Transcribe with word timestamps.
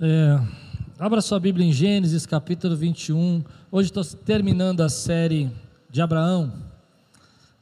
É, 0.00 0.40
abra 0.98 1.20
sua 1.20 1.38
Bíblia 1.38 1.64
em 1.64 1.72
Gênesis 1.72 2.26
capítulo 2.26 2.74
21. 2.74 3.44
Hoje 3.70 3.90
estou 3.90 4.04
terminando 4.04 4.80
a 4.80 4.88
série 4.88 5.48
de 5.88 6.02
Abraão. 6.02 6.52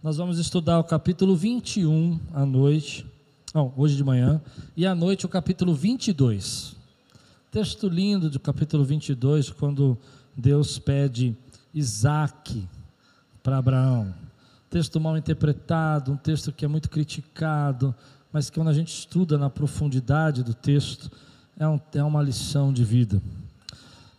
Nós 0.02 0.16
vamos 0.16 0.38
estudar 0.38 0.78
o 0.78 0.84
capítulo 0.84 1.36
21 1.36 2.18
à 2.32 2.46
noite. 2.46 3.04
Não, 3.52 3.70
hoje 3.76 3.96
de 3.96 4.02
manhã. 4.02 4.40
E 4.74 4.86
à 4.86 4.94
noite 4.94 5.26
o 5.26 5.28
capítulo 5.28 5.74
22. 5.74 6.74
Texto 7.50 7.86
lindo 7.86 8.30
do 8.30 8.40
capítulo 8.40 8.82
22, 8.82 9.50
quando 9.50 9.98
Deus 10.34 10.78
pede 10.78 11.36
Isaac 11.74 12.66
para 13.42 13.58
Abraão. 13.58 14.14
Texto 14.70 14.98
mal 14.98 15.18
interpretado, 15.18 16.10
um 16.10 16.16
texto 16.16 16.50
que 16.50 16.64
é 16.64 16.68
muito 16.68 16.88
criticado, 16.88 17.94
mas 18.32 18.48
que 18.48 18.58
quando 18.58 18.68
a 18.68 18.74
gente 18.74 18.88
estuda 18.88 19.36
na 19.36 19.50
profundidade 19.50 20.42
do 20.42 20.54
texto, 20.54 21.10
é, 21.58 21.66
um, 21.66 21.80
é 21.94 22.02
uma 22.02 22.22
lição 22.22 22.72
de 22.72 22.84
vida. 22.84 23.20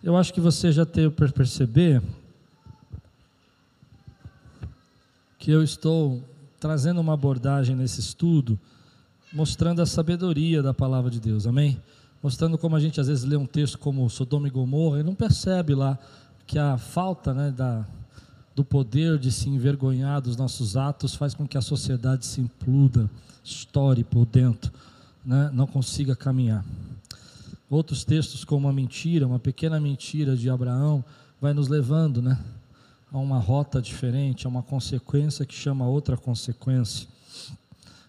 Eu 0.03 0.17
acho 0.17 0.33
que 0.33 0.41
você 0.41 0.71
já 0.71 0.85
teve 0.85 1.09
para 1.11 1.29
perceber 1.29 2.01
que 5.39 5.51
eu 5.51 5.63
estou 5.63 6.21
trazendo 6.59 7.01
uma 7.01 7.13
abordagem 7.13 7.75
nesse 7.75 7.99
estudo, 7.99 8.57
mostrando 9.31 9.81
a 9.81 9.85
sabedoria 9.85 10.63
da 10.63 10.73
palavra 10.73 11.11
de 11.11 11.19
Deus, 11.19 11.45
amém? 11.45 11.81
Mostrando 12.21 12.57
como 12.57 12.75
a 12.75 12.79
gente 12.79 13.01
às 13.01 13.07
vezes 13.07 13.25
lê 13.25 13.35
um 13.35 13.45
texto 13.45 13.77
como 13.77 14.09
Sodoma 14.09 14.47
e 14.47 14.51
Gomorra 14.51 15.01
e 15.01 15.03
não 15.03 15.13
percebe 15.13 15.75
lá 15.75 15.99
que 16.47 16.57
a 16.57 16.77
falta 16.77 17.33
né, 17.33 17.51
da, 17.51 17.85
do 18.55 18.63
poder 18.63 19.17
de 19.17 19.31
se 19.31 19.49
envergonhar 19.49 20.21
dos 20.21 20.37
nossos 20.37 20.77
atos 20.77 21.15
faz 21.15 21.33
com 21.33 21.47
que 21.47 21.57
a 21.57 21.61
sociedade 21.61 22.25
se 22.25 22.39
impluda, 22.39 23.09
estoure 23.43 24.03
por 24.03 24.25
dentro, 24.25 24.71
né, 25.25 25.49
não 25.53 25.67
consiga 25.67 26.15
caminhar. 26.15 26.63
Outros 27.69 28.03
textos, 28.03 28.43
como 28.43 28.67
a 28.67 28.73
mentira, 28.73 29.25
uma 29.25 29.39
pequena 29.39 29.79
mentira 29.79 30.35
de 30.35 30.49
Abraão, 30.49 31.03
vai 31.41 31.53
nos 31.53 31.67
levando 31.67 32.21
né, 32.21 32.37
a 33.11 33.17
uma 33.17 33.39
rota 33.39 33.81
diferente, 33.81 34.45
a 34.45 34.49
uma 34.49 34.63
consequência 34.63 35.45
que 35.45 35.53
chama 35.53 35.87
outra 35.87 36.15
consequência. 36.15 37.07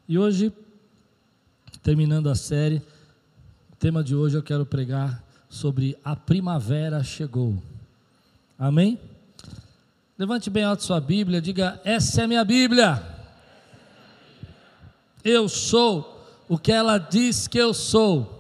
E 0.08 0.18
hoje, 0.18 0.52
terminando 1.82 2.28
a 2.28 2.34
série, 2.34 2.82
o 3.72 3.76
tema 3.78 4.04
de 4.04 4.14
hoje 4.14 4.36
eu 4.36 4.42
quero 4.42 4.66
pregar 4.66 5.22
sobre 5.48 5.96
a 6.04 6.14
primavera 6.14 7.02
chegou. 7.02 7.62
Amém? 8.58 8.98
Levante 10.18 10.48
bem 10.48 10.62
alto 10.64 10.84
sua 10.84 11.00
Bíblia, 11.00 11.40
diga: 11.40 11.80
Essa 11.84 12.22
é 12.22 12.26
minha 12.26 12.44
Bíblia. 12.44 13.02
Eu 15.24 15.48
sou 15.48 16.24
o 16.48 16.58
que 16.58 16.70
ela 16.70 16.98
diz 16.98 17.48
que 17.48 17.58
eu 17.58 17.72
sou. 17.74 18.33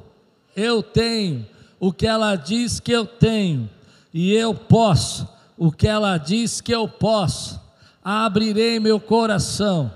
Eu 0.56 0.82
tenho 0.82 1.46
o 1.80 1.92
que 1.92 2.06
ela 2.06 2.36
diz 2.36 2.80
que 2.80 2.92
eu 2.92 3.04
tenho. 3.04 3.68
E 4.12 4.32
eu 4.32 4.54
posso 4.54 5.28
o 5.56 5.70
que 5.70 5.86
ela 5.86 6.16
diz 6.18 6.60
que 6.60 6.74
eu 6.74 6.88
posso. 6.88 7.60
Abrirei 8.02 8.78
meu 8.78 9.00
coração, 9.00 9.90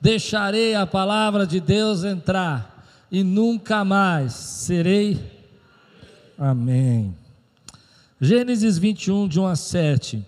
deixarei 0.00 0.74
a 0.74 0.86
palavra 0.86 1.46
de 1.46 1.60
Deus 1.60 2.02
entrar 2.02 2.84
e 3.10 3.22
nunca 3.22 3.84
mais 3.84 4.32
serei. 4.32 5.20
Amém. 6.36 7.14
Gênesis 8.20 8.78
21, 8.78 9.28
de 9.28 9.38
1 9.38 9.46
a 9.46 9.56
7. 9.56 10.26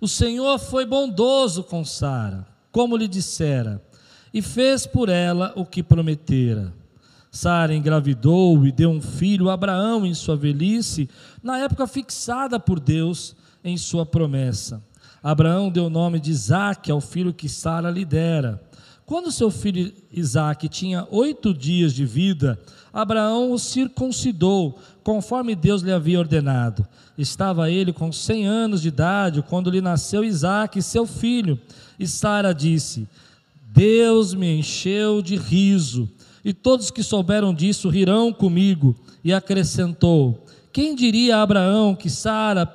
O 0.00 0.06
Senhor 0.06 0.58
foi 0.58 0.84
bondoso 0.84 1.64
com 1.64 1.84
Sara, 1.84 2.46
como 2.70 2.96
lhe 2.96 3.08
dissera, 3.08 3.82
e 4.32 4.42
fez 4.42 4.86
por 4.86 5.08
ela 5.08 5.52
o 5.56 5.64
que 5.64 5.82
prometera. 5.82 6.72
Sara 7.36 7.74
engravidou 7.74 8.66
e 8.66 8.72
deu 8.72 8.88
um 8.88 9.00
filho 9.00 9.50
a 9.50 9.52
Abraão 9.52 10.06
em 10.06 10.14
sua 10.14 10.34
velhice, 10.34 11.06
na 11.42 11.58
época 11.58 11.86
fixada 11.86 12.58
por 12.58 12.80
Deus 12.80 13.36
em 13.62 13.76
sua 13.76 14.06
promessa. 14.06 14.82
Abraão 15.22 15.70
deu 15.70 15.84
o 15.84 15.90
nome 15.90 16.18
de 16.18 16.30
Isaque 16.30 16.90
ao 16.90 16.98
filho 16.98 17.34
que 17.34 17.46
Sara 17.46 17.90
lhe 17.90 18.06
dera. 18.06 18.62
Quando 19.04 19.30
seu 19.30 19.50
filho 19.50 19.92
Isaque 20.10 20.66
tinha 20.66 21.06
oito 21.10 21.52
dias 21.52 21.92
de 21.92 22.06
vida, 22.06 22.58
Abraão 22.90 23.52
o 23.52 23.58
circuncidou, 23.58 24.78
conforme 25.04 25.54
Deus 25.54 25.82
lhe 25.82 25.92
havia 25.92 26.18
ordenado. 26.18 26.86
Estava 27.18 27.70
ele 27.70 27.92
com 27.92 28.10
cem 28.10 28.46
anos 28.46 28.80
de 28.80 28.88
idade 28.88 29.42
quando 29.42 29.70
lhe 29.70 29.82
nasceu 29.82 30.24
Isaque, 30.24 30.80
seu 30.80 31.06
filho. 31.06 31.60
E 32.00 32.06
Sara 32.06 32.54
disse: 32.54 33.06
Deus 33.74 34.32
me 34.32 34.58
encheu 34.58 35.20
de 35.20 35.36
riso, 35.36 36.08
e 36.46 36.54
todos 36.54 36.92
que 36.92 37.02
souberam 37.02 37.52
disso 37.52 37.88
rirão 37.88 38.32
comigo. 38.32 38.94
E 39.24 39.32
acrescentou: 39.32 40.46
Quem 40.72 40.94
diria 40.94 41.38
a 41.38 41.42
Abraão 41.42 41.92
que 41.96 42.08
Sara 42.08 42.72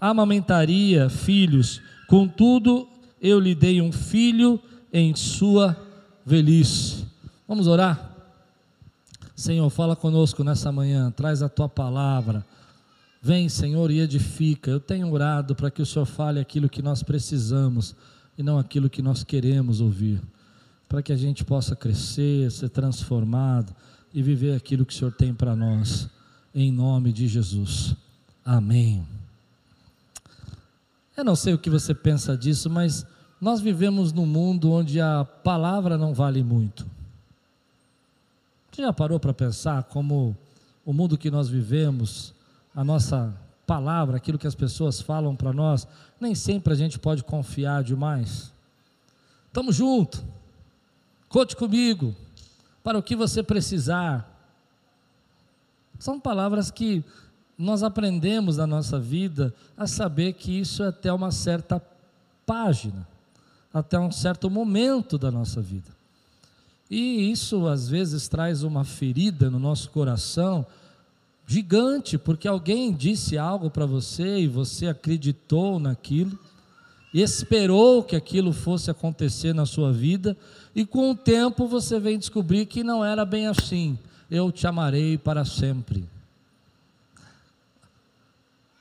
amamentaria 0.00 1.08
filhos? 1.08 1.80
Contudo, 2.08 2.88
eu 3.22 3.38
lhe 3.38 3.54
dei 3.54 3.80
um 3.80 3.92
filho 3.92 4.58
em 4.92 5.14
sua 5.14 5.76
velhice. 6.26 7.06
Vamos 7.46 7.68
orar? 7.68 8.16
Senhor, 9.32 9.70
fala 9.70 9.94
conosco 9.94 10.42
nessa 10.42 10.72
manhã, 10.72 11.08
traz 11.12 11.40
a 11.40 11.48
tua 11.48 11.68
palavra. 11.68 12.44
Vem, 13.22 13.48
Senhor, 13.48 13.92
e 13.92 14.00
edifica. 14.00 14.72
Eu 14.72 14.80
tenho 14.80 15.08
orado 15.12 15.54
para 15.54 15.70
que 15.70 15.80
o 15.80 15.86
Senhor 15.86 16.04
fale 16.04 16.40
aquilo 16.40 16.68
que 16.68 16.82
nós 16.82 17.04
precisamos 17.04 17.94
e 18.36 18.42
não 18.42 18.58
aquilo 18.58 18.90
que 18.90 19.02
nós 19.02 19.22
queremos 19.22 19.80
ouvir. 19.80 20.20
Para 20.88 21.02
que 21.02 21.12
a 21.12 21.16
gente 21.16 21.44
possa 21.44 21.76
crescer, 21.76 22.50
ser 22.50 22.70
transformado 22.70 23.74
e 24.12 24.22
viver 24.22 24.56
aquilo 24.56 24.86
que 24.86 24.94
o 24.94 24.96
Senhor 24.96 25.12
tem 25.12 25.34
para 25.34 25.54
nós. 25.54 26.08
Em 26.54 26.72
nome 26.72 27.12
de 27.12 27.28
Jesus. 27.28 27.94
Amém. 28.44 29.06
Eu 31.16 31.24
não 31.24 31.36
sei 31.36 31.52
o 31.52 31.58
que 31.58 31.68
você 31.68 31.94
pensa 31.94 32.36
disso, 32.36 32.70
mas 32.70 33.04
nós 33.40 33.60
vivemos 33.60 34.12
num 34.12 34.26
mundo 34.26 34.70
onde 34.70 35.00
a 35.00 35.24
palavra 35.24 35.98
não 35.98 36.14
vale 36.14 36.42
muito. 36.42 36.86
Você 38.70 38.82
já 38.82 38.92
parou 38.92 39.18
para 39.18 39.34
pensar 39.34 39.82
como 39.84 40.36
o 40.86 40.92
mundo 40.92 41.18
que 41.18 41.30
nós 41.30 41.48
vivemos, 41.48 42.32
a 42.74 42.84
nossa 42.84 43.34
palavra, 43.66 44.16
aquilo 44.16 44.38
que 44.38 44.46
as 44.46 44.54
pessoas 44.54 45.00
falam 45.00 45.36
para 45.36 45.52
nós, 45.52 45.86
nem 46.20 46.34
sempre 46.34 46.72
a 46.72 46.76
gente 46.76 46.98
pode 46.98 47.22
confiar 47.24 47.82
demais? 47.82 48.52
Estamos 49.48 49.76
juntos, 49.76 50.22
conte 51.28 51.54
comigo, 51.56 52.14
para 52.82 52.98
o 52.98 53.02
que 53.02 53.16
você 53.16 53.42
precisar. 53.42 54.28
São 55.98 56.18
palavras 56.18 56.70
que 56.70 57.04
nós 57.56 57.82
aprendemos 57.82 58.56
na 58.56 58.66
nossa 58.66 58.98
vida 58.98 59.54
a 59.76 59.86
saber 59.86 60.34
que 60.34 60.60
isso 60.60 60.82
é 60.82 60.88
até 60.88 61.12
uma 61.12 61.30
certa 61.30 61.82
página 62.46 63.06
até 63.72 63.98
um 63.98 64.10
certo 64.10 64.50
momento 64.50 65.18
da 65.18 65.30
nossa 65.30 65.60
vida. 65.60 65.96
E 66.90 67.30
isso 67.30 67.66
às 67.66 67.88
vezes 67.88 68.28
traz 68.28 68.62
uma 68.62 68.84
ferida 68.84 69.50
no 69.50 69.58
nosso 69.58 69.90
coração 69.90 70.64
gigante, 71.46 72.16
porque 72.16 72.48
alguém 72.48 72.92
disse 72.92 73.36
algo 73.36 73.70
para 73.70 73.86
você 73.86 74.40
e 74.40 74.46
você 74.48 74.86
acreditou 74.86 75.78
naquilo, 75.78 76.38
esperou 77.12 78.02
que 78.02 78.16
aquilo 78.16 78.52
fosse 78.52 78.90
acontecer 78.90 79.54
na 79.54 79.66
sua 79.66 79.92
vida, 79.92 80.36
e 80.74 80.84
com 80.84 81.10
o 81.10 81.16
tempo 81.16 81.66
você 81.66 81.98
vem 81.98 82.18
descobrir 82.18 82.66
que 82.66 82.84
não 82.84 83.04
era 83.04 83.24
bem 83.24 83.46
assim. 83.46 83.98
Eu 84.30 84.52
te 84.52 84.66
amarei 84.66 85.16
para 85.16 85.44
sempre. 85.44 86.04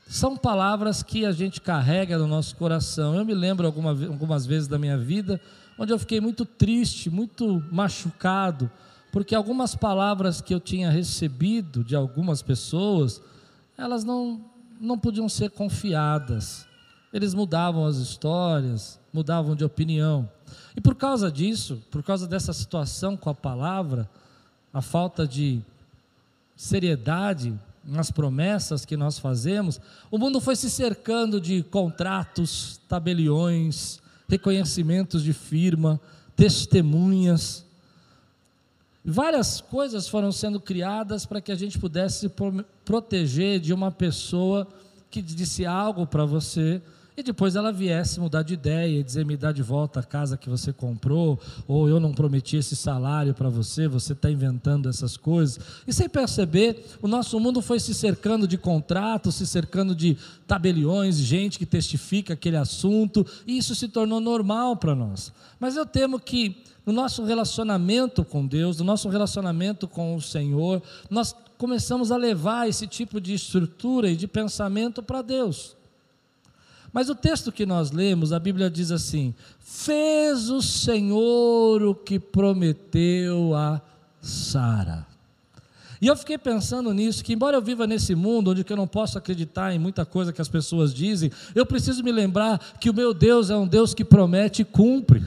São 0.08 0.38
palavras 0.38 1.04
que 1.04 1.26
a 1.26 1.32
gente 1.32 1.60
carrega 1.60 2.18
no 2.18 2.28
nosso 2.28 2.56
coração. 2.56 3.16
Eu 3.16 3.26
me 3.26 3.34
lembro 3.34 3.66
alguma, 3.66 3.92
algumas 3.92 4.46
vezes 4.46 4.68
da 4.68 4.78
minha 4.78 4.98
vida 4.98 5.40
onde 5.78 5.94
eu 5.94 6.00
fiquei 6.00 6.20
muito 6.20 6.44
triste, 6.44 7.10
muito 7.10 7.64
machucado, 7.72 8.70
porque 9.12 9.36
algumas 9.36 9.76
palavras 9.76 10.42
que 10.42 10.54
eu 10.54 10.60
tinha 10.60 10.90
recebido 10.90 11.84
de 11.84 11.96
algumas 11.96 12.42
pessoas, 12.42 13.22
elas 13.78 14.04
não, 14.04 14.42
não 14.81 14.98
podiam 14.98 15.30
ser 15.30 15.51
confiadas. 15.51 16.66
Eles 17.13 17.33
mudavam 17.33 17.86
as 17.86 17.98
histórias, 17.98 19.00
mudavam 19.13 19.56
de 19.56 19.63
opinião. 19.63 20.30
E 20.75 20.81
por 20.81 20.95
causa 20.95 21.31
disso, 21.31 21.81
por 21.89 22.04
causa 22.04 22.27
dessa 22.27 22.54
situação 22.54 23.15
com 23.15 23.30
a 23.30 23.36
palavra, 23.36 24.09
a 24.74 24.81
falta 24.81 25.27
de 25.27 25.62
seriedade 26.56 27.57
nas 27.83 28.12
promessas 28.12 28.86
que 28.86 28.98
nós 28.98 29.18
fazemos, 29.18 29.80
o 30.12 30.18
mundo 30.18 30.42
foi 30.42 30.56
se 30.56 30.69
cercando 30.69 31.39
de 31.39 31.63
contratos, 31.63 32.81
tabeliões, 32.88 34.01
reconhecimentos 34.27 35.24
de 35.24 35.31
firma, 35.31 36.00
testemunhas. 36.36 37.65
Várias 39.03 39.62
coisas 39.62 40.10
foram 40.10 40.33
sendo 40.33 40.60
criadas 40.60 41.25
para 41.25 41.39
que 41.39 41.51
a 41.51 41.56
gente 41.56 41.80
pudesse 41.80 42.19
se 42.19 42.31
proteger 42.83 43.60
de 43.62 43.74
uma 43.74 43.89
pessoa 43.89 44.68
que 45.10 45.21
disse 45.21 45.65
algo 45.65 46.06
para 46.06 46.25
você 46.25 46.81
e 47.18 47.24
depois 47.24 47.56
ela 47.56 47.74
viesse 47.74 48.19
mudar 48.19 48.44
de 48.44 48.54
ideia 48.54 49.00
e 49.00 49.04
dizer: 49.04 49.25
me 49.25 49.36
dá 49.36 49.52
de 49.52 49.64
volta 49.64 50.02
a 50.02 50.04
casa 50.04 50.38
que 50.38 50.48
você 50.48 50.72
comprou, 50.72 51.40
ou 51.68 51.90
eu 51.90 52.00
não 52.00 52.14
prometi 52.14 52.58
esse 52.58 52.75
salário 52.75 53.34
para 53.34 53.50
você, 53.50 53.88
você 53.88 54.14
está 54.14 54.30
inventando 54.30 54.88
essas 54.88 55.18
coisas. 55.18 55.60
E 55.88 55.92
sem 55.92 56.08
perceber, 56.08 56.86
o 57.02 57.08
nosso 57.08 57.40
mundo 57.40 57.60
foi 57.60 57.80
se 57.80 57.96
cercando 57.96 58.48
de 58.48 58.56
contratos, 58.56 59.34
se 59.34 59.48
cercando 59.48 59.96
de 59.96 60.16
tabeliões, 60.46 61.18
gente 61.18 61.58
que 61.58 61.66
testifica 61.66 62.34
aquele 62.34 62.58
assunto, 62.58 63.25
e 63.48 63.58
isso 63.58 63.74
se 63.74 63.88
tornou 63.88 64.20
normal 64.20 64.78
para 64.78 64.94
nós. 64.94 65.34
Mas 65.60 65.75
eu 65.75 65.88
temo 65.88 66.20
que 66.20 66.62
no 66.86 66.94
nosso 66.94 67.24
relacionamento 67.24 68.24
com 68.24 68.46
Deus, 68.46 68.78
no 68.78 68.86
nosso 68.86 69.10
relacionamento 69.10 69.88
com 69.88 70.16
o 70.16 70.22
Senhor, 70.22 70.84
nós 71.10 71.36
começamos 71.58 72.12
a 72.12 72.18
levar 72.18 72.70
esse 72.70 72.86
tipo 72.86 73.20
de 73.20 73.34
estrutura 73.34 74.08
e 74.10 74.16
de 74.16 74.28
pensamento 74.28 75.02
para 75.02 75.24
Deus. 75.24 75.76
Mas 76.98 77.10
o 77.10 77.14
texto 77.14 77.52
que 77.52 77.64
nós 77.64 77.92
lemos, 77.92 78.34
a 78.34 78.40
Bíblia 78.40 78.72
diz 78.72 78.90
assim: 78.90 79.36
Fez 79.60 80.50
o 80.50 80.64
Senhor 80.64 81.84
o 81.84 81.94
que 81.94 82.18
prometeu 82.18 83.54
a 83.54 83.80
Sara. 84.20 85.06
E 86.02 86.08
eu 86.08 86.18
fiquei 86.18 86.40
pensando 86.40 86.92
nisso, 86.96 87.24
que 87.24 87.34
embora 87.34 87.56
eu 87.56 87.62
viva 87.62 87.86
nesse 87.86 88.16
mundo 88.16 88.50
onde 88.50 88.66
eu 88.68 88.76
não 88.76 88.88
posso 88.88 89.16
acreditar 89.16 89.72
em 89.76 89.78
muita 89.78 90.08
coisa 90.08 90.34
que 90.34 90.42
as 90.42 90.50
pessoas 90.50 90.92
dizem, 90.92 91.32
eu 91.54 91.68
preciso 91.68 92.04
me 92.04 92.12
lembrar 92.12 92.58
que 92.82 92.90
o 92.90 92.94
meu 92.96 93.14
Deus 93.14 93.52
é 93.52 93.56
um 93.56 93.68
Deus 93.68 93.94
que 93.94 94.04
promete 94.04 94.64
e 94.64 94.66
cumpre. 94.66 95.24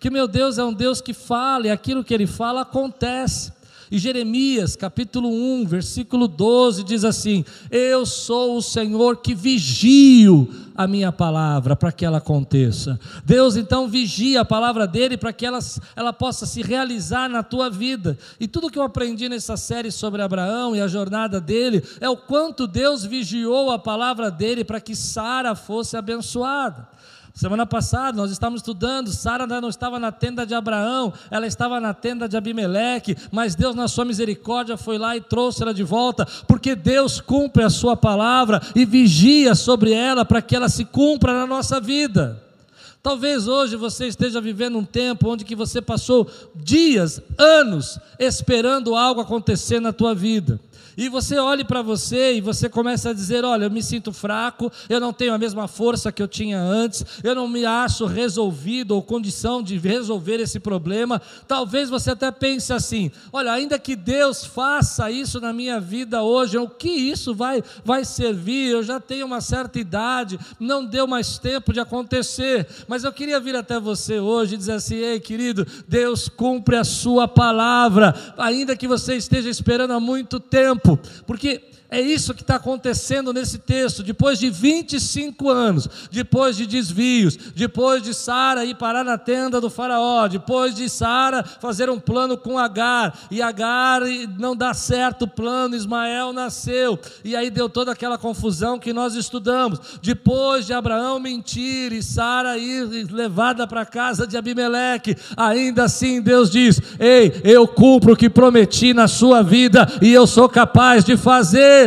Que 0.00 0.08
meu 0.08 0.26
Deus 0.26 0.56
é 0.56 0.64
um 0.64 0.72
Deus 0.72 1.02
que 1.02 1.12
fala 1.12 1.66
e 1.66 1.70
aquilo 1.70 2.02
que 2.02 2.14
ele 2.14 2.26
fala 2.26 2.62
acontece. 2.62 3.52
E 3.90 3.98
Jeremias, 3.98 4.76
capítulo 4.76 5.30
1, 5.30 5.66
versículo 5.66 6.28
12, 6.28 6.84
diz 6.84 7.04
assim: 7.04 7.44
Eu 7.70 8.04
sou 8.04 8.58
o 8.58 8.62
Senhor 8.62 9.16
que 9.16 9.34
vigio 9.34 10.48
a 10.74 10.86
minha 10.86 11.10
palavra 11.10 11.74
para 11.74 11.90
que 11.90 12.04
ela 12.04 12.18
aconteça. 12.18 13.00
Deus 13.24 13.56
então 13.56 13.88
vigia 13.88 14.42
a 14.42 14.44
palavra 14.44 14.86
dele 14.86 15.16
para 15.16 15.32
que 15.32 15.46
ela, 15.46 15.58
ela 15.96 16.12
possa 16.12 16.44
se 16.44 16.62
realizar 16.62 17.28
na 17.28 17.42
tua 17.42 17.70
vida. 17.70 18.16
E 18.38 18.46
tudo 18.46 18.70
que 18.70 18.78
eu 18.78 18.82
aprendi 18.82 19.28
nessa 19.28 19.56
série 19.56 19.90
sobre 19.90 20.20
Abraão 20.20 20.76
e 20.76 20.80
a 20.80 20.86
jornada 20.86 21.40
dele 21.40 21.82
é 22.00 22.08
o 22.10 22.16
quanto 22.16 22.66
Deus 22.66 23.04
vigiou 23.04 23.70
a 23.70 23.78
palavra 23.78 24.30
dele 24.30 24.64
para 24.64 24.80
que 24.80 24.94
Sara 24.94 25.54
fosse 25.54 25.96
abençoada. 25.96 26.86
Semana 27.38 27.64
passada 27.64 28.16
nós 28.16 28.32
estávamos 28.32 28.62
estudando, 28.62 29.12
Sara 29.12 29.46
não 29.46 29.68
estava 29.68 29.96
na 30.00 30.10
tenda 30.10 30.44
de 30.44 30.56
Abraão, 30.56 31.12
ela 31.30 31.46
estava 31.46 31.78
na 31.78 31.94
tenda 31.94 32.28
de 32.28 32.36
Abimeleque, 32.36 33.16
mas 33.30 33.54
Deus, 33.54 33.76
na 33.76 33.86
sua 33.86 34.04
misericórdia, 34.04 34.76
foi 34.76 34.98
lá 34.98 35.16
e 35.16 35.20
trouxe 35.20 35.62
ela 35.62 35.72
de 35.72 35.84
volta, 35.84 36.26
porque 36.48 36.74
Deus 36.74 37.20
cumpre 37.20 37.62
a 37.62 37.70
sua 37.70 37.96
palavra 37.96 38.60
e 38.74 38.84
vigia 38.84 39.54
sobre 39.54 39.92
ela 39.92 40.24
para 40.24 40.42
que 40.42 40.56
ela 40.56 40.68
se 40.68 40.84
cumpra 40.84 41.32
na 41.32 41.46
nossa 41.46 41.80
vida. 41.80 42.42
Talvez 43.00 43.46
hoje 43.46 43.76
você 43.76 44.08
esteja 44.08 44.40
vivendo 44.40 44.76
um 44.76 44.84
tempo 44.84 45.30
onde 45.30 45.44
que 45.44 45.54
você 45.54 45.80
passou 45.80 46.28
dias, 46.56 47.22
anos 47.38 48.00
esperando 48.18 48.96
algo 48.96 49.20
acontecer 49.20 49.78
na 49.78 49.92
tua 49.92 50.12
vida. 50.12 50.58
E 50.98 51.08
você 51.08 51.38
olhe 51.38 51.62
para 51.62 51.80
você 51.80 52.34
e 52.34 52.40
você 52.40 52.68
começa 52.68 53.10
a 53.10 53.12
dizer: 53.12 53.44
Olha, 53.44 53.66
eu 53.66 53.70
me 53.70 53.80
sinto 53.80 54.12
fraco, 54.12 54.68
eu 54.88 54.98
não 54.98 55.12
tenho 55.12 55.32
a 55.32 55.38
mesma 55.38 55.68
força 55.68 56.10
que 56.10 56.20
eu 56.20 56.26
tinha 56.26 56.58
antes, 56.58 57.06
eu 57.22 57.36
não 57.36 57.46
me 57.46 57.64
acho 57.64 58.04
resolvido 58.04 58.96
ou 58.96 59.00
condição 59.00 59.62
de 59.62 59.78
resolver 59.78 60.40
esse 60.40 60.58
problema. 60.58 61.22
Talvez 61.46 61.88
você 61.88 62.10
até 62.10 62.32
pense 62.32 62.72
assim: 62.72 63.12
Olha, 63.32 63.52
ainda 63.52 63.78
que 63.78 63.94
Deus 63.94 64.44
faça 64.44 65.08
isso 65.08 65.40
na 65.40 65.52
minha 65.52 65.78
vida 65.78 66.24
hoje, 66.24 66.58
o 66.58 66.68
que 66.68 66.90
isso 66.90 67.32
vai, 67.32 67.62
vai 67.84 68.04
servir? 68.04 68.70
Eu 68.70 68.82
já 68.82 68.98
tenho 68.98 69.24
uma 69.24 69.40
certa 69.40 69.78
idade, 69.78 70.36
não 70.58 70.84
deu 70.84 71.06
mais 71.06 71.38
tempo 71.38 71.72
de 71.72 71.78
acontecer. 71.78 72.66
Mas 72.88 73.04
eu 73.04 73.12
queria 73.12 73.38
vir 73.38 73.54
até 73.54 73.78
você 73.78 74.18
hoje 74.18 74.56
e 74.56 74.58
dizer 74.58 74.72
assim: 74.72 74.96
Ei, 74.96 75.20
querido, 75.20 75.64
Deus 75.86 76.28
cumpre 76.28 76.74
a 76.74 76.82
sua 76.82 77.28
palavra, 77.28 78.12
ainda 78.36 78.76
que 78.76 78.88
você 78.88 79.14
esteja 79.14 79.48
esperando 79.48 79.92
há 79.92 80.00
muito 80.00 80.40
tempo 80.40 80.87
porque 81.26 81.70
é 81.90 82.00
isso 82.02 82.34
que 82.34 82.42
está 82.42 82.56
acontecendo 82.56 83.32
nesse 83.32 83.58
texto. 83.58 84.02
Depois 84.02 84.38
de 84.38 84.50
25 84.50 85.48
anos, 85.48 85.88
depois 86.10 86.54
de 86.54 86.66
desvios, 86.66 87.34
depois 87.56 88.02
de 88.02 88.12
Sara 88.12 88.62
ir 88.64 88.74
parar 88.74 89.02
na 89.02 89.16
tenda 89.16 89.58
do 89.58 89.70
Faraó, 89.70 90.28
depois 90.28 90.74
de 90.74 90.86
Sara 90.90 91.42
fazer 91.42 91.88
um 91.88 91.98
plano 91.98 92.36
com 92.36 92.58
Agar, 92.58 93.18
e 93.30 93.40
Agar 93.40 94.02
não 94.38 94.54
dá 94.54 94.74
certo 94.74 95.22
o 95.22 95.28
plano, 95.28 95.74
Ismael 95.74 96.30
nasceu, 96.32 96.98
e 97.24 97.34
aí 97.34 97.48
deu 97.48 97.70
toda 97.70 97.92
aquela 97.92 98.18
confusão 98.18 98.78
que 98.78 98.92
nós 98.92 99.14
estudamos. 99.14 99.98
Depois 100.02 100.66
de 100.66 100.74
Abraão 100.74 101.18
mentir 101.18 101.94
e 101.94 102.02
Sara 102.02 102.58
ir 102.58 103.10
levada 103.10 103.66
para 103.66 103.80
a 103.80 103.86
casa 103.86 104.26
de 104.26 104.36
Abimeleque, 104.36 105.16
ainda 105.34 105.84
assim 105.84 106.20
Deus 106.20 106.50
diz: 106.50 106.82
Ei, 107.00 107.40
eu 107.44 107.66
cumpro 107.66 108.12
o 108.12 108.16
que 108.16 108.28
prometi 108.28 108.92
na 108.92 109.08
sua 109.08 109.42
vida, 109.42 109.86
e 110.02 110.12
eu 110.12 110.26
sou 110.26 110.50
capaz 110.50 111.02
de 111.02 111.16
fazer 111.16 111.77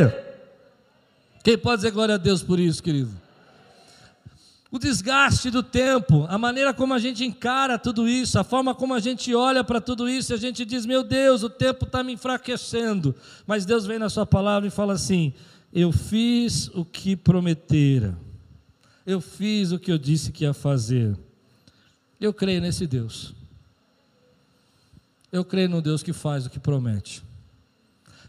quem 1.43 1.57
pode 1.57 1.77
dizer 1.77 1.91
glória 1.91 2.15
a 2.15 2.17
Deus 2.17 2.43
por 2.43 2.59
isso, 2.59 2.81
querido? 2.81 3.11
O 4.71 4.79
desgaste 4.79 5.49
do 5.49 5.61
tempo, 5.61 6.25
a 6.29 6.37
maneira 6.37 6.73
como 6.73 6.93
a 6.93 6.99
gente 6.99 7.25
encara 7.25 7.77
tudo 7.77 8.07
isso, 8.07 8.39
a 8.39 8.43
forma 8.43 8.73
como 8.73 8.93
a 8.93 9.01
gente 9.01 9.35
olha 9.35 9.65
para 9.65 9.81
tudo 9.81 10.07
isso, 10.07 10.33
a 10.33 10.37
gente 10.37 10.63
diz: 10.63 10.85
Meu 10.85 11.03
Deus, 11.03 11.43
o 11.43 11.49
tempo 11.49 11.83
está 11.83 12.01
me 12.01 12.13
enfraquecendo. 12.13 13.13
Mas 13.45 13.65
Deus 13.65 13.85
vem 13.85 13.99
na 13.99 14.07
Sua 14.07 14.25
palavra 14.25 14.67
e 14.67 14.71
fala 14.71 14.93
assim: 14.93 15.33
Eu 15.73 15.91
fiz 15.91 16.69
o 16.69 16.85
que 16.85 17.17
prometera, 17.17 18.17
eu 19.05 19.19
fiz 19.19 19.73
o 19.73 19.79
que 19.79 19.91
eu 19.91 19.97
disse 19.97 20.31
que 20.31 20.45
ia 20.45 20.53
fazer. 20.53 21.17
Eu 22.19 22.33
creio 22.33 22.61
nesse 22.61 22.87
Deus. 22.87 23.33
Eu 25.31 25.43
creio 25.43 25.67
no 25.67 25.81
Deus 25.81 26.01
que 26.01 26.13
faz 26.13 26.45
o 26.45 26.49
que 26.49 26.59
promete. 26.59 27.23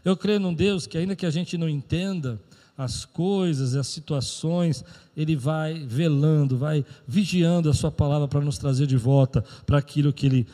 Eu 0.03 0.17
creio 0.17 0.39
num 0.39 0.53
Deus 0.53 0.85
que, 0.85 0.97
ainda 0.97 1.15
que 1.15 1.25
a 1.25 1.31
gente 1.31 1.57
não 1.57 1.69
entenda 1.69 2.39
as 2.77 3.05
coisas, 3.05 3.75
as 3.75 3.87
situações, 3.87 4.83
Ele 5.15 5.35
vai 5.35 5.85
velando, 5.85 6.57
vai 6.57 6.85
vigiando 7.07 7.69
a 7.69 7.73
Sua 7.73 7.91
palavra 7.91 8.27
para 8.27 8.41
nos 8.41 8.57
trazer 8.57 8.87
de 8.87 8.97
volta 8.97 9.43
para 9.65 9.77
aquilo 9.77 10.11
que 10.11 10.25
Ele 10.25 10.47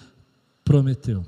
prometeu. 0.64 1.26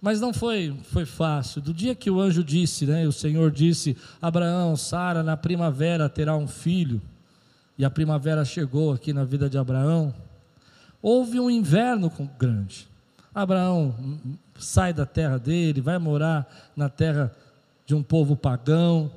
Mas 0.00 0.20
não 0.20 0.32
foi, 0.32 0.76
foi 0.92 1.06
fácil. 1.06 1.60
Do 1.60 1.72
dia 1.72 1.94
que 1.94 2.10
o 2.10 2.20
anjo 2.20 2.44
disse, 2.44 2.86
né, 2.86 3.08
o 3.08 3.12
Senhor 3.12 3.50
disse: 3.50 3.96
Abraão, 4.20 4.76
Sara, 4.76 5.22
na 5.22 5.36
primavera 5.36 6.08
terá 6.08 6.36
um 6.36 6.46
filho, 6.46 7.00
e 7.78 7.84
a 7.84 7.90
primavera 7.90 8.44
chegou 8.44 8.92
aqui 8.92 9.12
na 9.12 9.24
vida 9.24 9.50
de 9.50 9.58
Abraão, 9.58 10.14
houve 11.02 11.40
um 11.40 11.50
inverno 11.50 12.12
grande. 12.38 12.86
Abraão 13.34 13.94
sai 14.58 14.92
da 14.92 15.06
terra 15.06 15.38
dele, 15.38 15.80
vai 15.80 15.98
morar 15.98 16.72
na 16.74 16.88
terra 16.88 17.34
de 17.86 17.94
um 17.94 18.02
povo 18.02 18.36
pagão, 18.36 19.10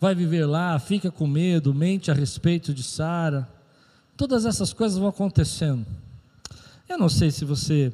vai 0.00 0.14
viver 0.14 0.44
lá, 0.46 0.78
fica 0.78 1.10
com 1.10 1.26
medo, 1.26 1.74
mente 1.74 2.10
a 2.10 2.14
respeito 2.14 2.74
de 2.74 2.82
Sara. 2.82 3.48
Todas 4.16 4.44
essas 4.44 4.72
coisas 4.72 4.98
vão 4.98 5.08
acontecendo. 5.08 5.86
Eu 6.88 6.98
não 6.98 7.08
sei 7.08 7.30
se 7.30 7.44
você 7.44 7.92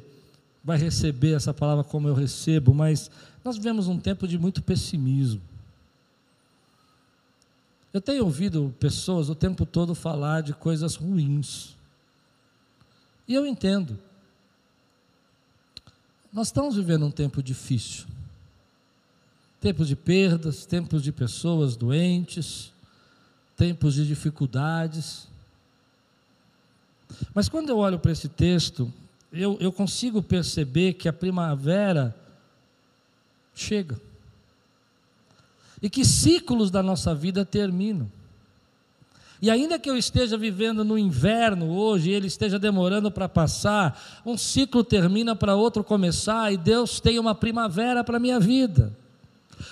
vai 0.63 0.77
receber 0.77 1.33
essa 1.33 1.53
palavra 1.53 1.83
como 1.83 2.07
eu 2.07 2.13
recebo, 2.13 2.73
mas 2.73 3.09
nós 3.43 3.57
vivemos 3.57 3.87
um 3.87 3.97
tempo 3.97 4.27
de 4.27 4.37
muito 4.37 4.61
pessimismo. 4.61 5.41
Eu 7.93 7.99
tenho 7.99 8.23
ouvido 8.23 8.73
pessoas 8.79 9.29
o 9.29 9.35
tempo 9.35 9.65
todo 9.65 9.95
falar 9.95 10.41
de 10.41 10.53
coisas 10.53 10.95
ruins. 10.95 11.75
E 13.27 13.33
eu 13.33 13.45
entendo. 13.45 13.97
Nós 16.31 16.47
estamos 16.47 16.75
vivendo 16.75 17.05
um 17.05 17.11
tempo 17.11 17.43
difícil. 17.43 18.05
Tempos 19.59 19.87
de 19.87 19.95
perdas, 19.95 20.65
tempos 20.65 21.03
de 21.03 21.11
pessoas 21.11 21.75
doentes, 21.75 22.71
tempos 23.57 23.95
de 23.95 24.07
dificuldades. 24.07 25.27
Mas 27.33 27.49
quando 27.49 27.69
eu 27.69 27.77
olho 27.77 27.99
para 27.99 28.13
esse 28.13 28.29
texto, 28.29 28.91
eu, 29.31 29.57
eu 29.59 29.71
consigo 29.71 30.23
perceber 30.23 30.93
que 30.93 31.09
a 31.09 31.13
primavera 31.13 32.15
chega. 33.53 33.99
E 35.81 35.89
que 35.89 36.05
ciclos 36.05 36.71
da 36.71 36.81
nossa 36.81 37.13
vida 37.13 37.43
terminam. 37.43 38.09
E 39.41 39.49
ainda 39.49 39.79
que 39.79 39.89
eu 39.89 39.97
esteja 39.97 40.37
vivendo 40.37 40.85
no 40.85 40.97
inverno 40.97 41.71
hoje, 41.71 42.11
ele 42.11 42.27
esteja 42.27 42.59
demorando 42.59 43.09
para 43.09 43.27
passar, 43.27 44.21
um 44.23 44.37
ciclo 44.37 44.83
termina 44.83 45.35
para 45.35 45.55
outro 45.55 45.83
começar, 45.83 46.53
e 46.53 46.57
Deus 46.57 46.99
tem 46.99 47.17
uma 47.17 47.33
primavera 47.33 48.03
para 48.03 48.17
a 48.17 48.19
minha 48.19 48.39
vida. 48.39 48.95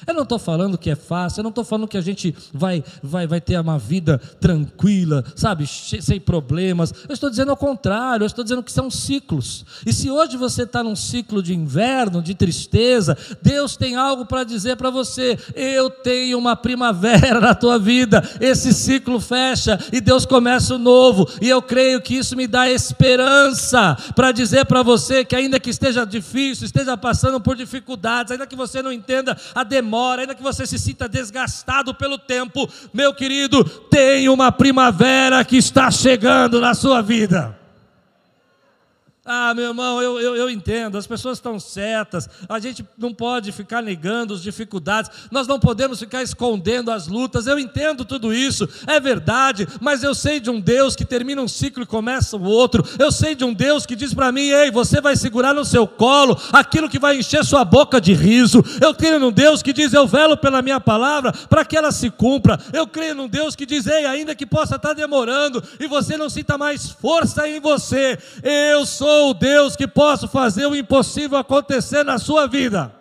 Eu 0.05 0.13
não 0.13 0.23
estou 0.23 0.39
falando 0.39 0.77
que 0.77 0.89
é 0.89 0.95
fácil, 0.95 1.39
eu 1.39 1.43
não 1.43 1.49
estou 1.49 1.63
falando 1.63 1.87
que 1.87 1.97
a 1.97 2.01
gente 2.01 2.35
vai, 2.53 2.83
vai, 3.01 3.27
vai 3.27 3.41
ter 3.41 3.59
uma 3.59 3.77
vida 3.77 4.19
tranquila, 4.39 5.23
sabe, 5.35 5.65
sem 5.67 6.19
problemas. 6.19 6.93
Eu 7.07 7.13
estou 7.13 7.29
dizendo 7.29 7.51
ao 7.51 7.57
contrário, 7.57 8.23
eu 8.23 8.27
estou 8.27 8.43
dizendo 8.43 8.63
que 8.63 8.71
são 8.71 8.89
ciclos. 8.89 9.65
E 9.85 9.93
se 9.93 10.09
hoje 10.09 10.37
você 10.37 10.63
está 10.63 10.83
num 10.83 10.95
ciclo 10.95 11.41
de 11.41 11.53
inverno, 11.53 12.21
de 12.21 12.33
tristeza, 12.35 13.17
Deus 13.41 13.75
tem 13.75 13.95
algo 13.95 14.25
para 14.25 14.43
dizer 14.43 14.75
para 14.75 14.89
você. 14.89 15.37
Eu 15.55 15.89
tenho 15.89 16.37
uma 16.37 16.55
primavera 16.55 17.39
na 17.41 17.55
tua 17.55 17.77
vida. 17.77 18.23
Esse 18.39 18.73
ciclo 18.73 19.19
fecha 19.19 19.79
e 19.91 20.01
Deus 20.01 20.25
começa 20.25 20.75
o 20.75 20.79
novo. 20.79 21.27
E 21.41 21.49
eu 21.49 21.61
creio 21.61 22.01
que 22.01 22.15
isso 22.15 22.35
me 22.35 22.47
dá 22.47 22.69
esperança 22.69 23.95
para 24.15 24.31
dizer 24.31 24.65
para 24.65 24.83
você 24.83 25.23
que 25.23 25.35
ainda 25.35 25.59
que 25.59 25.69
esteja 25.69 26.05
difícil, 26.05 26.65
esteja 26.65 26.97
passando 26.97 27.39
por 27.39 27.55
dificuldades, 27.55 28.31
ainda 28.31 28.47
que 28.47 28.55
você 28.55 28.81
não 28.81 28.91
entenda 28.91 29.37
a 29.53 29.63
demora, 29.81 30.21
ainda 30.21 30.35
que 30.35 30.43
você 30.43 30.67
se 30.67 30.77
sinta 30.77 31.07
desgastado 31.07 31.93
pelo 31.93 32.17
tempo, 32.17 32.69
meu 32.93 33.13
querido, 33.13 33.63
tem 33.63 34.27
uma 34.27 34.51
primavera 34.51 35.43
que 35.45 35.57
está 35.57 35.89
chegando 35.89 36.59
na 36.59 36.73
sua 36.73 37.01
vida. 37.01 37.58
Ah, 39.31 39.53
meu 39.53 39.65
irmão, 39.65 40.01
eu, 40.01 40.19
eu, 40.19 40.35
eu, 40.35 40.49
entendo, 40.49 40.97
as 40.97 41.05
pessoas 41.05 41.37
estão 41.37 41.59
certas, 41.59 42.27
a 42.49 42.57
gente 42.57 42.83
não 42.97 43.13
pode 43.13 43.51
ficar 43.51 43.79
negando 43.79 44.33
as 44.33 44.41
dificuldades, 44.41 45.11
nós 45.29 45.45
não 45.45 45.59
podemos 45.59 45.99
ficar 45.99 46.23
escondendo 46.23 46.89
as 46.89 47.05
lutas, 47.07 47.45
eu 47.45 47.59
entendo 47.59 48.03
tudo 48.03 48.33
isso, 48.33 48.67
é 48.87 48.99
verdade, 48.99 49.67
mas 49.79 50.01
eu 50.01 50.15
sei 50.15 50.39
de 50.39 50.49
um 50.49 50.59
Deus 50.59 50.95
que 50.95 51.05
termina 51.05 51.43
um 51.43 51.47
ciclo 51.47 51.83
e 51.83 51.85
começa 51.85 52.35
o 52.37 52.43
outro, 52.43 52.83
eu 52.97 53.11
sei 53.11 53.35
de 53.35 53.45
um 53.45 53.53
Deus 53.53 53.85
que 53.85 53.95
diz 53.95 54.15
para 54.15 54.31
mim: 54.31 54.49
ei, 54.49 54.71
você 54.71 54.99
vai 54.99 55.15
segurar 55.15 55.53
no 55.53 55.63
seu 55.63 55.85
colo 55.85 56.35
aquilo 56.51 56.89
que 56.89 56.97
vai 56.97 57.15
encher 57.19 57.45
sua 57.45 57.63
boca 57.63 58.01
de 58.01 58.13
riso, 58.15 58.63
eu 58.81 58.95
creio 58.95 59.19
num 59.19 59.31
Deus 59.31 59.61
que 59.61 59.71
diz: 59.71 59.93
eu 59.93 60.07
velo 60.07 60.37
pela 60.37 60.63
minha 60.63 60.79
palavra 60.79 61.31
para 61.47 61.63
que 61.63 61.77
ela 61.77 61.91
se 61.91 62.09
cumpra, 62.09 62.59
eu 62.73 62.87
creio 62.87 63.13
num 63.13 63.27
Deus 63.27 63.55
que 63.55 63.67
diz: 63.67 63.85
ei, 63.85 64.07
ainda 64.07 64.33
que 64.33 64.47
possa 64.47 64.77
estar 64.77 64.93
demorando 64.93 65.63
e 65.79 65.85
você 65.85 66.17
não 66.17 66.31
sinta 66.31 66.57
mais 66.57 66.89
força 66.89 67.47
em 67.47 67.59
você, 67.59 68.17
eu 68.71 68.87
sou 68.87 69.18
sou 69.19 69.31
o 69.31 69.33
Deus 69.33 69.75
que 69.75 69.87
posso 69.87 70.27
fazer 70.27 70.65
o 70.65 70.75
impossível 70.75 71.37
acontecer 71.37 72.03
na 72.03 72.17
sua 72.17 72.47
vida. 72.47 72.95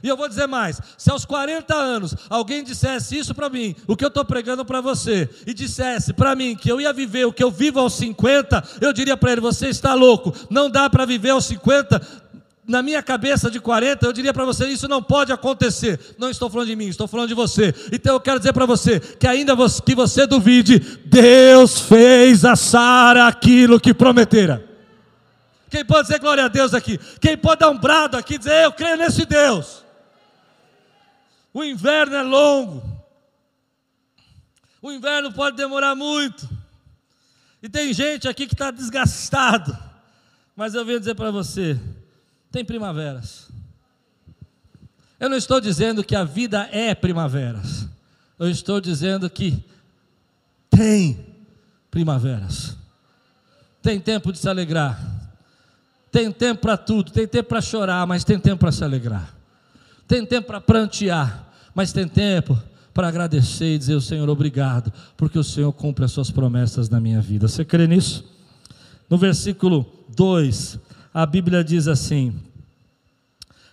E 0.00 0.08
eu 0.08 0.16
vou 0.16 0.28
dizer 0.28 0.46
mais: 0.46 0.80
se 0.96 1.10
aos 1.10 1.24
40 1.24 1.74
anos 1.74 2.14
alguém 2.30 2.62
dissesse 2.62 3.18
isso 3.18 3.34
para 3.34 3.48
mim, 3.48 3.74
o 3.86 3.96
que 3.96 4.04
eu 4.04 4.08
estou 4.08 4.24
pregando 4.24 4.64
para 4.64 4.80
você, 4.80 5.28
e 5.46 5.52
dissesse 5.52 6.12
para 6.12 6.34
mim 6.36 6.54
que 6.54 6.70
eu 6.70 6.80
ia 6.80 6.92
viver 6.92 7.24
o 7.24 7.32
que 7.32 7.42
eu 7.42 7.50
vivo 7.50 7.80
aos 7.80 7.94
50, 7.94 8.62
eu 8.80 8.92
diria 8.92 9.16
para 9.16 9.32
ele: 9.32 9.40
você 9.40 9.68
está 9.68 9.94
louco, 9.94 10.32
não 10.48 10.70
dá 10.70 10.88
para 10.88 11.04
viver 11.04 11.30
aos 11.30 11.46
50. 11.46 12.22
Na 12.64 12.80
minha 12.80 13.02
cabeça 13.02 13.50
de 13.50 13.58
40, 13.58 14.06
eu 14.06 14.12
diria 14.12 14.32
para 14.32 14.44
você: 14.44 14.68
isso 14.68 14.86
não 14.86 15.02
pode 15.02 15.32
acontecer. 15.32 15.98
Não 16.16 16.30
estou 16.30 16.48
falando 16.48 16.68
de 16.68 16.76
mim, 16.76 16.86
estou 16.86 17.08
falando 17.08 17.28
de 17.28 17.34
você. 17.34 17.74
Então 17.92 18.14
eu 18.14 18.20
quero 18.20 18.38
dizer 18.38 18.52
para 18.52 18.66
você 18.66 19.00
que, 19.00 19.26
ainda 19.26 19.54
que 19.84 19.94
você 19.96 20.26
duvide, 20.26 20.78
Deus 21.04 21.80
fez 21.80 22.44
a 22.44 22.54
Sara 22.54 23.26
aquilo 23.26 23.80
que 23.80 23.92
prometera. 23.92 24.71
Quem 25.72 25.86
pode 25.86 26.06
dizer 26.06 26.20
glória 26.20 26.44
a 26.44 26.48
Deus 26.48 26.74
aqui? 26.74 26.98
Quem 27.18 27.34
pode 27.34 27.60
dar 27.60 27.70
um 27.70 27.78
brado 27.78 28.14
aqui 28.18 28.34
e 28.34 28.38
dizer 28.38 28.64
eu 28.64 28.72
creio 28.72 28.98
nesse 28.98 29.24
Deus? 29.24 29.82
O 31.50 31.64
inverno 31.64 32.14
é 32.14 32.20
longo. 32.20 32.82
O 34.82 34.92
inverno 34.92 35.32
pode 35.32 35.56
demorar 35.56 35.94
muito. 35.94 36.46
E 37.62 37.70
tem 37.70 37.90
gente 37.94 38.28
aqui 38.28 38.46
que 38.46 38.52
está 38.52 38.70
desgastado. 38.70 39.74
Mas 40.54 40.74
eu 40.74 40.84
venho 40.84 40.98
dizer 40.98 41.14
para 41.14 41.30
você: 41.30 41.80
tem 42.50 42.62
primaveras. 42.62 43.48
Eu 45.18 45.30
não 45.30 45.38
estou 45.38 45.58
dizendo 45.58 46.04
que 46.04 46.14
a 46.14 46.22
vida 46.22 46.68
é 46.70 46.94
primaveras. 46.94 47.88
Eu 48.38 48.50
estou 48.50 48.78
dizendo 48.78 49.30
que 49.30 49.64
tem 50.68 51.34
primaveras. 51.90 52.76
Tem 53.80 53.98
tempo 53.98 54.30
de 54.30 54.38
se 54.38 54.50
alegrar. 54.50 55.11
Tem 56.12 56.30
tempo 56.30 56.60
para 56.60 56.76
tudo, 56.76 57.10
tem 57.10 57.26
tempo 57.26 57.48
para 57.48 57.62
chorar, 57.62 58.06
mas 58.06 58.22
tem 58.22 58.38
tempo 58.38 58.58
para 58.58 58.70
se 58.70 58.84
alegrar. 58.84 59.34
Tem 60.06 60.26
tempo 60.26 60.46
para 60.46 60.60
prantear, 60.60 61.48
mas 61.74 61.90
tem 61.90 62.06
tempo 62.06 62.56
para 62.92 63.08
agradecer 63.08 63.74
e 63.74 63.78
dizer: 63.78 63.98
Senhor, 64.02 64.28
obrigado, 64.28 64.92
porque 65.16 65.38
o 65.38 65.42
Senhor 65.42 65.72
cumpre 65.72 66.04
as 66.04 66.12
suas 66.12 66.30
promessas 66.30 66.90
na 66.90 67.00
minha 67.00 67.22
vida. 67.22 67.48
Você 67.48 67.64
crê 67.64 67.86
nisso? 67.86 68.30
No 69.08 69.16
versículo 69.16 69.90
2, 70.14 70.78
a 71.14 71.24
Bíblia 71.24 71.64
diz 71.64 71.88
assim: 71.88 72.38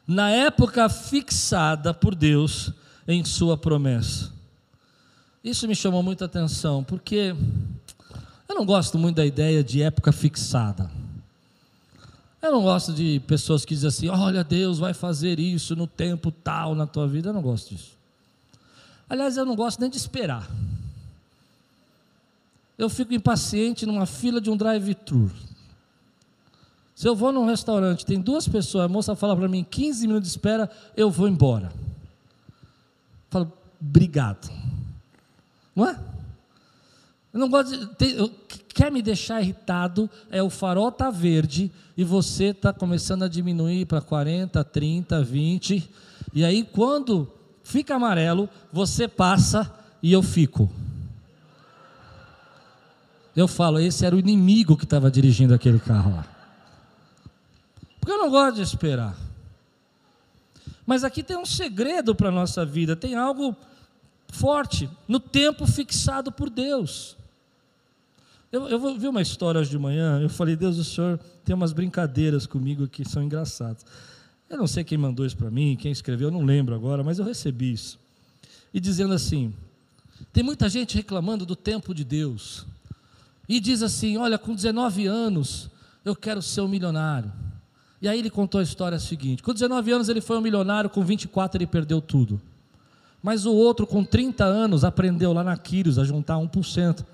Na 0.07 0.29
época 0.29 0.87
fixada 0.87 1.93
por 1.93 2.15
Deus 2.15 2.71
em 3.05 3.25
Sua 3.25 3.57
promessa. 3.57 4.31
Isso 5.43 5.67
me 5.67 5.75
chamou 5.75 6.01
muita 6.01 6.23
atenção, 6.23 6.85
porque 6.85 7.35
eu 8.47 8.55
não 8.55 8.65
gosto 8.65 8.97
muito 8.97 9.17
da 9.17 9.25
ideia 9.25 9.61
de 9.61 9.81
época 9.81 10.13
fixada. 10.13 10.89
Eu 12.41 12.51
não 12.51 12.61
gosto 12.61 12.93
de 12.93 13.19
pessoas 13.27 13.65
que 13.65 13.73
dizem 13.73 13.87
assim: 13.87 14.07
olha, 14.07 14.43
Deus 14.43 14.79
vai 14.79 14.93
fazer 14.93 15.39
isso 15.39 15.75
no 15.75 15.85
tempo 15.85 16.31
tal 16.31 16.73
na 16.73 16.87
tua 16.87 17.07
vida. 17.07 17.29
Eu 17.29 17.33
não 17.33 17.41
gosto 17.41 17.75
disso. 17.75 17.91
Aliás, 19.09 19.37
eu 19.37 19.45
não 19.45 19.55
gosto 19.55 19.79
nem 19.79 19.89
de 19.89 19.97
esperar. 19.97 20.49
Eu 22.77 22.89
fico 22.89 23.13
impaciente 23.13 23.85
numa 23.85 24.05
fila 24.05 24.39
de 24.39 24.49
um 24.49 24.55
drive-thru. 24.55 25.29
Se 26.95 27.07
eu 27.07 27.15
vou 27.15 27.31
num 27.31 27.45
restaurante, 27.45 28.05
tem 28.05 28.19
duas 28.19 28.47
pessoas, 28.47 28.85
a 28.85 28.87
moça 28.87 29.15
fala 29.15 29.35
para 29.35 29.47
mim, 29.47 29.65
15 29.69 30.05
minutos 30.07 30.29
de 30.29 30.37
espera, 30.37 30.69
eu 30.95 31.09
vou 31.09 31.27
embora. 31.27 31.71
Eu 31.75 33.29
falo, 33.29 33.53
obrigado. 33.81 34.49
Não 35.75 35.87
é? 35.87 35.97
Eu 37.33 37.39
não 37.39 37.49
gosto 37.49 37.75
de. 37.97 38.31
Quer 38.69 38.91
me 38.91 39.01
deixar 39.01 39.41
irritado 39.41 40.09
é 40.31 40.41
o 40.41 40.49
farol 40.49 40.91
tá 40.91 41.11
verde 41.11 41.71
e 41.97 42.03
você 42.03 42.45
está 42.45 42.71
começando 42.71 43.23
a 43.23 43.27
diminuir 43.27 43.85
para 43.85 44.01
40, 44.01 44.63
30, 44.63 45.23
20. 45.23 45.89
E 46.33 46.45
aí, 46.45 46.63
quando 46.63 47.31
fica 47.63 47.95
amarelo, 47.95 48.49
você 48.71 49.07
passa 49.07 49.71
e 50.01 50.11
eu 50.13 50.23
fico. 50.23 50.71
Eu 53.35 53.47
falo, 53.47 53.79
esse 53.79 54.05
era 54.05 54.15
o 54.15 54.19
inimigo 54.19 54.75
que 54.75 54.83
estava 54.83 55.11
dirigindo 55.11 55.53
aquele 55.53 55.79
carro 55.79 56.15
lá. 56.15 56.25
Porque 57.99 58.11
eu 58.11 58.17
não 58.17 58.29
gosto 58.29 58.55
de 58.55 58.61
esperar. 58.61 59.15
Mas 60.85 61.03
aqui 61.03 61.21
tem 61.21 61.37
um 61.37 61.45
segredo 61.45 62.15
para 62.15 62.29
a 62.29 62.31
nossa 62.31 62.65
vida, 62.65 62.95
tem 62.95 63.15
algo 63.15 63.55
forte 64.31 64.89
no 65.07 65.19
tempo 65.19 65.65
fixado 65.67 66.31
por 66.31 66.49
Deus. 66.49 67.17
Eu, 68.51 68.67
eu 68.67 68.97
vi 68.97 69.07
uma 69.07 69.21
história 69.21 69.61
hoje 69.61 69.69
de 69.69 69.77
manhã, 69.77 70.19
eu 70.21 70.29
falei, 70.29 70.55
Deus, 70.55 70.77
o 70.77 70.83
Senhor 70.83 71.19
tem 71.45 71.55
umas 71.55 71.71
brincadeiras 71.71 72.47
comigo 72.47 72.87
que 72.87 73.07
são 73.07 73.21
engraçadas. 73.21 73.85
Eu 74.49 74.57
não 74.57 74.65
sei 74.65 74.83
quem 74.83 74.97
mandou 74.97 75.25
isso 75.25 75.37
para 75.37 75.51
mim, 75.51 75.77
quem 75.79 75.91
escreveu, 75.91 76.29
eu 76.29 76.31
não 76.31 76.43
lembro 76.43 76.73
agora, 76.73 77.03
mas 77.03 77.19
eu 77.19 77.25
recebi 77.25 77.71
isso. 77.71 77.99
E 78.73 78.79
dizendo 78.79 79.13
assim: 79.13 79.53
tem 80.33 80.43
muita 80.43 80.67
gente 80.67 80.95
reclamando 80.95 81.45
do 81.45 81.55
tempo 81.55 81.93
de 81.93 82.03
Deus. 82.03 82.65
E 83.47 83.59
diz 83.59 83.83
assim: 83.83 84.17
olha, 84.17 84.37
com 84.39 84.55
19 84.55 85.05
anos 85.05 85.69
eu 86.03 86.15
quero 86.15 86.41
ser 86.41 86.61
um 86.61 86.67
milionário. 86.67 87.31
E 88.01 88.07
aí 88.07 88.17
ele 88.17 88.29
contou 88.29 88.59
a 88.59 88.63
história 88.63 88.97
seguinte: 88.97 89.43
com 89.43 89.53
19 89.53 89.91
anos 89.91 90.09
ele 90.09 90.21
foi 90.21 90.37
um 90.37 90.41
milionário, 90.41 90.89
com 90.89 91.03
24 91.03 91.57
ele 91.57 91.67
perdeu 91.67 92.01
tudo. 92.01 92.41
Mas 93.21 93.45
o 93.45 93.53
outro, 93.53 93.85
com 93.85 94.03
30 94.03 94.45
anos, 94.45 94.83
aprendeu 94.83 95.33
lá 95.33 95.43
na 95.43 95.57
Quírios 95.57 95.99
a 95.99 96.03
juntar 96.03 96.35
1% 96.35 97.05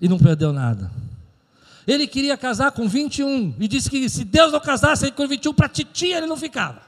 e 0.00 0.08
não 0.08 0.18
perdeu 0.18 0.52
nada. 0.52 0.90
Ele 1.86 2.06
queria 2.06 2.36
casar 2.36 2.72
com 2.72 2.88
21 2.88 3.54
e 3.58 3.68
disse 3.68 3.88
que 3.88 4.08
se 4.08 4.24
Deus 4.24 4.52
não 4.52 4.60
casasse 4.60 5.10
com 5.12 5.26
21 5.26 5.54
para 5.54 5.68
titia 5.68 6.18
ele 6.18 6.26
não 6.26 6.36
ficava. 6.36 6.80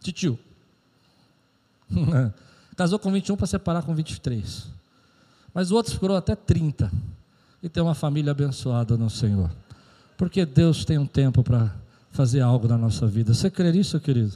Titio. 0.00 0.38
Casou 2.76 2.98
com 2.98 3.10
21 3.10 3.36
para 3.36 3.46
separar 3.46 3.82
com 3.82 3.94
23. 3.94 4.66
Mas 5.52 5.70
o 5.70 5.74
outro 5.74 5.92
esperou 5.92 6.16
até 6.16 6.36
30 6.36 6.92
e 7.62 7.68
tem 7.68 7.82
uma 7.82 7.94
família 7.94 8.30
abençoada 8.30 8.96
no 8.96 9.10
Senhor. 9.10 9.50
Porque 10.16 10.44
Deus 10.46 10.84
tem 10.84 10.98
um 10.98 11.06
tempo 11.06 11.42
para 11.42 11.74
fazer 12.16 12.40
algo 12.40 12.66
na 12.66 12.78
nossa 12.78 13.06
vida. 13.06 13.34
Você 13.34 13.50
crê 13.50 13.70
nisso, 13.70 14.00
querido? 14.00 14.32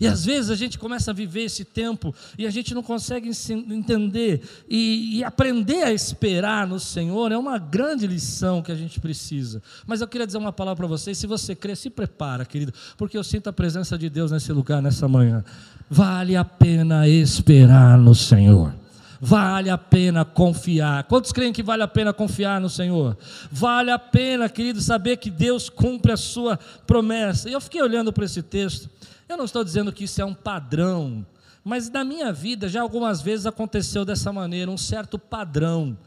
E 0.00 0.06
às 0.06 0.24
vezes 0.24 0.50
a 0.50 0.54
gente 0.54 0.78
começa 0.78 1.10
a 1.10 1.14
viver 1.14 1.42
esse 1.42 1.64
tempo 1.64 2.14
e 2.38 2.46
a 2.46 2.50
gente 2.50 2.72
não 2.72 2.82
consegue 2.82 3.30
entender 3.50 4.42
e, 4.68 5.18
e, 5.18 5.24
aprender 5.24 5.82
a 5.82 5.92
esperar 5.92 6.66
no 6.68 6.78
Senhor 6.78 7.32
é 7.32 7.36
uma 7.36 7.58
grande 7.58 8.06
lição 8.06 8.62
que 8.62 8.70
a 8.70 8.76
gente 8.76 9.00
precisa. 9.00 9.60
Mas 9.86 10.00
eu 10.00 10.06
queria 10.06 10.26
dizer 10.26 10.38
uma 10.38 10.52
palavra 10.52 10.76
para 10.76 10.86
vocês: 10.86 11.18
se 11.18 11.26
você 11.26 11.54
crê, 11.54 11.74
se 11.74 11.90
prepara, 11.90 12.44
querido, 12.44 12.72
porque 12.96 13.18
eu 13.18 13.24
sinto 13.24 13.48
a 13.48 13.52
presença 13.52 13.98
de 13.98 14.08
Deus 14.08 14.30
nesse 14.30 14.52
lugar, 14.52 14.80
nessa 14.80 15.08
manhã. 15.08 15.44
Vale 15.90 16.36
a 16.36 16.44
pena 16.44 17.08
esperar 17.08 17.98
no 17.98 18.14
Senhor. 18.14 18.72
Vale 19.20 19.68
a 19.68 19.76
pena 19.76 20.24
confiar. 20.24 21.04
Quantos 21.04 21.32
creem 21.32 21.52
que 21.52 21.62
vale 21.62 21.82
a 21.82 21.88
pena 21.88 22.12
confiar 22.12 22.60
no 22.60 22.70
Senhor? 22.70 23.16
Vale 23.50 23.90
a 23.90 23.98
pena, 23.98 24.48
querido, 24.48 24.80
saber 24.80 25.16
que 25.16 25.30
Deus 25.30 25.68
cumpre 25.68 26.12
a 26.12 26.16
sua 26.16 26.58
promessa. 26.86 27.48
E 27.48 27.52
eu 27.52 27.60
fiquei 27.60 27.82
olhando 27.82 28.12
para 28.12 28.24
esse 28.24 28.42
texto. 28.42 28.88
Eu 29.28 29.36
não 29.36 29.44
estou 29.44 29.64
dizendo 29.64 29.92
que 29.92 30.04
isso 30.04 30.22
é 30.22 30.24
um 30.24 30.34
padrão, 30.34 31.26
mas 31.62 31.90
na 31.90 32.02
minha 32.02 32.32
vida 32.32 32.68
já 32.68 32.80
algumas 32.80 33.20
vezes 33.20 33.44
aconteceu 33.44 34.04
dessa 34.04 34.32
maneira, 34.32 34.70
um 34.70 34.78
certo 34.78 35.18
padrão. 35.18 35.98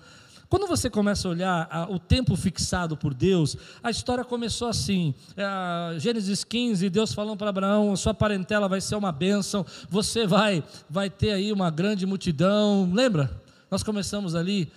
Quando 0.51 0.67
você 0.67 0.89
começa 0.89 1.29
a 1.29 1.31
olhar 1.31 1.67
a, 1.71 1.89
o 1.89 1.97
tempo 1.97 2.35
fixado 2.35 2.97
por 2.97 3.13
Deus, 3.13 3.55
a 3.81 3.89
história 3.89 4.21
começou 4.25 4.67
assim. 4.67 5.15
É, 5.37 5.97
Gênesis 5.97 6.43
15, 6.43 6.89
Deus 6.89 7.13
falando 7.13 7.37
para 7.37 7.51
Abraão: 7.51 7.95
sua 7.95 8.13
parentela 8.13 8.67
vai 8.67 8.81
ser 8.81 8.95
uma 8.95 9.13
bênção, 9.13 9.65
você 9.89 10.27
vai, 10.27 10.61
vai 10.89 11.09
ter 11.09 11.31
aí 11.31 11.53
uma 11.53 11.69
grande 11.69 12.05
multidão. 12.05 12.91
Lembra? 12.93 13.31
Nós 13.71 13.81
começamos 13.81 14.35
ali 14.35 14.69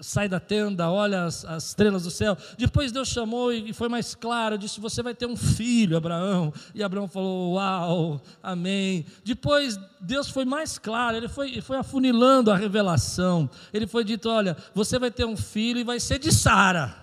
sai 0.00 0.28
da 0.28 0.40
tenda, 0.40 0.90
olha 0.90 1.24
as, 1.24 1.44
as, 1.44 1.68
estrelas 1.68 2.04
do 2.04 2.10
céu. 2.10 2.36
Depois 2.56 2.90
Deus 2.92 3.08
chamou 3.08 3.52
e 3.52 3.72
foi 3.72 3.88
mais 3.88 4.14
claro, 4.14 4.56
disse: 4.56 4.80
Você 4.80 5.02
vai 5.02 5.14
ter 5.14 5.26
um 5.26 5.36
filho, 5.36 5.96
Abraão. 5.96 6.52
E 6.74 6.82
Abraão 6.82 7.06
falou: 7.06 7.54
Uau, 7.54 8.22
amém. 8.42 9.04
Depois 9.24 9.78
Deus 10.00 10.28
foi 10.28 10.44
mais 10.44 10.78
claro, 10.78 11.16
ele 11.16 11.28
foi, 11.28 11.60
foi 11.60 11.76
afunilando 11.76 12.50
a 12.50 12.56
revelação. 12.56 13.48
Ele 13.72 13.86
foi 13.86 14.04
dito: 14.04 14.28
Olha, 14.28 14.56
você 14.74 14.98
vai 14.98 15.10
ter 15.10 15.24
um 15.24 15.36
filho 15.36 15.80
e 15.80 15.84
vai 15.84 16.00
ser 16.00 16.18
de 16.18 16.32
Sara. 16.32 16.96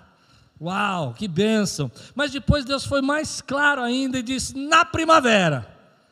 Uau, 0.61 1.13
que 1.13 1.27
bênção. 1.27 1.89
Mas 2.13 2.31
depois 2.31 2.65
Deus 2.65 2.85
foi 2.85 3.01
mais 3.01 3.41
claro 3.41 3.81
ainda 3.81 4.19
e 4.19 4.23
disse: 4.23 4.57
Na 4.57 4.83
primavera, 4.83 5.67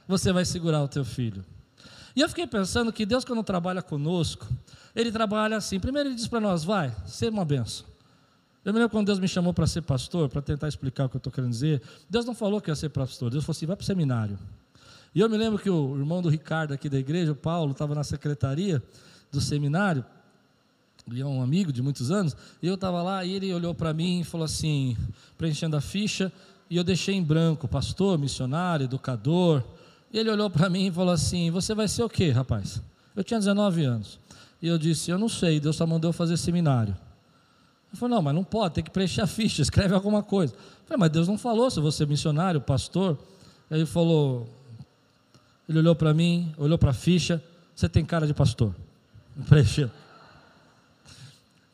você 0.08 0.32
vai 0.32 0.46
segurar 0.46 0.82
o 0.82 0.88
teu 0.88 1.04
filho. 1.04 1.44
E 2.18 2.22
eu 2.22 2.28
fiquei 2.28 2.48
pensando 2.48 2.92
que 2.92 3.06
Deus, 3.06 3.24
quando 3.24 3.44
trabalha 3.44 3.80
conosco, 3.80 4.48
ele 4.96 5.12
trabalha 5.12 5.56
assim. 5.56 5.80
Primeiro 5.80 6.10
ele 6.10 6.16
diz 6.16 6.28
para 6.28 6.40
nós, 6.40 6.64
vai, 6.64 6.92
ser 7.06 7.30
uma 7.30 7.46
benção. 7.46 7.86
Eu 8.66 8.74
me 8.74 8.80
lembro 8.80 8.90
quando 8.90 9.06
Deus 9.06 9.20
me 9.20 9.28
chamou 9.28 9.54
para 9.54 9.68
ser 9.68 9.84
pastor, 9.84 10.28
para 10.28 10.42
tentar 10.42 10.68
explicar 10.68 11.06
o 11.06 11.10
que 11.10 11.16
eu 11.16 11.20
estou 11.20 11.32
querendo 11.32 11.52
dizer. 11.52 11.80
Deus 12.10 12.26
não 12.26 12.34
falou 12.34 12.60
que 12.60 12.72
ia 12.72 12.76
ser 12.76 12.90
pastor, 12.90 13.30
Deus 13.30 13.46
falou 13.46 13.56
assim: 13.56 13.68
vai 13.68 13.76
para 13.76 13.84
o 13.84 13.86
seminário. 13.86 14.40
E 15.14 15.20
eu 15.20 15.30
me 15.30 15.38
lembro 15.38 15.60
que 15.60 15.70
o 15.70 15.96
irmão 15.96 16.20
do 16.20 16.28
Ricardo 16.28 16.74
aqui 16.74 16.90
da 16.90 16.98
igreja, 16.98 17.34
o 17.34 17.36
Paulo, 17.36 17.74
estava 17.74 17.94
na 17.94 18.04
secretaria 18.04 18.82
do 19.32 19.40
seminário, 19.40 20.04
ele 21.08 21.22
é 21.22 21.26
um 21.26 21.44
amigo 21.44 21.72
de 21.72 21.84
muitos 21.84 22.10
anos, 22.10 22.36
e 22.64 22.68
eu 22.68 22.74
estava 22.74 23.04
lá 23.04 23.24
e 23.24 23.32
ele 23.32 23.54
olhou 23.54 23.76
para 23.76 23.94
mim 23.94 24.22
e 24.22 24.24
falou 24.24 24.46
assim, 24.46 24.98
preenchendo 25.38 25.78
a 25.78 25.82
ficha, 25.82 26.34
e 26.68 26.78
eu 26.78 26.84
deixei 26.84 27.14
em 27.14 27.22
branco, 27.22 27.68
pastor, 27.68 28.18
missionário, 28.18 28.86
educador. 28.86 29.64
E 30.12 30.18
ele 30.18 30.30
olhou 30.30 30.50
para 30.50 30.70
mim 30.70 30.88
e 30.88 30.92
falou 30.92 31.14
assim: 31.14 31.52
Você 31.52 31.74
vai 31.74 31.88
ser 31.88 32.04
o 32.04 32.10
quê, 32.10 32.32
rapaz? 32.32 32.82
Eu 33.16 33.24
tinha 33.24 33.40
19 33.40 33.84
anos. 33.84 34.20
E 34.62 34.68
eu 34.68 34.78
disse: 34.78 35.12
Eu 35.12 35.18
não 35.18 35.30
sei, 35.30 35.60
Deus 35.60 35.76
só 35.76 35.86
mandou 35.86 36.14
fazer 36.14 36.38
seminário. 36.38 36.96
Ele 37.92 38.00
falou: 38.00 38.16
Não, 38.16 38.22
mas 38.22 38.36
não 38.36 38.44
pode, 38.44 38.76
tem 38.76 38.84
que 38.84 38.92
preencher 38.92 39.22
a 39.22 39.28
ficha, 39.28 39.62
escreve 39.62 39.94
alguma 39.94 40.24
coisa. 40.24 40.54
Eu 40.54 40.60
falei: 40.86 41.00
Mas 41.00 41.10
Deus 41.12 41.28
não 41.28 41.38
falou 41.38 41.70
se 41.70 41.80
você 41.80 42.04
é 42.04 42.06
missionário, 42.06 42.62
pastor. 42.62 43.18
Ele 43.70 43.86
falou: 43.86 44.48
Ele 45.68 45.80
olhou 45.80 45.96
para 45.96 46.14
mim, 46.14 46.54
olhou 46.58 46.78
para 46.78 46.92
a 46.92 46.94
ficha, 46.94 47.44
você 47.76 47.90
tem 47.90 48.06
cara 48.06 48.26
de 48.26 48.34
pastor. 48.34 48.74
Preencheu. 49.48 49.92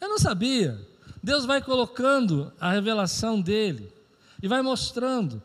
Eu 0.02 0.10
não 0.10 0.20
sabia. 0.20 0.78
Deus 1.22 1.46
vai 1.46 1.62
colocando 1.62 2.52
a 2.60 2.72
revelação 2.72 3.40
dele 3.40 3.90
e 4.42 4.48
vai 4.48 4.62
mostrando. 4.62 5.42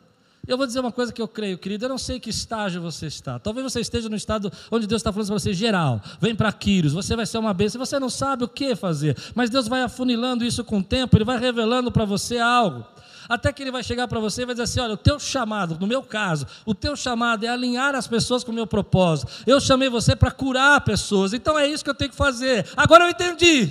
Eu 0.49 0.57
vou 0.57 0.67
dizer 0.67 0.81
uma 0.81 0.91
coisa 0.91 1.13
que 1.13 1.21
eu 1.21 1.29
creio, 1.29 1.59
querido. 1.59 1.85
Eu 1.85 1.91
não 1.91 1.99
sei 1.99 2.19
que 2.19 2.31
estágio 2.31 2.81
você 2.81 3.07
está. 3.07 3.39
Talvez 3.39 3.71
você 3.71 3.81
esteja 3.81 4.09
no 4.09 4.17
estado 4.17 4.51
onde 4.71 4.87
Deus 4.87 5.01
está 5.01 5.13
falando 5.13 5.29
para 5.29 5.39
você, 5.39 5.53
geral. 5.53 6.01
Vem 6.19 6.35
para 6.35 6.51
Quírios, 6.51 6.95
você 6.95 7.15
vai 7.15 7.27
ser 7.27 7.37
uma 7.37 7.53
bênção. 7.53 7.79
Você 7.79 8.01
não 8.01 8.09
sabe 8.09 8.45
o 8.45 8.49
que 8.49 8.75
fazer. 8.75 9.15
Mas 9.35 9.51
Deus 9.51 9.69
vai 9.69 9.83
afunilando 9.83 10.47
isso 10.47 10.65
com 10.65 10.79
o 10.79 10.83
tempo, 10.83 11.19
Ele 11.19 11.25
vai 11.25 11.39
revelando 11.39 11.93
para 11.93 12.07
você 12.07 12.39
algo. 12.39 12.83
Até 13.29 13.53
que 13.53 13.63
Ele 13.63 13.71
vai 13.71 13.85
chegar 13.85 14.09
para 14.09 14.19
você 14.19 14.41
e 14.41 14.47
vai 14.47 14.55
dizer 14.55 14.63
assim: 14.63 14.81
olha, 14.81 14.95
o 14.95 14.97
teu 14.97 15.21
chamado, 15.21 15.77
no 15.79 15.87
meu 15.87 16.03
caso, 16.03 16.47
o 16.65 16.75
teu 16.75 16.97
chamado 16.97 17.45
é 17.45 17.49
alinhar 17.49 17.95
as 17.95 18.07
pessoas 18.07 18.43
com 18.43 18.51
o 18.51 18.55
meu 18.55 18.67
propósito. 18.67 19.31
Eu 19.47 19.61
chamei 19.61 19.91
você 19.91 20.17
para 20.17 20.31
curar 20.31 20.81
pessoas. 20.81 21.35
Então 21.35 21.59
é 21.59 21.69
isso 21.69 21.85
que 21.85 21.91
eu 21.91 21.95
tenho 21.95 22.11
que 22.11 22.17
fazer. 22.17 22.67
Agora 22.75 23.05
eu 23.05 23.11
entendi. 23.11 23.71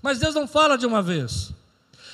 Mas 0.00 0.20
Deus 0.20 0.32
não 0.32 0.46
fala 0.46 0.78
de 0.78 0.86
uma 0.86 1.02
vez. 1.02 1.57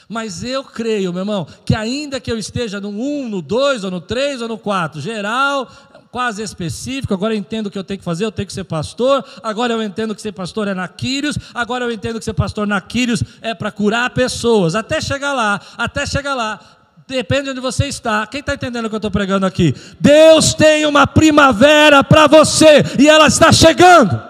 Mas 0.08 0.44
eu 0.44 0.62
creio, 0.62 1.12
meu 1.12 1.23
irmão, 1.23 1.46
que 1.64 1.75
ainda 1.75 2.20
que 2.20 2.30
eu 2.30 2.38
esteja 2.38 2.80
no 2.80 2.90
1, 2.90 3.28
no 3.28 3.42
2, 3.42 3.84
ou 3.84 3.90
no 3.90 4.00
3, 4.00 4.42
ou 4.42 4.49
no 4.49 4.58
4, 4.58 5.00
geral, 5.00 5.70
quase 6.14 6.42
específico, 6.42 7.12
agora 7.12 7.34
eu 7.34 7.38
entendo 7.38 7.66
o 7.66 7.70
que 7.73 7.76
eu 7.76 7.82
tenho 7.82 7.99
que 7.99 8.04
fazer, 8.04 8.25
eu 8.25 8.30
tenho 8.30 8.46
que 8.46 8.52
ser 8.52 8.62
pastor, 8.62 9.25
agora 9.42 9.73
eu 9.73 9.82
entendo 9.82 10.14
que 10.14 10.23
ser 10.23 10.30
pastor 10.30 10.68
é 10.68 10.75
na 10.75 10.87
Quírios, 10.87 11.37
agora 11.52 11.84
eu 11.84 11.90
entendo 11.90 12.20
que 12.20 12.25
ser 12.25 12.34
pastor 12.34 12.68
na 12.68 12.80
Quírios 12.80 13.20
é 13.42 13.52
para 13.52 13.73
curar 13.73 14.11
pessoas, 14.11 14.76
até 14.76 15.00
chegar 15.00 15.32
lá, 15.32 15.61
até 15.76 16.06
chegar 16.06 16.34
lá, 16.34 16.61
depende 17.08 17.44
de 17.44 17.50
onde 17.50 17.61
você 17.61 17.87
está. 17.87 18.26
Quem 18.26 18.38
está 18.38 18.54
entendendo 18.54 18.84
o 18.84 18.88
que 18.88 18.94
eu 18.94 18.99
estou 18.99 19.11
pregando 19.11 19.44
aqui? 19.44 19.75
Deus 19.99 20.54
tem 20.54 20.87
uma 20.87 21.06
primavera 21.06 22.04
para 22.04 22.26
você 22.26 22.84
e 22.99 23.08
ela 23.08 23.26
está 23.26 23.50
chegando. 23.50 24.23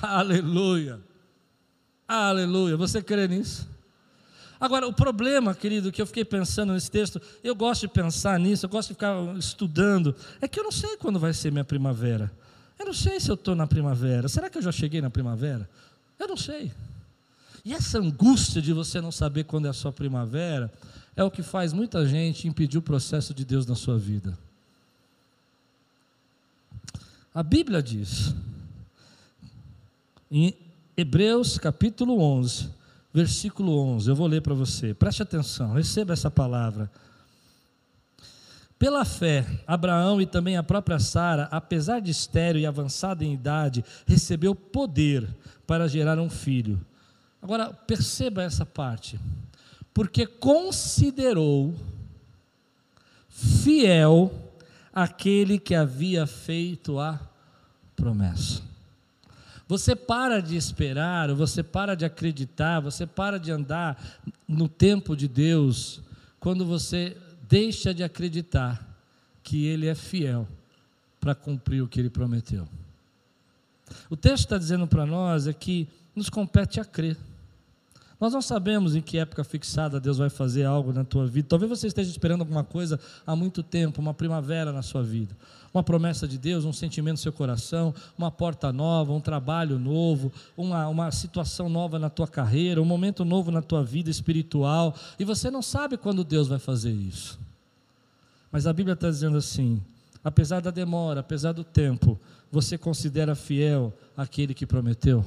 Aleluia. 0.00 1.05
Aleluia. 2.06 2.76
Você 2.76 3.02
crê 3.02 3.26
nisso? 3.26 3.66
Agora, 4.60 4.86
o 4.86 4.92
problema, 4.92 5.54
querido, 5.54 5.92
que 5.92 6.00
eu 6.00 6.06
fiquei 6.06 6.24
pensando 6.24 6.72
nesse 6.72 6.90
texto, 6.90 7.20
eu 7.44 7.54
gosto 7.54 7.82
de 7.82 7.88
pensar 7.88 8.38
nisso, 8.38 8.64
eu 8.64 8.70
gosto 8.70 8.88
de 8.88 8.94
ficar 8.94 9.14
estudando, 9.36 10.14
é 10.40 10.48
que 10.48 10.58
eu 10.58 10.64
não 10.64 10.72
sei 10.72 10.96
quando 10.96 11.18
vai 11.18 11.34
ser 11.34 11.52
minha 11.52 11.64
primavera. 11.64 12.32
Eu 12.78 12.86
não 12.86 12.94
sei 12.94 13.20
se 13.20 13.30
eu 13.30 13.34
estou 13.34 13.54
na 13.54 13.66
primavera. 13.66 14.28
Será 14.28 14.48
que 14.48 14.56
eu 14.56 14.62
já 14.62 14.72
cheguei 14.72 15.00
na 15.00 15.10
primavera? 15.10 15.68
Eu 16.18 16.28
não 16.28 16.36
sei. 16.36 16.72
E 17.64 17.74
essa 17.74 17.98
angústia 17.98 18.62
de 18.62 18.72
você 18.72 19.00
não 19.00 19.10
saber 19.10 19.44
quando 19.44 19.66
é 19.66 19.70
a 19.70 19.74
sua 19.74 19.92
primavera 19.92 20.72
é 21.14 21.24
o 21.24 21.30
que 21.30 21.42
faz 21.42 21.72
muita 21.72 22.06
gente 22.06 22.46
impedir 22.46 22.78
o 22.78 22.82
processo 22.82 23.34
de 23.34 23.44
Deus 23.44 23.66
na 23.66 23.74
sua 23.74 23.98
vida. 23.98 24.38
A 27.34 27.42
Bíblia 27.42 27.82
diz, 27.82 28.34
em 30.30 30.54
Hebreus 30.96 31.58
capítulo 31.58 32.18
11, 32.22 32.70
versículo 33.12 33.78
11. 33.78 34.08
Eu 34.08 34.16
vou 34.16 34.26
ler 34.26 34.40
para 34.40 34.54
você. 34.54 34.94
Preste 34.94 35.22
atenção, 35.22 35.74
receba 35.74 36.14
essa 36.14 36.30
palavra. 36.30 36.90
Pela 38.78 39.04
fé, 39.04 39.46
Abraão 39.66 40.20
e 40.22 40.26
também 40.26 40.56
a 40.56 40.62
própria 40.62 40.98
Sara, 40.98 41.48
apesar 41.50 42.00
de 42.00 42.10
estéreo 42.10 42.60
e 42.60 42.66
avançada 42.66 43.24
em 43.24 43.34
idade, 43.34 43.84
recebeu 44.06 44.54
poder 44.54 45.28
para 45.66 45.86
gerar 45.86 46.18
um 46.18 46.30
filho. 46.30 46.80
Agora, 47.42 47.72
perceba 47.72 48.42
essa 48.42 48.64
parte. 48.64 49.20
Porque 49.92 50.26
considerou 50.26 51.74
fiel 53.28 54.32
aquele 54.92 55.58
que 55.58 55.74
havia 55.74 56.26
feito 56.26 56.98
a 56.98 57.20
promessa. 57.94 58.62
Você 59.68 59.96
para 59.96 60.40
de 60.40 60.56
esperar, 60.56 61.32
você 61.34 61.62
para 61.62 61.96
de 61.96 62.04
acreditar, 62.04 62.80
você 62.80 63.04
para 63.04 63.38
de 63.38 63.50
andar 63.50 64.00
no 64.46 64.68
tempo 64.68 65.16
de 65.16 65.26
Deus 65.26 66.00
quando 66.38 66.64
você 66.64 67.16
deixa 67.48 67.92
de 67.92 68.04
acreditar 68.04 68.86
que 69.42 69.66
Ele 69.66 69.86
é 69.86 69.94
fiel 69.94 70.46
para 71.20 71.34
cumprir 71.34 71.82
o 71.82 71.88
que 71.88 71.98
Ele 71.98 72.10
prometeu. 72.10 72.68
O 74.08 74.16
texto 74.16 74.44
está 74.44 74.58
dizendo 74.58 74.86
para 74.86 75.04
nós 75.04 75.46
é 75.46 75.52
que 75.52 75.88
nos 76.14 76.30
compete 76.30 76.78
a 76.78 76.84
crer. 76.84 77.16
Nós 78.18 78.32
não 78.32 78.40
sabemos 78.40 78.96
em 78.96 79.02
que 79.02 79.18
época 79.18 79.44
fixada 79.44 80.00
Deus 80.00 80.16
vai 80.16 80.30
fazer 80.30 80.64
algo 80.64 80.92
na 80.92 81.04
tua 81.04 81.26
vida. 81.26 81.48
Talvez 81.50 81.68
você 81.68 81.86
esteja 81.86 82.10
esperando 82.10 82.40
alguma 82.40 82.64
coisa 82.64 82.98
há 83.26 83.36
muito 83.36 83.62
tempo, 83.62 84.00
uma 84.00 84.14
primavera 84.14 84.72
na 84.72 84.82
sua 84.82 85.02
vida. 85.02 85.36
Uma 85.76 85.82
promessa 85.82 86.26
de 86.26 86.38
Deus, 86.38 86.64
um 86.64 86.72
sentimento 86.72 87.16
no 87.16 87.22
seu 87.22 87.32
coração, 87.34 87.94
uma 88.16 88.30
porta 88.30 88.72
nova, 88.72 89.12
um 89.12 89.20
trabalho 89.20 89.78
novo, 89.78 90.32
uma, 90.56 90.88
uma 90.88 91.12
situação 91.12 91.68
nova 91.68 91.98
na 91.98 92.08
tua 92.08 92.26
carreira, 92.26 92.80
um 92.80 92.84
momento 92.86 93.26
novo 93.26 93.50
na 93.50 93.60
tua 93.60 93.84
vida 93.84 94.08
espiritual. 94.08 94.96
E 95.18 95.24
você 95.24 95.50
não 95.50 95.60
sabe 95.60 95.98
quando 95.98 96.24
Deus 96.24 96.48
vai 96.48 96.58
fazer 96.58 96.92
isso. 96.92 97.38
Mas 98.50 98.66
a 98.66 98.72
Bíblia 98.72 98.94
está 98.94 99.10
dizendo 99.10 99.36
assim: 99.36 99.82
apesar 100.24 100.60
da 100.60 100.70
demora, 100.70 101.20
apesar 101.20 101.52
do 101.52 101.62
tempo, 101.62 102.18
você 102.50 102.78
considera 102.78 103.34
fiel 103.34 103.92
aquele 104.16 104.54
que 104.54 104.64
prometeu? 104.64 105.22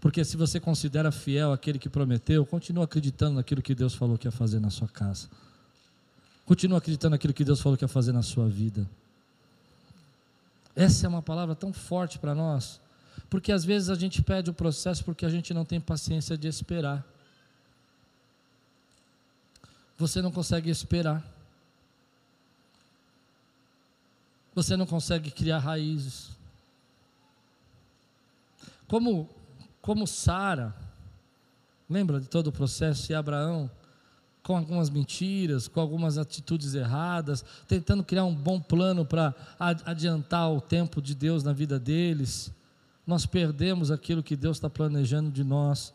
Porque 0.00 0.24
se 0.24 0.34
você 0.34 0.58
considera 0.58 1.12
fiel 1.12 1.52
aquele 1.52 1.78
que 1.78 1.90
prometeu, 1.90 2.46
continua 2.46 2.84
acreditando 2.84 3.34
naquilo 3.34 3.60
que 3.60 3.74
Deus 3.74 3.94
falou 3.94 4.16
que 4.16 4.26
ia 4.26 4.32
fazer 4.32 4.60
na 4.60 4.70
sua 4.70 4.88
casa. 4.88 5.28
Continua 6.46 6.78
acreditando 6.78 7.10
naquilo 7.10 7.34
que 7.34 7.44
Deus 7.44 7.60
falou 7.60 7.76
que 7.76 7.84
ia 7.84 7.88
fazer 7.88 8.12
na 8.12 8.22
sua 8.22 8.48
vida. 8.48 8.88
Essa 10.80 11.04
é 11.04 11.08
uma 11.10 11.20
palavra 11.20 11.54
tão 11.54 11.74
forte 11.74 12.18
para 12.18 12.34
nós, 12.34 12.80
porque 13.28 13.52
às 13.52 13.62
vezes 13.66 13.90
a 13.90 13.94
gente 13.94 14.22
pede 14.22 14.48
o 14.48 14.54
processo 14.54 15.04
porque 15.04 15.26
a 15.26 15.28
gente 15.28 15.52
não 15.52 15.62
tem 15.62 15.78
paciência 15.78 16.38
de 16.38 16.48
esperar. 16.48 17.04
Você 19.98 20.22
não 20.22 20.32
consegue 20.32 20.70
esperar. 20.70 21.22
Você 24.54 24.74
não 24.74 24.86
consegue 24.86 25.30
criar 25.30 25.58
raízes. 25.58 26.30
como, 28.88 29.28
como 29.82 30.06
Sara, 30.06 30.74
lembra 31.90 32.18
de 32.20 32.26
todo 32.26 32.46
o 32.46 32.52
processo, 32.52 33.12
e 33.12 33.14
Abraão, 33.14 33.70
com 34.50 34.56
algumas 34.56 34.90
mentiras, 34.90 35.68
com 35.68 35.80
algumas 35.80 36.18
atitudes 36.18 36.74
erradas, 36.74 37.44
tentando 37.68 38.02
criar 38.02 38.24
um 38.24 38.34
bom 38.34 38.60
plano 38.60 39.04
para 39.04 39.32
adiantar 39.86 40.50
o 40.50 40.60
tempo 40.60 41.00
de 41.00 41.14
Deus 41.14 41.44
na 41.44 41.52
vida 41.52 41.78
deles, 41.78 42.50
nós 43.06 43.24
perdemos 43.24 43.92
aquilo 43.92 44.24
que 44.24 44.34
Deus 44.34 44.56
está 44.56 44.68
planejando 44.68 45.30
de 45.30 45.44
nós, 45.44 45.92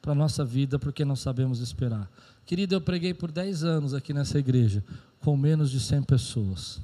para 0.00 0.12
a 0.12 0.14
nossa 0.14 0.44
vida, 0.44 0.78
porque 0.78 1.04
não 1.04 1.16
sabemos 1.16 1.58
esperar. 1.58 2.08
Querido, 2.46 2.76
eu 2.76 2.80
preguei 2.80 3.12
por 3.12 3.32
10 3.32 3.64
anos 3.64 3.92
aqui 3.92 4.14
nessa 4.14 4.38
igreja, 4.38 4.84
com 5.20 5.36
menos 5.36 5.68
de 5.68 5.80
100 5.80 6.04
pessoas. 6.04 6.80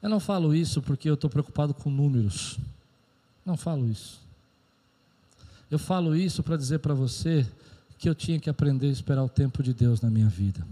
Eu 0.00 0.08
não 0.08 0.20
falo 0.20 0.54
isso 0.54 0.80
porque 0.80 1.10
eu 1.10 1.14
estou 1.14 1.28
preocupado 1.28 1.74
com 1.74 1.90
números. 1.90 2.60
Não 3.44 3.56
falo 3.56 3.88
isso. 3.88 4.20
Eu 5.70 5.78
falo 5.78 6.16
isso 6.16 6.42
para 6.42 6.56
dizer 6.56 6.80
para 6.80 6.94
você 6.94 7.46
que 7.98 8.08
eu 8.08 8.14
tinha 8.14 8.40
que 8.40 8.50
aprender 8.50 8.88
a 8.88 8.92
esperar 8.92 9.22
o 9.22 9.28
tempo 9.28 9.62
de 9.62 9.72
Deus 9.72 10.00
na 10.00 10.10
minha 10.10 10.28
vida. 10.28 10.66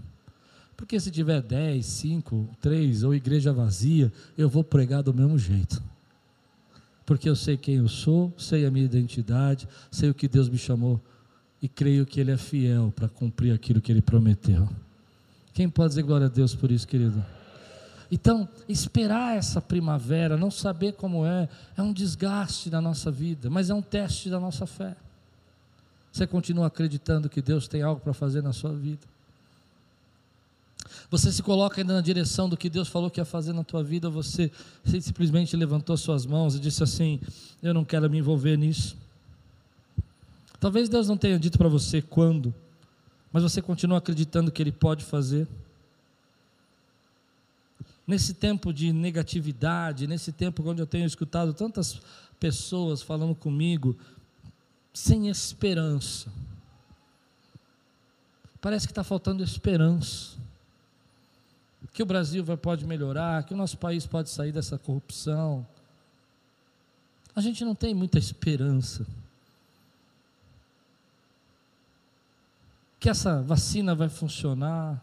Porque 0.75 0.99
se 0.99 1.11
tiver 1.11 1.41
10, 1.41 1.85
5, 1.85 2.49
3 2.59 3.03
ou 3.03 3.13
igreja 3.13 3.53
vazia, 3.53 4.11
eu 4.37 4.49
vou 4.49 4.63
pregar 4.63 5.03
do 5.03 5.13
mesmo 5.13 5.37
jeito. 5.37 5.81
Porque 7.05 7.29
eu 7.29 7.35
sei 7.35 7.57
quem 7.57 7.75
eu 7.75 7.87
sou, 7.87 8.33
sei 8.37 8.65
a 8.65 8.71
minha 8.71 8.85
identidade, 8.85 9.67
sei 9.91 10.09
o 10.09 10.13
que 10.13 10.27
Deus 10.27 10.49
me 10.49 10.57
chamou 10.57 10.99
e 11.61 11.67
creio 11.67 12.05
que 12.05 12.19
Ele 12.19 12.31
é 12.31 12.37
fiel 12.37 12.93
para 12.95 13.07
cumprir 13.07 13.53
aquilo 13.53 13.81
que 13.81 13.91
Ele 13.91 14.01
prometeu. 14.01 14.69
Quem 15.53 15.69
pode 15.69 15.89
dizer 15.89 16.03
glória 16.03 16.27
a 16.27 16.29
Deus 16.29 16.55
por 16.55 16.71
isso, 16.71 16.87
querido? 16.87 17.23
Então, 18.11 18.49
esperar 18.67 19.37
essa 19.37 19.61
primavera, 19.61 20.35
não 20.35 20.49
saber 20.49 20.93
como 20.93 21.25
é, 21.25 21.47
é 21.77 21.81
um 21.81 21.93
desgaste 21.93 22.69
da 22.69 22.81
nossa 22.81 23.11
vida, 23.11 23.49
mas 23.49 23.69
é 23.69 23.73
um 23.73 23.81
teste 23.81 24.29
da 24.29 24.39
nossa 24.39 24.65
fé. 24.65 24.95
Você 26.11 26.25
continua 26.25 26.67
acreditando 26.67 27.29
que 27.29 27.41
Deus 27.41 27.67
tem 27.67 27.83
algo 27.83 28.01
para 28.01 28.13
fazer 28.13 28.41
na 28.41 28.51
sua 28.51 28.73
vida? 28.73 29.01
Você 31.11 31.31
se 31.31 31.41
coloca 31.41 31.81
ainda 31.81 31.93
na 31.93 32.01
direção 32.01 32.49
do 32.49 32.57
que 32.57 32.69
Deus 32.69 32.87
falou 32.87 33.09
que 33.09 33.19
ia 33.19 33.25
fazer 33.25 33.53
na 33.53 33.63
tua 33.63 33.83
vida, 33.83 34.09
você, 34.09 34.51
simplesmente 35.01 35.55
levantou 35.55 35.95
suas 35.97 36.25
mãos 36.25 36.55
e 36.55 36.59
disse 36.59 36.83
assim: 36.83 37.19
Eu 37.61 37.73
não 37.73 37.83
quero 37.83 38.09
me 38.09 38.17
envolver 38.17 38.57
nisso. 38.57 38.95
Talvez 40.59 40.89
Deus 40.89 41.07
não 41.07 41.17
tenha 41.17 41.39
dito 41.39 41.57
para 41.57 41.69
você 41.69 42.01
quando, 42.01 42.53
mas 43.31 43.43
você 43.43 43.61
continua 43.61 43.99
acreditando 43.99 44.51
que 44.51 44.61
Ele 44.61 44.71
pode 44.71 45.03
fazer 45.05 45.47
nesse 48.09 48.33
tempo 48.33 48.73
de 48.73 48.91
negatividade, 48.91 50.07
nesse 50.07 50.31
tempo 50.31 50.67
onde 50.67 50.81
eu 50.81 50.87
tenho 50.87 51.05
escutado 51.05 51.53
tantas 51.53 52.01
pessoas 52.39 53.03
falando 53.03 53.35
comigo, 53.35 53.95
sem 54.91 55.29
esperança. 55.29 56.27
Parece 58.59 58.87
que 58.87 58.91
está 58.91 59.03
faltando 59.03 59.43
esperança. 59.43 60.39
Que 61.93 62.01
o 62.01 62.05
Brasil 62.05 62.43
pode 62.57 62.83
melhorar, 62.83 63.43
que 63.43 63.53
o 63.53 63.57
nosso 63.57 63.77
país 63.77 64.07
pode 64.07 64.31
sair 64.31 64.51
dessa 64.51 64.77
corrupção. 64.77 65.65
A 67.35 67.41
gente 67.41 67.63
não 67.63 67.75
tem 67.75 67.93
muita 67.93 68.17
esperança. 68.17 69.05
Que 72.99 73.07
essa 73.07 73.39
vacina 73.43 73.93
vai 73.93 74.09
funcionar. 74.09 74.99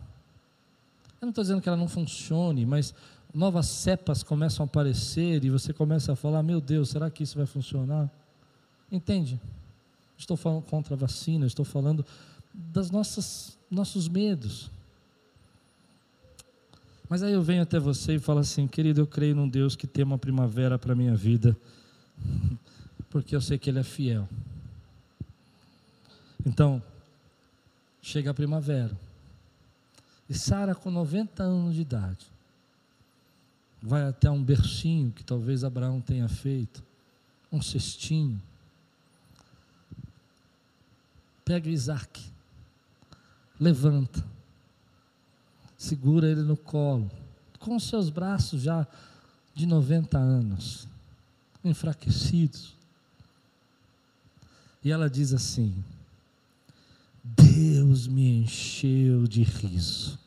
Eu 1.20 1.26
não 1.26 1.30
estou 1.30 1.42
dizendo 1.42 1.60
que 1.60 1.68
ela 1.68 1.76
não 1.76 1.88
funcione, 1.88 2.66
mas 2.66 2.94
novas 3.32 3.66
cepas 3.66 4.22
começam 4.22 4.64
a 4.64 4.66
aparecer 4.66 5.44
e 5.44 5.50
você 5.50 5.72
começa 5.72 6.12
a 6.12 6.16
falar: 6.16 6.42
meu 6.42 6.60
Deus, 6.60 6.90
será 6.90 7.10
que 7.10 7.22
isso 7.22 7.36
vai 7.36 7.46
funcionar? 7.46 8.10
Entende? 8.90 9.40
Estou 10.18 10.36
falando 10.36 10.62
contra 10.62 10.94
a 10.94 10.96
vacina, 10.96 11.46
estou 11.46 11.64
falando 11.64 12.04
das 12.52 12.90
nossas 12.90 13.56
nossos 13.70 14.08
medos. 14.08 14.70
Mas 17.08 17.22
aí 17.22 17.32
eu 17.32 17.42
venho 17.42 17.62
até 17.62 17.78
você 17.78 18.14
e 18.14 18.18
falo 18.18 18.40
assim, 18.40 18.66
querido, 18.66 19.00
eu 19.00 19.06
creio 19.06 19.34
num 19.34 19.48
Deus 19.48 19.76
que 19.76 19.86
tem 19.86 20.04
uma 20.04 20.18
primavera 20.18 20.78
para 20.78 20.92
a 20.92 20.96
minha 20.96 21.14
vida, 21.14 21.56
porque 23.10 23.34
eu 23.36 23.40
sei 23.40 23.58
que 23.58 23.70
Ele 23.70 23.78
é 23.78 23.84
fiel. 23.84 24.28
Então, 26.44 26.82
chega 28.02 28.30
a 28.30 28.34
primavera. 28.34 29.05
E 30.28 30.34
Sara, 30.34 30.74
com 30.74 30.90
90 30.90 31.42
anos 31.42 31.74
de 31.74 31.82
idade, 31.82 32.26
vai 33.80 34.02
até 34.08 34.30
um 34.30 34.42
bercinho 34.42 35.12
que 35.12 35.22
talvez 35.22 35.62
Abraão 35.62 36.00
tenha 36.00 36.28
feito, 36.28 36.82
um 37.52 37.62
cestinho. 37.62 38.40
Pega 41.44 41.70
Isaac, 41.70 42.24
levanta, 43.60 44.24
segura 45.78 46.28
ele 46.28 46.42
no 46.42 46.56
colo, 46.56 47.08
com 47.60 47.78
seus 47.78 48.10
braços 48.10 48.62
já 48.62 48.84
de 49.54 49.64
90 49.64 50.18
anos, 50.18 50.88
enfraquecidos. 51.64 52.74
E 54.82 54.90
ela 54.90 55.08
diz 55.08 55.32
assim: 55.32 55.84
Deus 57.56 58.06
me 58.06 58.42
encheu 58.42 59.26
de 59.26 59.42
riso. 59.42 60.18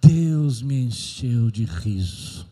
Deus 0.00 0.62
me 0.62 0.86
encheu 0.86 1.50
de 1.50 1.64
riso. 1.64 2.46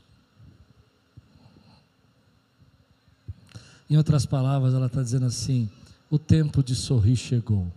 Em 3.89 3.97
outras 3.97 4.27
palavras, 4.27 4.75
ela 4.75 4.87
está 4.87 5.03
dizendo 5.03 5.25
assim: 5.25 5.71
o 6.11 6.19
tempo 6.19 6.63
de 6.63 6.75
sorrir 6.75 7.17
chegou. 7.17 7.73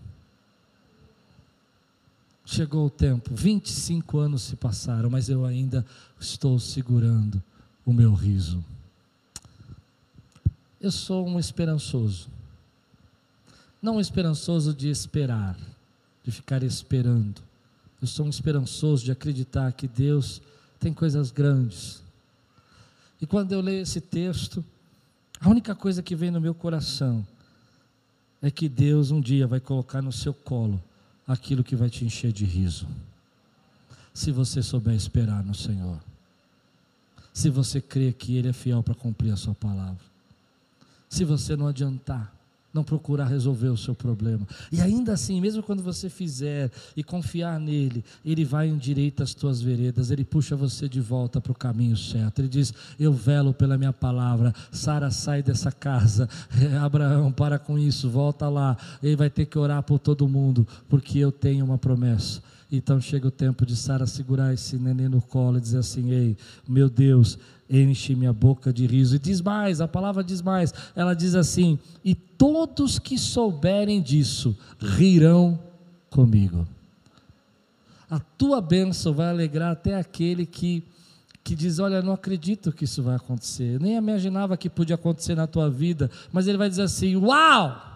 Chegou 2.45 2.87
o 2.87 2.89
tempo, 2.89 3.33
25 3.33 4.17
anos 4.17 4.41
se 4.41 4.57
passaram, 4.57 5.09
mas 5.09 5.29
eu 5.29 5.45
ainda 5.45 5.85
estou 6.19 6.59
segurando 6.59 7.41
o 7.85 7.93
meu 7.93 8.13
riso. 8.13 8.61
Eu 10.81 10.91
sou 10.91 11.25
um 11.25 11.39
esperançoso. 11.39 12.36
Não 13.81 13.99
esperançoso 13.99 14.73
de 14.73 14.89
esperar, 14.89 15.57
de 16.23 16.31
ficar 16.31 16.63
esperando. 16.63 17.41
Eu 18.01 18.07
sou 18.07 18.25
um 18.25 18.29
esperançoso 18.29 19.05
de 19.05 19.11
acreditar 19.11 19.71
que 19.71 19.87
Deus 19.87 20.41
tem 20.79 20.93
coisas 20.93 21.31
grandes. 21.31 22.01
E 23.21 23.25
quando 23.25 23.51
eu 23.51 23.61
leio 23.61 23.81
esse 23.81 24.01
texto, 24.01 24.63
a 25.39 25.49
única 25.49 25.75
coisa 25.75 26.01
que 26.01 26.15
vem 26.15 26.31
no 26.31 26.41
meu 26.41 26.53
coração 26.53 27.25
é 28.41 28.51
que 28.51 28.69
Deus 28.69 29.11
um 29.11 29.21
dia 29.21 29.47
vai 29.47 29.59
colocar 29.59 30.01
no 30.01 30.11
seu 30.11 30.33
colo 30.33 30.81
aquilo 31.27 31.63
que 31.63 31.75
vai 31.75 31.89
te 31.89 32.05
encher 32.05 32.31
de 32.31 32.45
riso. 32.45 32.87
Se 34.13 34.31
você 34.31 34.63
souber 34.63 34.95
esperar 34.95 35.43
no 35.43 35.53
Senhor. 35.53 35.99
Se 37.33 37.49
você 37.49 37.79
crê 37.79 38.11
que 38.11 38.35
Ele 38.35 38.49
é 38.49 38.53
fiel 38.53 38.81
para 38.81 38.95
cumprir 38.95 39.31
a 39.31 39.37
sua 39.37 39.53
palavra. 39.53 40.03
Se 41.09 41.23
você 41.23 41.55
não 41.55 41.67
adiantar 41.67 42.36
não 42.77 42.83
procurar 42.83 43.25
resolver 43.25 43.69
o 43.69 43.77
seu 43.77 43.95
problema. 43.95 44.47
E 44.71 44.79
ainda 44.79 45.13
assim, 45.13 45.41
mesmo 45.41 45.63
quando 45.63 45.81
você 45.81 46.09
fizer 46.09 46.71
e 46.95 47.03
confiar 47.03 47.59
nele, 47.59 48.05
ele 48.23 48.45
vai 48.45 48.67
endireita 48.67 49.23
as 49.23 49.33
tuas 49.33 49.59
veredas, 49.59 50.11
ele 50.11 50.23
puxa 50.23 50.55
você 50.55 50.87
de 50.87 51.01
volta 51.01 51.41
para 51.41 51.51
o 51.51 51.55
caminho 51.55 51.97
certo. 51.97 52.39
Ele 52.39 52.47
diz: 52.47 52.73
Eu 52.99 53.11
velo 53.11 53.53
pela 53.53 53.77
minha 53.77 53.91
palavra. 53.91 54.53
Sara, 54.71 55.09
sai 55.09 55.41
dessa 55.41 55.71
casa. 55.71 56.29
Abraão, 56.81 57.31
para 57.31 57.57
com 57.57 57.79
isso, 57.79 58.09
volta 58.09 58.47
lá. 58.47 58.77
Ele 59.01 59.15
vai 59.15 59.29
ter 59.29 59.45
que 59.45 59.57
orar 59.57 59.81
por 59.81 59.97
todo 59.97 60.27
mundo, 60.27 60.67
porque 60.87 61.17
eu 61.17 61.31
tenho 61.31 61.65
uma 61.65 61.77
promessa. 61.77 62.41
Então 62.71 62.99
chega 62.99 63.27
o 63.27 63.31
tempo 63.31 63.65
de 63.65 63.75
Sara 63.75 64.05
segurar 64.05 64.53
esse 64.53 64.77
neném 64.77 65.07
no 65.07 65.21
colo 65.21 65.57
e 65.57 65.61
dizer 65.61 65.77
assim: 65.77 66.11
Ei, 66.11 66.37
meu 66.67 66.89
Deus, 66.89 67.37
enche 67.69 68.13
minha 68.13 68.33
boca 68.33 68.73
de 68.73 68.85
riso. 68.85 69.15
E 69.15 69.19
diz 69.19 69.41
mais, 69.41 69.79
a 69.79 69.87
palavra 69.87 70.23
diz 70.23 70.41
mais, 70.41 70.73
ela 70.93 71.13
diz 71.13 71.33
assim: 71.33 71.79
E 72.03 72.13
todos 72.13 72.99
que 72.99 73.17
souberem 73.17 74.01
disso 74.01 74.57
rirão 74.79 75.57
comigo. 76.09 76.67
A 78.09 78.19
tua 78.19 78.61
bênção 78.61 79.13
vai 79.13 79.29
alegrar 79.29 79.71
até 79.71 79.95
aquele 79.95 80.45
que, 80.45 80.83
que 81.45 81.55
diz: 81.55 81.79
Olha, 81.79 82.01
não 82.01 82.13
acredito 82.13 82.73
que 82.73 82.83
isso 82.83 83.01
vai 83.01 83.15
acontecer. 83.15 83.75
Eu 83.75 83.79
nem 83.79 83.95
imaginava 83.95 84.57
que 84.57 84.69
podia 84.69 84.95
acontecer 84.95 85.35
na 85.35 85.47
tua 85.47 85.69
vida. 85.69 86.11
Mas 86.33 86.47
ele 86.47 86.57
vai 86.57 86.69
dizer 86.69 86.83
assim: 86.83 87.15
Uau! 87.15 87.95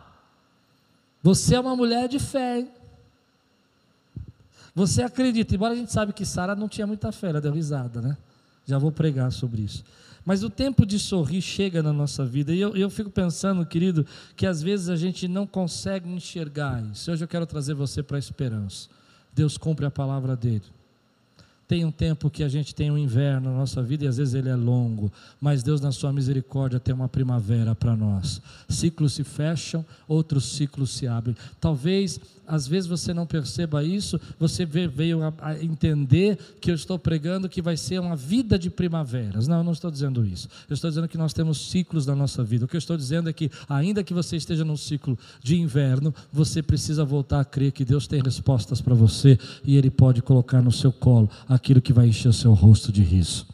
Você 1.22 1.56
é 1.56 1.60
uma 1.60 1.76
mulher 1.76 2.08
de 2.08 2.20
fé. 2.20 2.60
Hein? 2.60 2.81
Você 4.74 5.02
acredita, 5.02 5.54
embora 5.54 5.74
a 5.74 5.78
gente 5.78 5.92
sabe 5.92 6.14
que 6.14 6.26
Sara 6.26 6.56
não 6.56 6.70
tinha 6.70 6.88
muita 6.88 7.12
fé, 7.12 7.30
ela 7.30 7.42
deu 7.42 7.52
risada, 7.52 8.02
né? 8.02 8.18
Já 8.66 8.78
vou 8.78 8.92
pregar 8.92 9.32
sobre 9.32 9.64
isso. 9.64 9.84
Mas 10.24 10.44
o 10.44 10.50
tempo 10.50 10.86
de 10.86 11.00
sorrir 11.00 11.42
chega 11.42 11.82
na 11.82 11.92
nossa 11.92 12.24
vida. 12.24 12.54
E 12.54 12.62
eu, 12.62 12.76
eu 12.76 12.90
fico 12.90 13.10
pensando, 13.10 13.66
querido, 13.66 14.06
que 14.36 14.46
às 14.46 14.62
vezes 14.62 14.88
a 14.88 14.96
gente 14.96 15.28
não 15.28 15.48
consegue 15.48 16.08
enxergar 16.08 16.82
isso. 16.92 17.12
Hoje 17.12 17.24
eu 17.24 17.28
quero 17.28 17.46
trazer 17.46 17.74
você 17.74 18.04
para 18.04 18.18
a 18.18 18.20
esperança. 18.20 18.88
Deus 19.34 19.58
cumpre 19.58 19.86
a 19.86 19.92
palavra 19.92 20.36
dele. 20.36 20.64
Tem 21.72 21.86
um 21.86 21.92
tempo 21.92 22.30
que 22.30 22.44
a 22.44 22.50
gente 22.50 22.76
tem 22.76 22.92
um 22.92 22.98
inverno 22.98 23.50
na 23.50 23.56
nossa 23.60 23.82
vida 23.82 24.04
e 24.04 24.08
às 24.10 24.18
vezes 24.18 24.34
ele 24.34 24.50
é 24.50 24.56
longo, 24.58 25.10
mas 25.40 25.64
Deus, 25.64 25.80
na 25.80 25.94
sua 25.94 26.12
misericórdia, 26.12 26.82
tem 26.82 26.94
uma 26.94 27.08
primavera 27.08 27.74
para 27.74 27.96
nós. 27.96 28.42
Ciclos 28.68 29.14
se 29.14 29.24
fecham, 29.24 29.86
outros 30.06 30.58
ciclos 30.58 30.90
se 30.90 31.08
abrem. 31.08 31.34
Talvez 31.62 32.20
às 32.52 32.68
vezes 32.68 32.90
você 32.90 33.14
não 33.14 33.26
perceba 33.26 33.82
isso, 33.82 34.20
você 34.38 34.66
veio 34.66 35.22
a, 35.24 35.64
entender 35.64 36.38
que 36.60 36.70
eu 36.70 36.76
estou 36.76 37.00
pregando 37.00 37.48
que 37.48 37.62
vai 37.62 37.78
ser 37.78 37.98
uma 38.00 38.16
vida 38.16 38.60
de 38.60 38.70
primaveras. 38.70 39.48
Não, 39.48 39.60
eu 39.60 39.64
não 39.64 39.72
estou 39.72 39.90
dizendo 39.90 40.26
isso. 40.26 40.50
Eu 40.70 40.74
estou 40.74 40.90
dizendo 40.90 41.08
que 41.08 41.18
nós 41.18 41.32
temos 41.32 41.70
ciclos 41.70 42.06
da 42.06 42.14
nossa 42.14 42.44
vida. 42.44 42.66
O 42.66 42.68
que 42.68 42.76
eu 42.76 42.80
estou 42.80 42.98
dizendo 42.98 43.30
é 43.30 43.34
que, 43.34 43.50
ainda 43.70 44.04
que 44.04 44.14
você 44.14 44.36
esteja 44.36 44.66
num 44.66 44.76
ciclo 44.76 45.18
de 45.42 45.56
inverno, 45.58 46.14
você 46.32 46.62
precisa 46.62 47.06
voltar 47.06 47.40
a 47.40 47.46
crer 47.46 47.72
que 47.72 47.86
Deus 47.86 48.06
tem 48.06 48.22
respostas 48.22 48.82
para 48.82 48.94
você 48.94 49.40
e 49.64 49.78
Ele 49.78 49.90
pode 49.90 50.22
colocar 50.22 50.62
no 50.62 50.74
seu 50.74 50.92
colo 50.92 51.30
aquilo 51.62 51.80
que 51.80 51.94
vai 51.94 52.08
encher 52.08 52.28
o 52.28 52.34
seu 52.34 52.54
rosto 52.54 52.92
de 52.92 53.04
riso. 53.04 53.46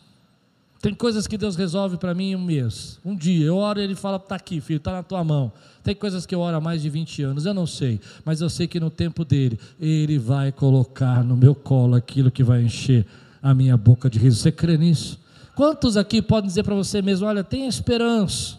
Tem 0.81 0.93
coisas 0.93 1.27
que 1.27 1.37
Deus 1.37 1.57
resolve 1.57 1.97
para 1.97 2.13
mim 2.13 2.31
em 2.31 2.35
um 2.37 2.41
mês, 2.41 2.97
um 3.03 3.13
dia. 3.13 3.45
Eu 3.45 3.57
oro 3.57 3.81
e 3.81 3.83
Ele 3.83 3.95
fala: 3.95 4.15
está 4.15 4.35
aqui, 4.35 4.61
filho, 4.61 4.77
está 4.77 4.93
na 4.93 5.03
tua 5.03 5.23
mão. 5.23 5.51
Tem 5.83 5.93
coisas 5.93 6.25
que 6.25 6.33
eu 6.33 6.39
oro 6.39 6.55
há 6.55 6.61
mais 6.61 6.81
de 6.81 6.89
20 6.89 7.23
anos, 7.23 7.45
eu 7.45 7.53
não 7.53 7.67
sei, 7.67 7.99
mas 8.23 8.39
eu 8.39 8.49
sei 8.49 8.67
que 8.67 8.79
no 8.79 8.89
tempo 8.89 9.25
dele, 9.25 9.59
Ele 9.79 10.17
vai 10.17 10.51
colocar 10.51 11.23
no 11.23 11.35
meu 11.35 11.53
colo 11.53 11.95
aquilo 11.95 12.31
que 12.31 12.43
vai 12.43 12.61
encher 12.61 13.05
a 13.41 13.53
minha 13.53 13.75
boca 13.75 14.09
de 14.09 14.19
riso. 14.19 14.37
Você 14.37 14.51
crê 14.51 14.77
nisso? 14.77 15.19
Quantos 15.55 15.97
aqui 15.97 16.21
podem 16.21 16.47
dizer 16.47 16.63
para 16.63 16.75
você 16.75 17.01
mesmo: 17.01 17.27
olha, 17.27 17.43
tem 17.43 17.67
esperança? 17.67 18.57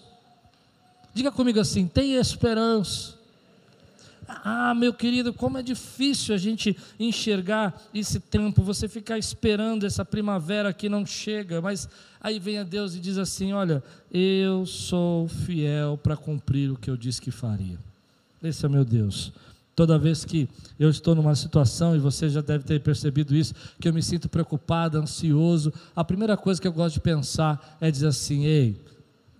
Diga 1.15 1.33
comigo 1.33 1.59
assim: 1.59 1.87
tem 1.87 2.15
esperança. 2.15 3.17
Ah, 4.29 4.75
meu 4.75 4.93
querido, 4.93 5.33
como 5.33 5.57
é 5.57 5.62
difícil 5.62 6.35
a 6.35 6.38
gente 6.38 6.77
enxergar 7.01 7.81
esse 7.95 8.21
tempo, 8.21 8.62
você 8.62 8.87
ficar 8.87 9.17
esperando 9.17 9.87
essa 9.87 10.05
primavera 10.05 10.71
que 10.71 10.87
não 10.87 11.07
chega, 11.07 11.62
mas 11.62 11.88
aí 12.21 12.38
vem 12.38 12.59
a 12.59 12.62
Deus 12.62 12.95
e 12.95 13.01
diz 13.01 13.17
assim: 13.17 13.55
Olha, 13.55 13.83
eu 14.12 14.67
sou 14.67 15.29
fiel 15.29 15.99
para 16.03 16.14
cumprir 16.14 16.71
o 16.71 16.77
que 16.77 16.91
eu 16.91 16.97
disse 16.97 17.23
que 17.23 17.31
faria. 17.31 17.79
Esse 18.43 18.67
é 18.67 18.69
meu 18.69 18.85
Deus. 18.85 19.33
Toda 19.75 19.99
vez 19.99 20.27
que 20.27 20.47
eu 20.79 20.91
estou 20.91 21.14
numa 21.14 21.35
situação, 21.35 21.97
e 21.97 21.99
você 21.99 22.29
já 22.29 22.43
deve 22.43 22.64
ter 22.64 22.81
percebido 22.81 23.35
isso, 23.35 23.55
que 23.81 23.88
eu 23.88 23.95
me 23.95 24.03
sinto 24.03 24.29
preocupado, 24.29 24.99
ansioso, 24.99 25.73
a 25.97 26.05
primeira 26.05 26.37
coisa 26.37 26.61
que 26.61 26.69
eu 26.69 26.73
gosto 26.73 26.95
de 26.95 27.01
pensar 27.01 27.79
é 27.81 27.91
dizer 27.91 28.09
assim: 28.09 28.45
Ei, 28.45 28.77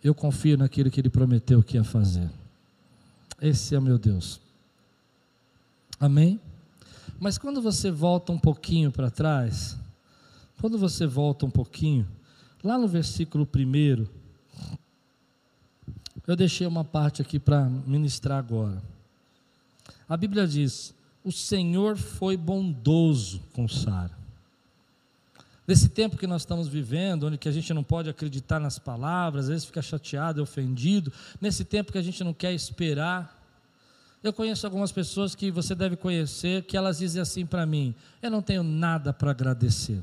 eu 0.03 0.15
confio 0.15 0.57
naquilo 0.57 0.91
que 0.91 0.99
ele 0.99 1.11
prometeu 1.11 1.63
que 1.63 1.77
ia 1.77 1.85
fazer. 1.85 2.31
Esse 3.43 3.75
é 3.75 3.81
meu 3.81 3.99
Deus. 3.99 4.48
Amém? 6.01 6.41
Mas 7.19 7.37
quando 7.37 7.61
você 7.61 7.91
volta 7.91 8.33
um 8.33 8.39
pouquinho 8.39 8.93
para 8.93 9.11
trás, 9.11 9.77
quando 10.61 10.79
você 10.79 11.07
volta 11.07 11.45
um 11.45 11.51
pouquinho, 11.51 12.07
lá 12.63 12.79
no 12.79 12.87
versículo 12.87 13.49
1, 13.55 14.07
eu 16.27 16.37
deixei 16.37 16.67
uma 16.67 16.85
parte 16.85 17.23
aqui 17.23 17.39
para 17.39 17.65
ministrar 17.65 18.39
agora. 18.39 18.83
A 20.09 20.17
Bíblia 20.17 20.47
diz: 20.47 20.95
O 21.25 21.33
Senhor 21.33 21.97
foi 21.97 22.37
bondoso 22.37 23.41
com 23.53 23.67
Sara. 23.67 24.17
Nesse 25.67 25.89
tempo 25.89 26.17
que 26.17 26.27
nós 26.27 26.43
estamos 26.43 26.67
vivendo, 26.67 27.27
onde 27.27 27.37
que 27.37 27.49
a 27.49 27.53
gente 27.53 27.75
não 27.75 27.85
pode 27.85 28.09
acreditar 28.09 28.59
nas 28.59 28.79
palavras, 28.79 29.45
às 29.45 29.49
vezes 29.51 29.65
fica 29.67 29.83
chateado, 29.83 30.43
ofendido, 30.43 31.13
nesse 31.41 31.63
tempo 31.65 31.93
que 31.93 31.99
a 31.99 32.03
gente 32.03 32.25
não 32.25 32.33
quer 32.33 32.55
esperar, 32.55 33.38
eu 34.23 34.33
conheço 34.33 34.67
algumas 34.67 34.91
pessoas 34.91 35.35
que 35.35 35.51
você 35.51 35.75
deve 35.75 35.97
conhecer, 35.97 36.63
que 36.65 36.77
elas 36.77 36.99
dizem 36.99 37.23
assim 37.23 37.47
para 37.47 37.65
mim: 37.65 37.95
Eu 38.21 38.31
não 38.31 38.43
tenho 38.43 38.63
nada 38.63 39.13
para 39.13 39.31
agradecer. 39.31 40.01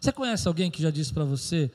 Você 0.00 0.10
conhece 0.12 0.48
alguém 0.48 0.70
que 0.70 0.82
já 0.82 0.90
disse 0.90 1.12
para 1.12 1.24
você 1.24 1.70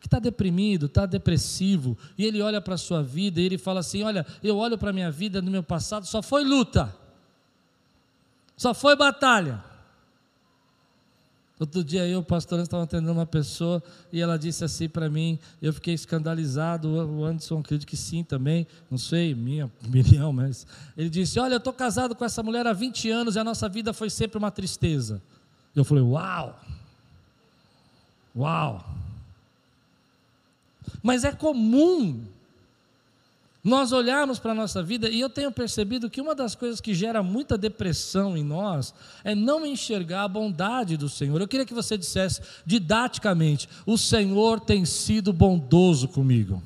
que 0.00 0.06
está 0.06 0.18
deprimido, 0.18 0.86
está 0.86 1.04
depressivo, 1.04 1.96
e 2.16 2.24
ele 2.24 2.40
olha 2.40 2.60
para 2.60 2.74
a 2.74 2.78
sua 2.78 3.02
vida 3.02 3.40
e 3.40 3.44
ele 3.44 3.58
fala 3.58 3.80
assim: 3.80 4.02
Olha, 4.02 4.26
eu 4.42 4.56
olho 4.56 4.76
para 4.76 4.90
a 4.90 4.92
minha 4.92 5.10
vida 5.10 5.40
no 5.40 5.50
meu 5.50 5.62
passado, 5.62 6.06
só 6.06 6.22
foi 6.22 6.44
luta, 6.44 6.94
só 8.56 8.74
foi 8.74 8.96
batalha. 8.96 9.69
Outro 11.60 11.84
dia 11.84 12.06
eu, 12.06 12.22
pastor, 12.22 12.58
estava 12.60 12.84
atendendo 12.84 13.12
uma 13.12 13.26
pessoa 13.26 13.82
e 14.10 14.18
ela 14.18 14.38
disse 14.38 14.64
assim 14.64 14.88
para 14.88 15.10
mim, 15.10 15.38
eu 15.60 15.74
fiquei 15.74 15.92
escandalizado, 15.92 16.88
o 16.88 17.22
Anderson 17.22 17.58
acredito 17.58 17.86
que 17.86 17.98
sim 17.98 18.24
também, 18.24 18.66
não 18.90 18.96
sei, 18.96 19.34
minha 19.34 19.70
opinião, 19.86 20.32
mas 20.32 20.66
ele 20.96 21.10
disse: 21.10 21.38
Olha, 21.38 21.52
eu 21.52 21.58
estou 21.58 21.74
casado 21.74 22.14
com 22.14 22.24
essa 22.24 22.42
mulher 22.42 22.66
há 22.66 22.72
20 22.72 23.10
anos 23.10 23.36
e 23.36 23.38
a 23.38 23.44
nossa 23.44 23.68
vida 23.68 23.92
foi 23.92 24.08
sempre 24.08 24.38
uma 24.38 24.50
tristeza. 24.50 25.20
Eu 25.76 25.84
falei: 25.84 26.02
Uau! 26.02 26.58
Uau! 28.34 28.94
Mas 31.02 31.24
é 31.24 31.32
comum 31.32 32.24
nós 33.62 33.92
olharmos 33.92 34.38
para 34.38 34.52
a 34.52 34.54
nossa 34.54 34.82
vida, 34.82 35.08
e 35.10 35.20
eu 35.20 35.28
tenho 35.28 35.52
percebido 35.52 36.08
que 36.08 36.20
uma 36.20 36.34
das 36.34 36.54
coisas 36.54 36.80
que 36.80 36.94
gera 36.94 37.22
muita 37.22 37.58
depressão 37.58 38.34
em 38.36 38.42
nós 38.42 38.94
é 39.22 39.34
não 39.34 39.66
enxergar 39.66 40.24
a 40.24 40.28
bondade 40.28 40.96
do 40.96 41.10
Senhor. 41.10 41.38
Eu 41.40 41.48
queria 41.48 41.66
que 41.66 41.74
você 41.74 41.98
dissesse 41.98 42.40
didaticamente: 42.64 43.68
O 43.84 43.98
Senhor 43.98 44.60
tem 44.60 44.86
sido 44.86 45.32
bondoso 45.32 46.08
comigo. 46.08 46.62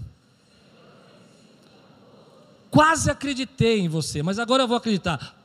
Quase 2.70 3.10
acreditei 3.10 3.80
em 3.80 3.88
você, 3.88 4.22
mas 4.22 4.38
agora 4.38 4.62
eu 4.62 4.68
vou 4.68 4.76
acreditar. 4.76 5.36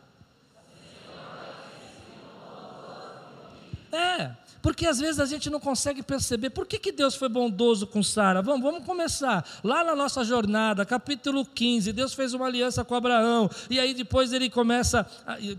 É, 3.92 4.32
porque 4.62 4.86
às 4.86 5.00
vezes 5.00 5.20
a 5.20 5.26
gente 5.26 5.50
não 5.50 5.60
consegue 5.60 6.04
perceber 6.04 6.50
por 6.50 6.66
que, 6.66 6.78
que 6.78 6.92
Deus 6.92 7.16
foi 7.16 7.30
bondoso 7.30 7.88
com 7.88 8.04
Sara. 8.04 8.42
Vamos, 8.42 8.62
vamos 8.62 8.86
começar. 8.86 9.46
Lá 9.64 9.84
na 9.84 9.96
nossa 9.96 10.24
jornada, 10.24 10.86
capítulo 10.86 11.46
15, 11.46 11.94
Deus 11.94 12.14
fez 12.14 12.34
uma 12.34 12.46
aliança 12.46 12.84
com 12.84 12.96
Abraão. 12.96 13.50
E 13.70 13.80
aí 13.80 13.94
depois 13.94 14.34
ele 14.34 14.50
começa. 14.50 15.06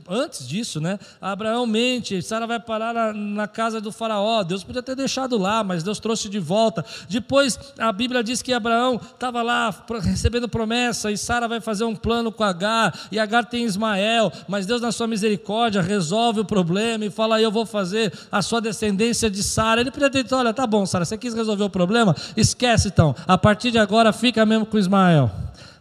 Antes 0.09 0.47
disso, 0.47 0.81
né? 0.81 0.99
Abraão 1.21 1.67
mente, 1.67 2.21
Sara 2.23 2.47
vai 2.47 2.61
parar 2.61 2.93
na, 2.93 3.13
na, 3.13 3.49
casa 3.49 3.81
do 3.81 3.91
faraó. 3.91 4.43
Deus 4.43 4.63
podia 4.63 4.83
ter 4.83 4.95
deixado 4.95 5.39
lá, 5.39 5.65
mas 5.65 5.83
Deus 5.83 5.99
trouxe 5.99 6.29
de 6.29 6.39
volta. 6.39 6.85
Depois 7.09 7.59
a 7.79 7.93
Bíblia 7.93 8.23
diz 8.23 8.43
que 8.43 8.53
Abraão 8.53 8.97
estava 8.97 9.43
lá 9.43 9.75
recebendo 10.03 10.49
promessa, 10.49 11.11
e 11.11 11.17
Sara 11.17 11.49
vai 11.49 11.61
fazer 11.61 11.85
um 11.85 11.97
plano 11.97 12.31
com 12.31 12.45
Agar, 12.45 13.09
e 13.11 13.19
Agar 13.19 13.45
tem 13.45 13.65
Ismael, 13.65 14.33
mas 14.47 14.67
Deus, 14.67 14.81
na 14.81 14.93
sua 14.93 15.07
misericórdia, 15.07 15.81
resolve 15.81 16.41
o 16.41 16.45
problema 16.45 17.05
e 17.05 17.11
fala: 17.11 17.41
Eu 17.41 17.51
vou 17.51 17.65
fazer 17.65 18.13
a 18.31 18.43
sua 18.43 18.61
descendência 18.61 18.90
descendência 18.91 19.31
de 19.31 19.43
Sara. 19.43 19.81
Ele 19.81 19.91
podia 19.91 20.11
ter 20.11 20.23
dito: 20.23 20.35
Olha, 20.35 20.53
tá 20.53 20.67
bom, 20.67 20.85
Sara, 20.85 21.05
você 21.05 21.17
quis 21.17 21.35
resolver 21.35 21.65
o 21.65 21.71
problema? 21.71 22.15
Esquece 22.37 22.89
então. 22.89 23.15
A 23.27 23.39
partir 23.39 23.71
de 23.71 23.79
agora, 23.79 24.13
fica 24.13 24.45
mesmo 24.45 24.67
com 24.67 24.79
Ismael. 24.79 25.31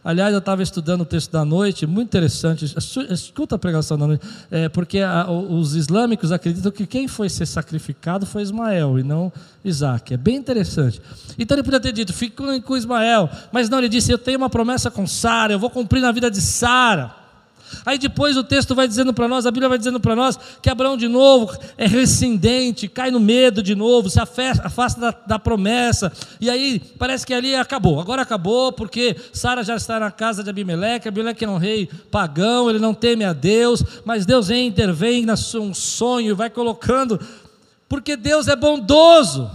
Aliás, 0.02 0.32
eu 0.32 0.38
estava 0.38 0.62
estudando 0.62 1.02
o 1.02 1.04
texto 1.04 1.30
da 1.30 1.44
noite, 1.44 1.86
muito 1.86 2.08
interessante. 2.08 2.64
Escuta 3.10 3.56
a 3.56 3.58
pregação 3.58 3.98
da 3.98 4.06
noite, 4.06 4.26
é, 4.50 4.66
porque 4.66 5.00
a, 5.00 5.30
os 5.30 5.74
islâmicos 5.74 6.32
acreditam 6.32 6.72
que 6.72 6.86
quem 6.86 7.06
foi 7.06 7.28
ser 7.28 7.44
sacrificado 7.44 8.24
foi 8.24 8.40
Ismael 8.40 8.98
e 8.98 9.02
não 9.02 9.30
Isaac. 9.62 10.14
É 10.14 10.16
bem 10.16 10.36
interessante. 10.36 11.02
Então 11.38 11.54
ele 11.54 11.62
podia 11.62 11.80
ter 11.80 11.92
dito: 11.92 12.14
fica 12.14 12.60
com 12.62 12.76
Ismael, 12.76 13.28
mas 13.52 13.68
não, 13.68 13.78
ele 13.78 13.90
disse: 13.90 14.10
Eu 14.10 14.18
tenho 14.18 14.38
uma 14.38 14.48
promessa 14.48 14.90
com 14.90 15.06
Sara, 15.06 15.52
eu 15.52 15.58
vou 15.58 15.68
cumprir 15.68 16.00
na 16.00 16.12
vida 16.12 16.30
de 16.30 16.40
Sara. 16.40 17.19
Aí 17.84 17.98
depois 17.98 18.36
o 18.36 18.44
texto 18.44 18.74
vai 18.74 18.86
dizendo 18.86 19.12
para 19.12 19.28
nós, 19.28 19.46
a 19.46 19.50
Bíblia 19.50 19.68
vai 19.68 19.78
dizendo 19.78 20.00
para 20.00 20.16
nós, 20.16 20.38
que 20.60 20.68
Abraão 20.68 20.96
de 20.96 21.08
novo 21.08 21.56
é 21.78 21.86
rescindente, 21.86 22.88
cai 22.88 23.10
no 23.10 23.20
medo 23.20 23.62
de 23.62 23.74
novo, 23.74 24.10
se 24.10 24.20
afasta 24.20 25.00
da, 25.00 25.10
da, 25.26 25.38
promessa. 25.38 26.12
E 26.40 26.50
aí 26.50 26.80
parece 26.98 27.26
que 27.26 27.32
ali 27.32 27.54
acabou. 27.54 28.00
Agora 28.00 28.22
acabou, 28.22 28.72
porque 28.72 29.16
Sara 29.32 29.62
já 29.62 29.76
está 29.76 29.98
na 30.00 30.10
casa 30.10 30.42
de 30.42 30.50
Abimeleque. 30.50 31.08
Abimeleque 31.08 31.44
é 31.44 31.48
um 31.48 31.56
rei 31.56 31.88
pagão, 32.10 32.68
ele 32.68 32.78
não 32.78 32.94
teme 32.94 33.24
a 33.24 33.32
Deus, 33.32 33.82
mas 34.04 34.26
Deus 34.26 34.48
vem, 34.48 34.68
intervém 34.68 35.24
num 35.26 35.74
sonho, 35.74 36.36
vai 36.36 36.50
colocando, 36.50 37.20
porque 37.88 38.16
Deus 38.16 38.48
é 38.48 38.56
bondoso. 38.56 39.50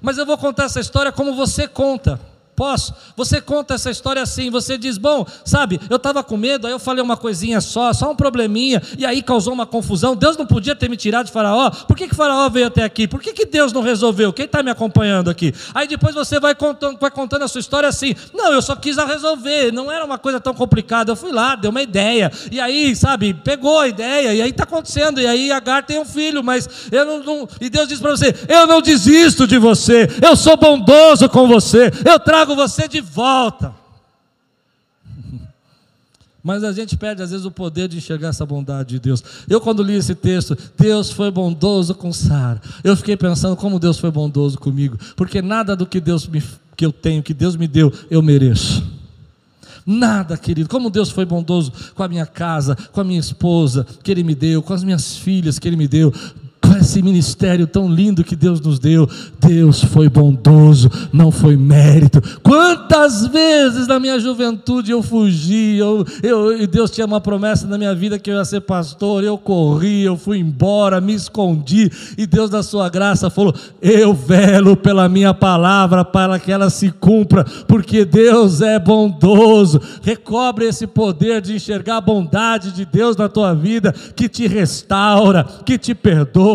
Mas 0.00 0.16
eu 0.16 0.24
vou 0.24 0.38
contar 0.38 0.64
essa 0.64 0.80
história 0.80 1.12
como 1.12 1.34
você 1.34 1.68
conta. 1.68 2.29
Posso? 2.60 2.92
Você 3.16 3.40
conta 3.40 3.72
essa 3.72 3.90
história 3.90 4.20
assim, 4.20 4.50
você 4.50 4.76
diz, 4.76 4.98
bom, 4.98 5.24
sabe, 5.46 5.80
eu 5.88 5.96
estava 5.96 6.22
com 6.22 6.36
medo, 6.36 6.66
aí 6.66 6.72
eu 6.74 6.78
falei 6.78 7.02
uma 7.02 7.16
coisinha 7.16 7.58
só, 7.58 7.90
só 7.94 8.10
um 8.10 8.14
probleminha, 8.14 8.82
e 8.98 9.06
aí 9.06 9.22
causou 9.22 9.54
uma 9.54 9.64
confusão. 9.64 10.14
Deus 10.14 10.36
não 10.36 10.44
podia 10.44 10.76
ter 10.76 10.90
me 10.90 10.94
tirado 10.94 11.24
de 11.24 11.32
Faraó. 11.32 11.70
Por 11.70 11.96
que, 11.96 12.06
que 12.06 12.14
Faraó 12.14 12.50
veio 12.50 12.66
até 12.66 12.84
aqui? 12.84 13.08
Por 13.08 13.22
que, 13.22 13.32
que 13.32 13.46
Deus 13.46 13.72
não 13.72 13.80
resolveu? 13.80 14.30
Quem 14.30 14.44
está 14.44 14.62
me 14.62 14.70
acompanhando 14.70 15.30
aqui? 15.30 15.54
Aí 15.74 15.88
depois 15.88 16.14
você 16.14 16.38
vai 16.38 16.54
contando, 16.54 16.98
vai 17.00 17.10
contando 17.10 17.44
a 17.44 17.48
sua 17.48 17.60
história 17.60 17.88
assim. 17.88 18.14
Não, 18.34 18.52
eu 18.52 18.60
só 18.60 18.76
quis 18.76 18.98
resolver, 18.98 19.72
não 19.72 19.90
era 19.90 20.04
uma 20.04 20.18
coisa 20.18 20.38
tão 20.38 20.52
complicada. 20.52 21.12
Eu 21.12 21.16
fui 21.16 21.32
lá, 21.32 21.56
dei 21.56 21.70
uma 21.70 21.80
ideia, 21.80 22.30
e 22.52 22.60
aí, 22.60 22.94
sabe, 22.94 23.32
pegou 23.32 23.80
a 23.80 23.88
ideia, 23.88 24.34
e 24.34 24.42
aí 24.42 24.50
está 24.50 24.64
acontecendo, 24.64 25.18
e 25.18 25.26
aí 25.26 25.50
Agar 25.50 25.82
tem 25.82 25.98
um 25.98 26.04
filho, 26.04 26.44
mas 26.44 26.68
eu 26.92 27.06
não. 27.06 27.22
não... 27.22 27.48
E 27.58 27.70
Deus 27.70 27.88
diz 27.88 28.00
para 28.00 28.10
você: 28.10 28.34
eu 28.46 28.66
não 28.66 28.82
desisto 28.82 29.46
de 29.46 29.56
você, 29.56 30.06
eu 30.20 30.36
sou 30.36 30.58
bondoso 30.58 31.26
com 31.30 31.48
você, 31.48 31.90
eu 32.04 32.20
trago 32.20 32.49
trago 32.50 32.54
você 32.56 32.88
de 32.88 33.00
volta. 33.00 33.74
Mas 36.42 36.64
a 36.64 36.72
gente 36.72 36.96
perde 36.96 37.22
às 37.22 37.30
vezes 37.30 37.44
o 37.44 37.50
poder 37.50 37.88
de 37.88 37.98
enxergar 37.98 38.28
essa 38.28 38.46
bondade 38.46 38.90
de 38.90 38.98
Deus. 38.98 39.22
Eu, 39.48 39.60
quando 39.60 39.82
li 39.82 39.94
esse 39.94 40.14
texto, 40.14 40.56
Deus 40.78 41.10
foi 41.10 41.30
bondoso 41.30 41.94
com 41.94 42.12
Sara. 42.12 42.60
Eu 42.82 42.96
fiquei 42.96 43.16
pensando 43.16 43.56
como 43.56 43.78
Deus 43.78 43.98
foi 43.98 44.10
bondoso 44.10 44.58
comigo, 44.58 44.98
porque 45.16 45.42
nada 45.42 45.76
do 45.76 45.86
que 45.86 46.00
Deus 46.00 46.26
me, 46.26 46.42
que 46.76 46.86
eu 46.86 46.92
tenho, 46.92 47.22
que 47.22 47.34
Deus 47.34 47.56
me 47.56 47.68
deu, 47.68 47.92
eu 48.10 48.22
mereço. 48.22 48.82
Nada, 49.84 50.36
querido. 50.36 50.68
Como 50.68 50.90
Deus 50.90 51.10
foi 51.10 51.24
bondoso 51.24 51.72
com 51.94 52.02
a 52.02 52.08
minha 52.08 52.26
casa, 52.26 52.76
com 52.92 53.00
a 53.00 53.04
minha 53.04 53.20
esposa 53.20 53.86
que 54.02 54.10
Ele 54.10 54.22
me 54.22 54.34
deu, 54.34 54.62
com 54.62 54.72
as 54.72 54.84
minhas 54.84 55.16
filhas 55.16 55.58
que 55.58 55.68
Ele 55.68 55.76
me 55.76 55.88
deu 55.88 56.12
com 56.60 56.76
esse 56.76 57.02
ministério 57.02 57.66
tão 57.66 57.88
lindo 57.88 58.22
que 58.22 58.36
Deus 58.36 58.60
nos 58.60 58.78
deu. 58.78 59.08
Deus 59.40 59.82
foi 59.82 60.08
bondoso, 60.08 60.90
não 61.12 61.32
foi 61.32 61.56
mérito. 61.56 62.20
Quantas 62.42 63.26
vezes 63.26 63.86
na 63.86 63.98
minha 63.98 64.20
juventude 64.20 64.90
eu 64.90 65.02
fugi, 65.02 65.78
eu, 65.78 66.04
eu, 66.22 66.60
e 66.60 66.66
Deus 66.66 66.90
tinha 66.90 67.06
uma 67.06 67.20
promessa 67.20 67.66
na 67.66 67.78
minha 67.78 67.94
vida 67.94 68.18
que 68.18 68.30
eu 68.30 68.36
ia 68.36 68.44
ser 68.44 68.60
pastor, 68.60 69.24
eu 69.24 69.38
corri, 69.38 70.02
eu 70.02 70.16
fui 70.16 70.38
embora, 70.38 71.00
me 71.00 71.14
escondi, 71.14 71.90
e 72.18 72.26
Deus, 72.26 72.50
da 72.50 72.62
sua 72.62 72.88
graça, 72.88 73.30
falou: 73.30 73.54
Eu 73.80 74.12
velo 74.12 74.76
pela 74.76 75.08
minha 75.08 75.32
palavra 75.32 76.04
para 76.04 76.38
que 76.38 76.52
ela 76.52 76.68
se 76.68 76.90
cumpra, 76.90 77.44
porque 77.66 78.04
Deus 78.04 78.60
é 78.60 78.78
bondoso. 78.78 79.80
Recobre 80.02 80.66
esse 80.66 80.86
poder 80.86 81.40
de 81.40 81.54
enxergar 81.54 81.96
a 81.96 82.00
bondade 82.00 82.72
de 82.72 82.84
Deus 82.84 83.16
na 83.16 83.28
tua 83.28 83.54
vida, 83.54 83.94
que 84.14 84.28
te 84.28 84.46
restaura, 84.46 85.44
que 85.64 85.78
te 85.78 85.94
perdoa 85.94 86.49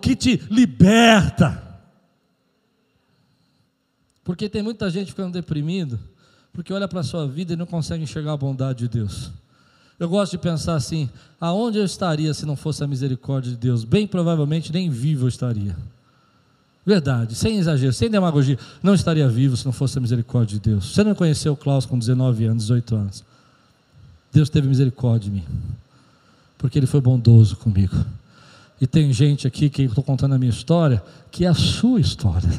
que 0.00 0.16
te 0.16 0.42
liberta. 0.50 1.62
Porque 4.24 4.48
tem 4.48 4.62
muita 4.62 4.90
gente 4.90 5.12
ficando 5.12 5.32
deprimido, 5.32 5.98
porque 6.52 6.72
olha 6.72 6.88
para 6.88 7.00
a 7.00 7.04
sua 7.04 7.26
vida 7.28 7.52
e 7.52 7.56
não 7.56 7.66
consegue 7.66 8.02
enxergar 8.02 8.32
a 8.32 8.36
bondade 8.36 8.80
de 8.80 8.88
Deus. 8.88 9.30
Eu 9.98 10.08
gosto 10.08 10.32
de 10.32 10.38
pensar 10.38 10.74
assim: 10.74 11.08
aonde 11.40 11.78
eu 11.78 11.84
estaria 11.84 12.34
se 12.34 12.44
não 12.44 12.56
fosse 12.56 12.82
a 12.82 12.86
misericórdia 12.86 13.52
de 13.52 13.56
Deus? 13.56 13.84
Bem 13.84 14.06
provavelmente 14.06 14.72
nem 14.72 14.90
vivo 14.90 15.24
eu 15.24 15.28
estaria. 15.28 15.76
Verdade, 16.84 17.34
sem 17.34 17.58
exagero, 17.58 17.92
sem 17.92 18.08
demagogia. 18.08 18.58
Não 18.82 18.94
estaria 18.94 19.28
vivo 19.28 19.56
se 19.56 19.64
não 19.64 19.72
fosse 19.72 19.98
a 19.98 20.00
misericórdia 20.00 20.58
de 20.58 20.70
Deus. 20.70 20.94
Você 20.94 21.02
não 21.02 21.14
conheceu 21.14 21.52
o 21.52 21.56
Klaus 21.56 21.84
com 21.84 21.98
19 21.98 22.44
anos, 22.44 22.64
18 22.64 22.94
anos. 22.94 23.24
Deus 24.32 24.48
teve 24.48 24.68
misericórdia 24.68 25.30
de 25.30 25.36
mim, 25.36 25.44
porque 26.58 26.78
Ele 26.78 26.86
foi 26.86 27.00
bondoso 27.00 27.56
comigo. 27.56 27.96
E 28.80 28.86
tem 28.86 29.12
gente 29.12 29.46
aqui 29.46 29.70
que 29.70 29.82
estou 29.82 30.04
contando 30.04 30.34
a 30.34 30.38
minha 30.38 30.50
história, 30.50 31.02
que 31.30 31.44
é 31.44 31.48
a 31.48 31.54
sua 31.54 32.00
história. 32.00 32.50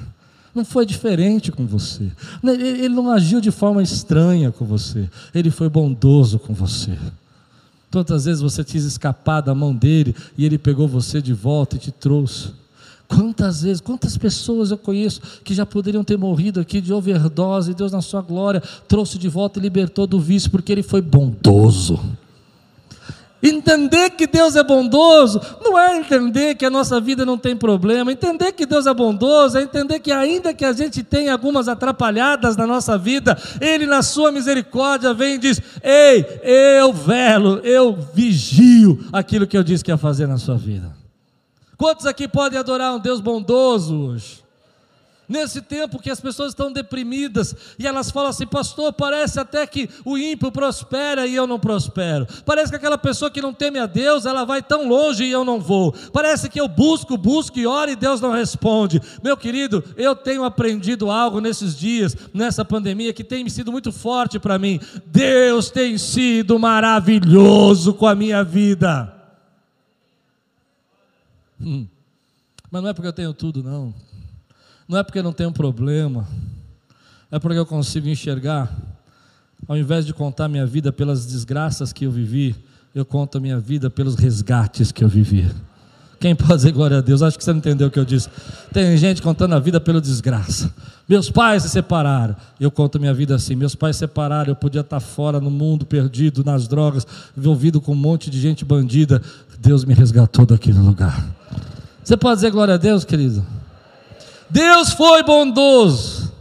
Não 0.53 0.65
foi 0.65 0.85
diferente 0.85 1.51
com 1.51 1.67
você. 1.67 2.11
Ele 2.43 2.89
não 2.89 3.11
agiu 3.11 3.39
de 3.39 3.51
forma 3.51 3.83
estranha 3.83 4.51
com 4.51 4.65
você. 4.65 5.07
Ele 5.33 5.51
foi 5.51 5.69
bondoso 5.69 6.39
com 6.39 6.53
você. 6.53 6.97
Quantas 7.91 8.25
vezes 8.25 8.41
você 8.41 8.63
quis 8.63 8.83
escapar 8.83 9.41
da 9.41 9.53
mão 9.53 9.73
dele 9.73 10.15
e 10.37 10.45
ele 10.45 10.57
pegou 10.57 10.87
você 10.87 11.21
de 11.21 11.33
volta 11.33 11.75
e 11.75 11.79
te 11.79 11.91
trouxe? 11.91 12.49
Quantas 13.07 13.61
vezes, 13.61 13.79
quantas 13.79 14.17
pessoas 14.17 14.71
eu 14.71 14.77
conheço 14.77 15.21
que 15.43 15.53
já 15.53 15.65
poderiam 15.65 16.03
ter 16.03 16.17
morrido 16.17 16.59
aqui 16.59 16.81
de 16.81 16.91
overdose, 16.91 17.71
e 17.71 17.73
Deus, 17.73 17.91
na 17.91 18.01
sua 18.01 18.21
glória, 18.21 18.61
trouxe 18.87 19.17
de 19.17 19.29
volta 19.29 19.59
e 19.59 19.61
libertou 19.61 20.05
do 20.05 20.19
vício, 20.19 20.51
porque 20.51 20.71
Ele 20.71 20.83
foi 20.83 21.01
bondoso. 21.01 21.99
Entender 23.49 24.11
que 24.11 24.27
Deus 24.27 24.55
é 24.55 24.63
bondoso 24.63 25.41
não 25.61 25.77
é 25.77 25.97
entender 25.97 26.55
que 26.55 26.65
a 26.65 26.69
nossa 26.69 26.99
vida 26.99 27.25
não 27.25 27.37
tem 27.37 27.55
problema. 27.55 28.11
Entender 28.11 28.51
que 28.51 28.65
Deus 28.65 28.85
é 28.85 28.93
bondoso 28.93 29.57
é 29.57 29.61
entender 29.61 29.99
que, 29.99 30.11
ainda 30.11 30.53
que 30.53 30.65
a 30.65 30.73
gente 30.73 31.03
tenha 31.03 31.33
algumas 31.33 31.67
atrapalhadas 31.67 32.55
na 32.55 32.65
nossa 32.65 32.97
vida, 32.97 33.37
Ele, 33.61 33.85
na 33.85 34.01
Sua 34.01 34.31
misericórdia, 34.31 35.13
vem 35.13 35.35
e 35.35 35.37
diz: 35.37 35.61
Ei, 35.83 36.25
eu 36.79 36.93
velo, 36.93 37.59
eu 37.63 37.97
vigio 38.13 39.05
aquilo 39.11 39.47
que 39.47 39.57
eu 39.57 39.63
disse 39.63 39.83
que 39.83 39.91
ia 39.91 39.97
fazer 39.97 40.27
na 40.27 40.37
sua 40.37 40.57
vida. 40.57 40.95
Quantos 41.77 42.05
aqui 42.05 42.27
podem 42.27 42.57
adorar 42.57 42.95
um 42.95 42.99
Deus 42.99 43.21
bondoso 43.21 43.95
hoje? 43.95 44.46
Nesse 45.29 45.61
tempo 45.61 45.99
que 46.01 46.09
as 46.09 46.21
pessoas 46.21 46.49
estão 46.49 46.71
deprimidas 46.71 47.53
e 47.77 47.85
elas 47.85 48.09
falam 48.09 48.29
assim, 48.29 48.47
pastor, 48.47 48.93
parece 48.93 49.37
até 49.37 49.67
que 49.67 49.89
o 50.05 50.17
ímpio 50.17 50.49
prospera 50.49 51.27
e 51.27 51.35
eu 51.35 51.45
não 51.45 51.59
prospero. 51.59 52.25
Parece 52.45 52.69
que 52.69 52.77
aquela 52.77 52.97
pessoa 52.97 53.29
que 53.29 53.41
não 53.41 53.53
teme 53.53 53.77
a 53.77 53.85
Deus, 53.85 54.25
ela 54.25 54.45
vai 54.45 54.61
tão 54.61 54.87
longe 54.87 55.25
e 55.25 55.31
eu 55.31 55.43
não 55.43 55.59
vou. 55.59 55.93
Parece 56.13 56.49
que 56.49 56.61
eu 56.61 56.67
busco, 56.69 57.17
busco 57.17 57.59
e 57.59 57.67
oro 57.67 57.91
e 57.91 57.95
Deus 57.97 58.21
não 58.21 58.31
responde. 58.31 59.01
Meu 59.21 59.35
querido, 59.35 59.83
eu 59.97 60.15
tenho 60.15 60.45
aprendido 60.45 61.11
algo 61.11 61.41
nesses 61.41 61.77
dias, 61.77 62.15
nessa 62.33 62.63
pandemia, 62.63 63.11
que 63.11 63.23
tem 63.23 63.49
sido 63.49 63.69
muito 63.69 63.91
forte 63.91 64.39
para 64.39 64.57
mim. 64.57 64.79
Deus 65.07 65.69
tem 65.69 65.97
sido 65.97 66.57
maravilhoso 66.57 67.93
com 67.93 68.07
a 68.07 68.15
minha 68.15 68.45
vida. 68.45 69.13
Hum. 71.59 71.85
Mas 72.71 72.81
não 72.81 72.89
é 72.89 72.93
porque 72.93 73.07
eu 73.07 73.13
tenho 73.13 73.33
tudo, 73.33 73.61
não. 73.61 73.93
Não 74.87 74.97
é 74.97 75.03
porque 75.03 75.19
eu 75.19 75.23
não 75.23 75.33
tenho 75.33 75.51
problema, 75.51 76.25
é 77.29 77.37
porque 77.39 77.57
eu 77.59 77.65
consigo 77.65 78.07
enxergar. 78.07 78.71
Ao 79.67 79.75
invés 79.75 80.05
de 80.05 80.13
contar 80.13 80.47
minha 80.47 80.65
vida 80.65 80.93
pelas 80.93 81.25
desgraças 81.25 81.91
que 81.91 82.05
eu 82.05 82.11
vivi, 82.11 82.55
eu 82.95 83.03
conto 83.03 83.37
a 83.37 83.41
minha 83.41 83.59
vida 83.59 83.89
pelos 83.89 84.15
resgates 84.15 84.91
que 84.91 85.03
eu 85.03 85.09
vivi. 85.09 85.49
Quem 86.19 86.35
pode 86.35 86.55
dizer 86.55 86.71
glória 86.71 86.97
a 86.97 87.01
Deus? 87.01 87.21
Acho 87.21 87.37
que 87.37 87.43
você 87.43 87.51
não 87.51 87.59
entendeu 87.59 87.87
o 87.87 87.91
que 87.91 87.99
eu 87.99 88.05
disse. 88.05 88.29
Tem 88.73 88.97
gente 88.97 89.21
contando 89.21 89.53
a 89.53 89.59
vida 89.59 89.79
pela 89.79 90.01
desgraça. 90.01 90.73
Meus 91.07 91.29
pais 91.29 91.63
se 91.63 91.69
separaram. 91.69 92.35
Eu 92.59 92.71
conto 92.71 92.99
minha 92.99 93.13
vida 93.13 93.35
assim. 93.35 93.55
Meus 93.55 93.75
pais 93.75 93.97
se 93.97 93.99
separaram. 93.99 94.49
Eu 94.49 94.55
podia 94.55 94.81
estar 94.81 94.99
fora 94.99 95.39
no 95.39 95.51
mundo, 95.51 95.85
perdido 95.85 96.43
nas 96.43 96.67
drogas, 96.67 97.05
envolvido 97.37 97.79
com 97.79 97.91
um 97.91 97.95
monte 97.95 98.31
de 98.31 98.39
gente 98.39 98.65
bandida. 98.65 99.21
Deus 99.59 99.85
me 99.85 99.93
resgatou 99.93 100.45
daquele 100.45 100.79
lugar. 100.79 101.23
Você 102.03 102.17
pode 102.17 102.37
dizer 102.37 102.51
glória 102.51 102.73
a 102.73 102.77
Deus, 102.77 103.03
querido? 103.03 103.45
Deus 104.49 104.91
foi 104.91 105.23
bondoso. 105.23 106.31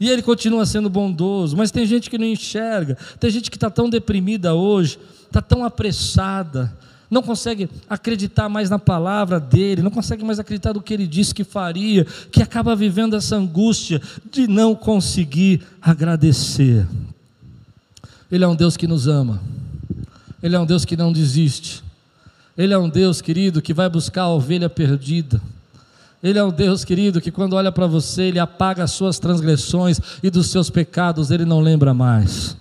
E 0.00 0.10
Ele 0.10 0.22
continua 0.22 0.66
sendo 0.66 0.90
bondoso. 0.90 1.56
Mas 1.56 1.70
tem 1.70 1.86
gente 1.86 2.10
que 2.10 2.18
não 2.18 2.26
enxerga. 2.26 2.96
Tem 3.20 3.30
gente 3.30 3.50
que 3.50 3.56
está 3.56 3.70
tão 3.70 3.88
deprimida 3.88 4.54
hoje, 4.54 4.98
está 5.28 5.40
tão 5.40 5.64
apressada, 5.64 6.72
não 7.12 7.22
consegue 7.22 7.68
acreditar 7.90 8.48
mais 8.48 8.70
na 8.70 8.78
palavra 8.78 9.38
dele, 9.38 9.82
não 9.82 9.90
consegue 9.90 10.24
mais 10.24 10.38
acreditar 10.38 10.72
no 10.72 10.80
que 10.80 10.94
ele 10.94 11.06
disse 11.06 11.34
que 11.34 11.44
faria, 11.44 12.06
que 12.30 12.42
acaba 12.42 12.74
vivendo 12.74 13.14
essa 13.14 13.36
angústia 13.36 14.00
de 14.30 14.48
não 14.48 14.74
conseguir 14.74 15.60
agradecer. 15.80 16.86
Ele 18.30 18.44
é 18.44 18.48
um 18.48 18.56
Deus 18.56 18.78
que 18.78 18.86
nos 18.86 19.08
ama, 19.08 19.42
Ele 20.42 20.56
é 20.56 20.58
um 20.58 20.64
Deus 20.64 20.86
que 20.86 20.96
não 20.96 21.12
desiste, 21.12 21.84
Ele 22.56 22.72
é 22.72 22.78
um 22.78 22.88
Deus, 22.88 23.20
querido, 23.20 23.60
que 23.60 23.74
vai 23.74 23.90
buscar 23.90 24.22
a 24.22 24.30
ovelha 24.30 24.70
perdida. 24.70 25.38
Ele 26.22 26.38
é 26.38 26.44
um 26.44 26.50
Deus 26.50 26.84
querido 26.84 27.20
que 27.20 27.32
quando 27.32 27.54
olha 27.54 27.72
para 27.72 27.86
você, 27.86 28.22
ele 28.22 28.38
apaga 28.38 28.84
as 28.84 28.92
suas 28.92 29.18
transgressões 29.18 29.98
e 30.22 30.30
dos 30.30 30.50
seus 30.50 30.70
pecados 30.70 31.30
ele 31.30 31.44
não 31.44 31.60
lembra 31.60 31.92
mais. 31.92 32.56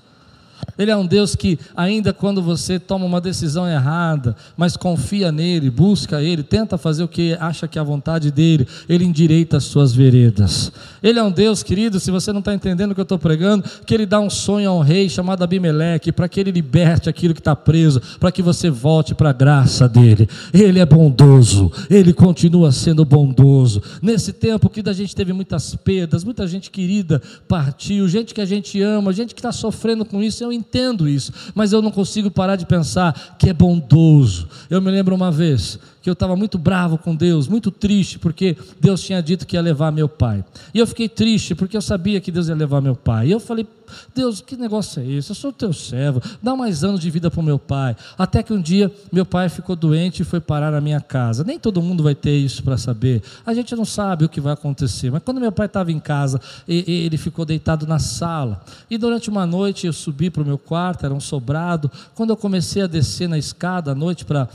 Ele 0.77 0.91
é 0.91 0.95
um 0.95 1.05
Deus 1.05 1.35
que, 1.35 1.59
ainda 1.75 2.13
quando 2.13 2.41
você 2.41 2.79
toma 2.79 3.05
uma 3.05 3.21
decisão 3.21 3.67
errada, 3.67 4.35
mas 4.55 4.77
confia 4.77 5.31
nele, 5.31 5.69
busca 5.69 6.21
ele, 6.21 6.43
tenta 6.43 6.77
fazer 6.77 7.03
o 7.03 7.07
que 7.07 7.33
acha 7.39 7.67
que 7.67 7.77
é 7.77 7.81
a 7.81 7.85
vontade 7.85 8.31
dele, 8.31 8.67
ele 8.87 9.05
endireita 9.05 9.57
as 9.57 9.63
suas 9.63 9.93
veredas. 9.93 10.71
Ele 11.01 11.19
é 11.19 11.23
um 11.23 11.31
Deus, 11.31 11.63
querido, 11.63 11.99
se 11.99 12.11
você 12.11 12.31
não 12.31 12.39
está 12.39 12.53
entendendo 12.53 12.91
o 12.91 12.95
que 12.95 13.01
eu 13.01 13.03
estou 13.03 13.19
pregando, 13.19 13.63
que 13.85 13.93
ele 13.93 14.05
dá 14.05 14.19
um 14.19 14.29
sonho 14.29 14.69
a 14.69 14.73
um 14.73 14.81
rei 14.81 15.09
chamado 15.09 15.43
Abimeleque, 15.43 16.11
para 16.11 16.27
que 16.27 16.39
ele 16.39 16.51
liberte 16.51 17.09
aquilo 17.09 17.33
que 17.33 17.39
está 17.39 17.55
preso, 17.55 18.01
para 18.19 18.31
que 18.31 18.41
você 18.41 18.69
volte 18.69 19.13
para 19.13 19.29
a 19.29 19.33
graça 19.33 19.87
dele. 19.87 20.27
Ele 20.53 20.79
é 20.79 20.85
bondoso, 20.85 21.71
ele 21.89 22.13
continua 22.13 22.71
sendo 22.71 23.05
bondoso. 23.05 23.81
Nesse 24.01 24.33
tempo 24.33 24.69
que 24.69 24.87
a 24.87 24.93
gente 24.93 25.15
teve 25.15 25.33
muitas 25.33 25.75
perdas, 25.75 26.23
muita 26.23 26.47
gente 26.47 26.69
querida 26.69 27.21
partiu, 27.47 28.07
gente 28.07 28.33
que 28.33 28.41
a 28.41 28.45
gente 28.45 28.81
ama, 28.81 29.13
gente 29.13 29.33
que 29.33 29.39
está 29.39 29.51
sofrendo 29.51 30.05
com 30.05 30.21
isso, 30.21 30.43
eu 30.43 30.51
entendo 30.61 31.09
isso, 31.09 31.33
mas 31.53 31.73
eu 31.73 31.81
não 31.81 31.91
consigo 31.91 32.31
parar 32.31 32.55
de 32.55 32.65
pensar 32.65 33.35
que 33.37 33.49
é 33.49 33.53
bondoso. 33.53 34.47
Eu 34.69 34.81
me 34.81 34.89
lembro 34.89 35.15
uma 35.15 35.31
vez 35.31 35.77
que 36.01 36.09
eu 36.09 36.13
estava 36.13 36.35
muito 36.35 36.57
bravo 36.57 36.97
com 36.97 37.15
Deus, 37.15 37.47
muito 37.47 37.69
triste, 37.69 38.17
porque 38.17 38.57
Deus 38.79 39.01
tinha 39.01 39.21
dito 39.21 39.45
que 39.45 39.55
ia 39.55 39.61
levar 39.61 39.91
meu 39.91 40.09
pai. 40.09 40.43
E 40.73 40.79
eu 40.79 40.87
fiquei 40.87 41.07
triste, 41.07 41.53
porque 41.53 41.77
eu 41.77 41.81
sabia 41.81 42.19
que 42.19 42.31
Deus 42.31 42.47
ia 42.47 42.55
levar 42.55 42.81
meu 42.81 42.95
pai. 42.95 43.27
E 43.27 43.31
eu 43.31 43.39
falei, 43.39 43.67
Deus, 44.15 44.41
que 44.41 44.55
negócio 44.55 45.01
é 45.01 45.05
esse? 45.05 45.29
Eu 45.29 45.35
sou 45.35 45.51
teu 45.51 45.73
servo, 45.73 46.21
dá 46.41 46.55
mais 46.55 46.83
anos 46.83 46.99
de 46.99 47.09
vida 47.09 47.29
para 47.29 47.39
o 47.39 47.43
meu 47.43 47.59
pai. 47.59 47.95
Até 48.17 48.41
que 48.41 48.53
um 48.53 48.61
dia 48.61 48.91
meu 49.11 49.25
pai 49.25 49.49
ficou 49.49 49.75
doente 49.75 50.21
e 50.21 50.25
foi 50.25 50.39
parar 50.39 50.71
na 50.71 50.81
minha 50.81 51.01
casa. 51.01 51.43
Nem 51.43 51.59
todo 51.59 51.81
mundo 51.81 52.03
vai 52.03 52.15
ter 52.15 52.37
isso 52.37 52.63
para 52.63 52.77
saber. 52.77 53.21
A 53.45 53.53
gente 53.53 53.75
não 53.75 53.85
sabe 53.85 54.25
o 54.25 54.29
que 54.29 54.41
vai 54.41 54.53
acontecer. 54.53 55.11
Mas 55.11 55.21
quando 55.23 55.39
meu 55.39 55.51
pai 55.51 55.65
estava 55.65 55.91
em 55.91 55.99
casa, 55.99 56.39
ele 56.67 57.17
ficou 57.17 57.45
deitado 57.45 57.85
na 57.85 57.99
sala. 57.99 58.63
E 58.89 58.97
durante 58.97 59.29
uma 59.29 59.45
noite 59.45 59.87
eu 59.87 59.93
subi 59.93 60.29
para 60.29 60.43
o 60.43 60.45
meu 60.45 60.57
quarto, 60.57 61.05
era 61.05 61.13
um 61.13 61.19
sobrado. 61.19 61.91
Quando 62.15 62.31
eu 62.31 62.37
comecei 62.37 62.81
a 62.81 62.87
descer 62.87 63.27
na 63.27 63.37
escada 63.37 63.91
à 63.91 63.95
noite 63.95 64.25
para 64.25 64.47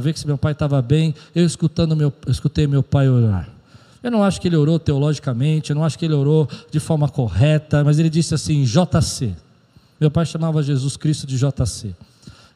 ver 0.00 0.16
se 0.16 0.26
meu 0.26 0.38
pai 0.38 0.52
estava 0.52 0.80
bem, 0.80 1.14
eu 1.34 1.44
escutando 1.44 1.96
meu, 1.96 2.12
eu 2.26 2.32
escutei 2.32 2.66
meu 2.66 2.82
pai 2.82 3.08
orar. 3.08 3.48
Eu 4.02 4.10
não 4.10 4.24
acho 4.24 4.40
que 4.40 4.48
ele 4.48 4.56
orou 4.56 4.78
teologicamente, 4.78 5.70
eu 5.70 5.76
não 5.76 5.84
acho 5.84 5.98
que 5.98 6.04
ele 6.04 6.14
orou 6.14 6.48
de 6.70 6.80
forma 6.80 7.08
correta, 7.08 7.84
mas 7.84 7.98
ele 7.98 8.10
disse 8.10 8.34
assim: 8.34 8.64
JC. 8.64 9.34
Meu 10.00 10.10
pai 10.10 10.26
chamava 10.26 10.62
Jesus 10.62 10.96
Cristo 10.96 11.26
de 11.26 11.38
JC. 11.38 11.94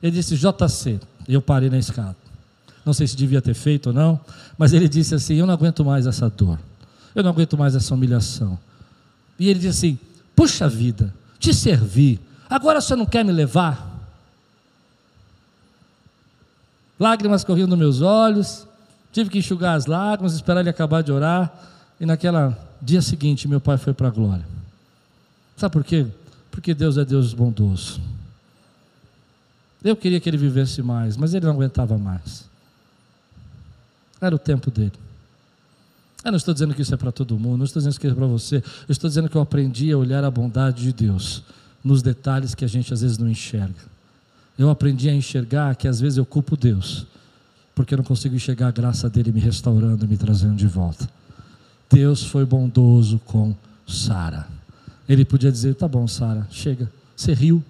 Ele 0.02 0.12
disse 0.12 0.36
JC, 0.36 0.98
eu 1.28 1.40
parei 1.40 1.70
na 1.70 1.78
escada. 1.78 2.16
Não 2.84 2.92
sei 2.92 3.06
se 3.06 3.16
devia 3.16 3.40
ter 3.40 3.54
feito 3.54 3.88
ou 3.88 3.92
não, 3.92 4.20
mas 4.58 4.72
ele 4.72 4.88
disse 4.88 5.14
assim: 5.14 5.34
Eu 5.34 5.46
não 5.46 5.54
aguento 5.54 5.84
mais 5.84 6.06
essa 6.06 6.28
dor, 6.28 6.58
eu 7.14 7.22
não 7.22 7.30
aguento 7.30 7.56
mais 7.56 7.74
essa 7.74 7.94
humilhação. 7.94 8.58
E 9.38 9.48
ele 9.48 9.58
disse 9.58 9.86
assim: 9.86 9.98
Puxa 10.34 10.68
vida, 10.68 11.12
te 11.38 11.52
servi, 11.54 12.20
agora 12.48 12.80
você 12.80 12.94
não 12.94 13.06
quer 13.06 13.24
me 13.24 13.32
levar? 13.32 13.95
Lágrimas 16.98 17.44
corriam 17.44 17.66
nos 17.66 17.78
meus 17.78 18.00
olhos, 18.00 18.66
tive 19.12 19.30
que 19.30 19.38
enxugar 19.38 19.76
as 19.76 19.86
lágrimas, 19.86 20.34
esperar 20.34 20.60
ele 20.60 20.70
acabar 20.70 21.02
de 21.02 21.12
orar, 21.12 21.52
e 22.00 22.06
naquela 22.06 22.56
dia 22.80 23.02
seguinte 23.02 23.48
meu 23.48 23.60
pai 23.60 23.76
foi 23.76 23.92
para 23.92 24.08
a 24.08 24.10
glória. 24.10 24.46
Sabe 25.56 25.72
por 25.72 25.84
quê? 25.84 26.06
Porque 26.50 26.74
Deus 26.74 26.96
é 26.96 27.04
Deus 27.04 27.32
bondoso. 27.32 28.00
Eu 29.82 29.96
queria 29.96 30.18
que 30.18 30.28
ele 30.28 30.36
vivesse 30.36 30.82
mais, 30.82 31.16
mas 31.16 31.32
ele 31.32 31.46
não 31.46 31.52
aguentava 31.52 31.96
mais. 31.96 32.44
Era 34.20 34.34
o 34.34 34.38
tempo 34.38 34.70
dele. 34.70 34.92
Eu 36.24 36.32
não 36.32 36.36
estou 36.36 36.52
dizendo 36.52 36.74
que 36.74 36.82
isso 36.82 36.92
é 36.92 36.96
para 36.96 37.12
todo 37.12 37.38
mundo, 37.38 37.58
não 37.58 37.64
estou 37.64 37.80
dizendo 37.80 37.98
que 38.00 38.06
isso 38.06 38.14
é 38.14 38.18
para 38.18 38.26
você. 38.26 38.56
Eu 38.56 38.92
estou 38.92 39.08
dizendo 39.08 39.28
que 39.28 39.36
eu 39.36 39.40
aprendi 39.40 39.92
a 39.92 39.98
olhar 39.98 40.24
a 40.24 40.30
bondade 40.30 40.82
de 40.82 40.92
Deus 40.92 41.42
nos 41.84 42.02
detalhes 42.02 42.54
que 42.54 42.64
a 42.64 42.68
gente 42.68 42.92
às 42.92 43.00
vezes 43.00 43.16
não 43.16 43.28
enxerga. 43.28 43.95
Eu 44.58 44.70
aprendi 44.70 45.08
a 45.08 45.14
enxergar 45.14 45.74
que 45.76 45.86
às 45.86 46.00
vezes 46.00 46.16
eu 46.16 46.24
culpo 46.24 46.56
Deus, 46.56 47.06
porque 47.74 47.94
eu 47.94 47.98
não 47.98 48.04
consigo 48.04 48.34
enxergar 48.34 48.68
a 48.68 48.70
graça 48.70 49.08
dele 49.10 49.32
me 49.32 49.40
restaurando 49.40 50.08
me 50.08 50.16
trazendo 50.16 50.56
de 50.56 50.66
volta. 50.66 51.08
Deus 51.90 52.24
foi 52.24 52.44
bondoso 52.44 53.20
com 53.24 53.54
Sara. 53.86 54.48
Ele 55.08 55.24
podia 55.24 55.52
dizer: 55.52 55.74
tá 55.74 55.86
bom, 55.86 56.06
Sara, 56.08 56.46
chega. 56.50 56.90
Você 57.14 57.32
riu. 57.32 57.62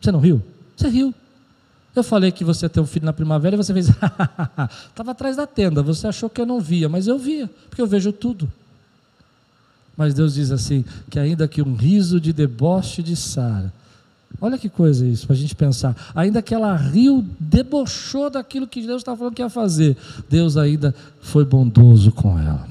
Você 0.00 0.12
não 0.12 0.20
riu? 0.20 0.42
Você 0.76 0.88
riu. 0.88 1.14
Eu 1.94 2.04
falei 2.04 2.30
que 2.30 2.44
você 2.44 2.66
ia 2.66 2.70
ter 2.70 2.80
um 2.80 2.86
filho 2.86 3.04
na 3.04 3.12
primavera 3.12 3.56
e 3.56 3.56
você 3.56 3.72
fez, 3.72 3.88
estava 4.88 5.10
atrás 5.10 5.36
da 5.36 5.46
tenda, 5.46 5.82
você 5.82 6.06
achou 6.06 6.30
que 6.30 6.40
eu 6.40 6.46
não 6.46 6.60
via, 6.60 6.88
mas 6.88 7.08
eu 7.08 7.18
via, 7.18 7.50
porque 7.68 7.82
eu 7.82 7.86
vejo 7.88 8.12
tudo. 8.12 8.50
Mas 9.96 10.14
Deus 10.14 10.34
diz 10.34 10.52
assim: 10.52 10.84
que 11.10 11.18
ainda 11.18 11.48
que 11.48 11.60
um 11.60 11.74
riso 11.74 12.20
de 12.20 12.32
deboche 12.32 13.02
de 13.02 13.16
Sara, 13.16 13.72
olha 14.40 14.58
que 14.58 14.68
coisa 14.68 15.06
isso, 15.06 15.26
para 15.26 15.34
a 15.34 15.38
gente 15.38 15.54
pensar, 15.54 15.96
ainda 16.14 16.42
que 16.42 16.54
ela 16.54 16.76
riu, 16.76 17.24
debochou 17.38 18.30
daquilo 18.30 18.66
que 18.66 18.86
Deus 18.86 19.02
estava 19.02 19.16
falando 19.16 19.34
que 19.34 19.42
ia 19.42 19.50
fazer, 19.50 19.96
Deus 20.28 20.56
ainda 20.56 20.94
foi 21.20 21.44
bondoso 21.44 22.12
com 22.12 22.38
ela. 22.38 22.68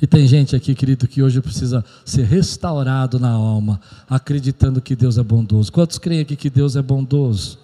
E 0.00 0.06
tem 0.06 0.26
gente 0.26 0.54
aqui, 0.54 0.74
querido, 0.74 1.08
que 1.08 1.22
hoje 1.22 1.40
precisa 1.40 1.84
ser 2.04 2.24
restaurado 2.24 3.18
na 3.18 3.30
alma, 3.30 3.80
acreditando 4.08 4.80
que 4.80 4.94
Deus 4.94 5.16
é 5.16 5.22
bondoso. 5.22 5.72
Quantos 5.72 5.98
creem 5.98 6.20
aqui 6.20 6.36
que 6.36 6.50
Deus 6.50 6.76
é 6.76 6.82
bondoso? 6.82 7.58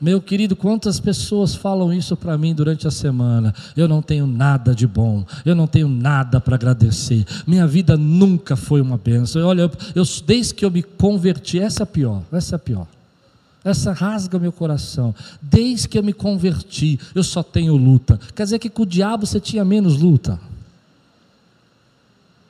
Meu 0.00 0.20
querido, 0.20 0.56
quantas 0.56 1.00
pessoas 1.00 1.54
falam 1.54 1.92
isso 1.92 2.16
para 2.16 2.36
mim 2.36 2.54
durante 2.54 2.86
a 2.86 2.90
semana? 2.90 3.54
Eu 3.76 3.88
não 3.88 4.02
tenho 4.02 4.26
nada 4.26 4.74
de 4.74 4.86
bom, 4.86 5.24
eu 5.44 5.54
não 5.54 5.66
tenho 5.66 5.88
nada 5.88 6.40
para 6.40 6.56
agradecer. 6.56 7.24
Minha 7.46 7.66
vida 7.66 7.96
nunca 7.96 8.56
foi 8.56 8.80
uma 8.80 8.98
bênção. 8.98 9.42
Olha, 9.42 9.62
eu, 9.62 9.70
eu, 9.94 10.04
desde 10.26 10.54
que 10.54 10.64
eu 10.64 10.70
me 10.70 10.82
converti, 10.82 11.58
essa 11.58 11.84
é 11.84 11.86
pior, 11.86 12.22
essa 12.32 12.56
é 12.56 12.58
pior. 12.58 12.86
Essa 13.64 13.92
rasga 13.92 14.38
meu 14.38 14.52
coração. 14.52 15.14
Desde 15.40 15.88
que 15.88 15.98
eu 15.98 16.02
me 16.02 16.12
converti, 16.12 17.00
eu 17.14 17.22
só 17.22 17.42
tenho 17.42 17.74
luta. 17.76 18.20
Quer 18.34 18.44
dizer 18.44 18.58
que 18.58 18.68
com 18.68 18.82
o 18.82 18.86
diabo 18.86 19.26
você 19.26 19.40
tinha 19.40 19.64
menos 19.64 19.96
luta. 19.96 20.38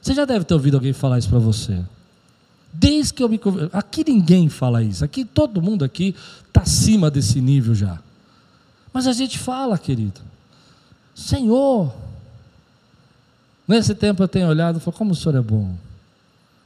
Você 0.03 0.12
já 0.12 0.24
deve 0.24 0.45
ter 0.45 0.55
ouvido 0.55 0.74
alguém 0.74 0.92
falar 0.92 1.18
isso 1.18 1.28
para 1.28 1.38
você. 1.38 1.80
Desde 2.77 3.14
que 3.14 3.22
eu 3.22 3.29
me 3.29 3.39
converti. 3.39 3.70
Aqui 3.72 4.05
ninguém 4.07 4.49
fala 4.49 4.83
isso. 4.83 5.05
Aqui 5.05 5.25
todo 5.25 5.62
mundo 5.62 5.85
aqui 5.85 6.14
está 6.49 6.62
acima 6.62 7.09
desse 7.09 7.41
nível 7.41 7.72
já. 7.72 8.01
Mas 8.93 9.07
a 9.07 9.12
gente 9.12 9.39
fala, 9.39 9.79
querido. 9.79 10.20
Senhor. 11.14 11.95
Nesse 13.66 13.95
tempo 13.95 14.22
eu 14.22 14.29
tenho 14.29 14.49
olhado 14.49 14.79
e 14.79 14.81
falado, 14.81 14.99
como 14.99 15.12
o 15.12 15.14
Senhor 15.14 15.37
é 15.37 15.41
bom. 15.41 15.75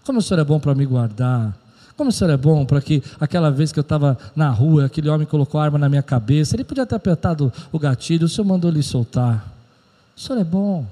Como 0.05 0.19
o 0.19 0.23
Senhor 0.23 0.41
é 0.41 0.45
bom 0.45 0.59
para 0.59 0.75
me 0.75 0.87
guardar. 0.87 1.55
Como 1.95 2.09
o 2.09 2.13
Senhor 2.13 2.31
é 2.31 2.37
bom 2.37 2.65
para 2.65 2.81
que 2.81 3.03
aquela 3.21 3.51
vez 3.51 3.71
que 3.71 3.79
eu 3.79 3.83
estava 3.83 4.17
na 4.35 4.49
rua, 4.49 4.87
aquele 4.87 5.11
homem 5.11 5.27
colocou 5.27 5.61
a 5.61 5.65
arma 5.65 5.79
na 5.79 5.89
minha 5.89 6.03
cabeça, 6.03 6.57
ele 6.57 6.65
podia 6.65 6.87
ter 6.87 6.95
apertado 6.95 7.53
o 7.71 7.79
gatilho, 7.79 8.25
o 8.25 8.29
Senhor 8.29 8.47
mandou 8.47 8.71
ele 8.71 8.83
soltar. 8.83 9.53
O 10.17 10.21
Senhor 10.21 10.41
é 10.41 10.45
bom. 10.45 10.87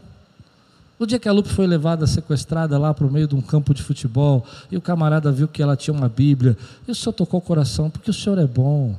O 0.98 1.04
dia 1.04 1.18
que 1.18 1.28
a 1.28 1.32
Lupe 1.32 1.50
foi 1.50 1.66
levada, 1.66 2.06
sequestrada 2.06 2.78
lá 2.78 2.94
para 2.94 3.06
o 3.06 3.12
meio 3.12 3.28
de 3.28 3.34
um 3.34 3.42
campo 3.42 3.74
de 3.74 3.82
futebol, 3.82 4.46
e 4.70 4.76
o 4.76 4.80
camarada 4.80 5.30
viu 5.30 5.46
que 5.46 5.62
ela 5.62 5.76
tinha 5.76 5.92
uma 5.92 6.08
Bíblia, 6.08 6.56
e 6.88 6.90
o 6.90 6.94
senhor 6.94 7.12
tocou 7.12 7.38
o 7.38 7.42
coração, 7.42 7.90
porque 7.90 8.10
o 8.10 8.14
senhor 8.14 8.38
é 8.38 8.46
bom. 8.46 8.96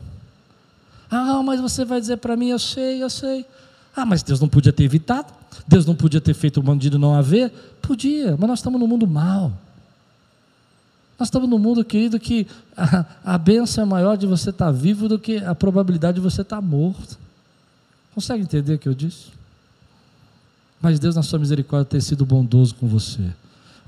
Ah, 1.09 1.41
mas 1.43 1.59
você 1.59 1.83
vai 1.83 1.99
dizer 1.99 2.17
para 2.17 2.35
mim, 2.35 2.49
eu 2.49 2.59
sei, 2.59 3.01
eu 3.01 3.09
sei. 3.09 3.45
Ah, 3.95 4.05
mas 4.05 4.21
Deus 4.21 4.39
não 4.39 4.47
podia 4.47 4.71
ter 4.71 4.83
evitado? 4.83 5.33
Deus 5.67 5.85
não 5.85 5.95
podia 5.95 6.21
ter 6.21 6.35
feito 6.35 6.59
o 6.59 6.63
bandido 6.63 6.99
não 6.99 7.15
haver? 7.15 7.51
Podia, 7.81 8.37
mas 8.37 8.47
nós 8.47 8.59
estamos 8.59 8.79
no 8.79 8.87
mundo 8.87 9.07
mal. 9.07 9.51
Nós 11.17 11.29
estamos 11.29 11.49
no 11.49 11.57
mundo, 11.57 11.83
querido, 11.83 12.19
que 12.19 12.45
a, 12.75 13.05
a 13.25 13.41
é 13.81 13.85
maior 13.85 14.15
de 14.15 14.27
você 14.27 14.51
estar 14.51 14.69
vivo 14.69 15.07
do 15.07 15.17
que 15.17 15.37
a 15.37 15.55
probabilidade 15.55 16.15
de 16.15 16.21
você 16.21 16.43
estar 16.43 16.61
morto. 16.61 17.17
Consegue 18.13 18.43
entender 18.43 18.75
o 18.75 18.77
que 18.77 18.87
eu 18.87 18.93
disse? 18.93 19.36
Mas 20.81 20.99
Deus, 20.99 21.15
na 21.15 21.23
sua 21.23 21.39
misericórdia, 21.39 21.85
tem 21.85 21.99
sido 21.99 22.25
bondoso 22.25 22.75
com 22.75 22.87
você. 22.87 23.23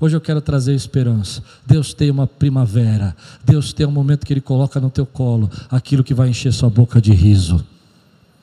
Hoje 0.00 0.16
eu 0.16 0.20
quero 0.20 0.40
trazer 0.40 0.74
esperança. 0.74 1.42
Deus 1.66 1.92
tem 1.92 2.10
uma 2.10 2.26
primavera. 2.26 3.14
Deus 3.44 3.72
tem 3.72 3.86
um 3.86 3.90
momento 3.90 4.24
que 4.24 4.32
Ele 4.32 4.40
coloca 4.40 4.80
no 4.80 4.88
teu 4.88 5.04
colo 5.04 5.50
aquilo 5.70 6.02
que 6.02 6.14
vai 6.14 6.30
encher 6.30 6.52
sua 6.52 6.70
boca 6.70 7.00
de 7.00 7.12
riso. 7.12 7.64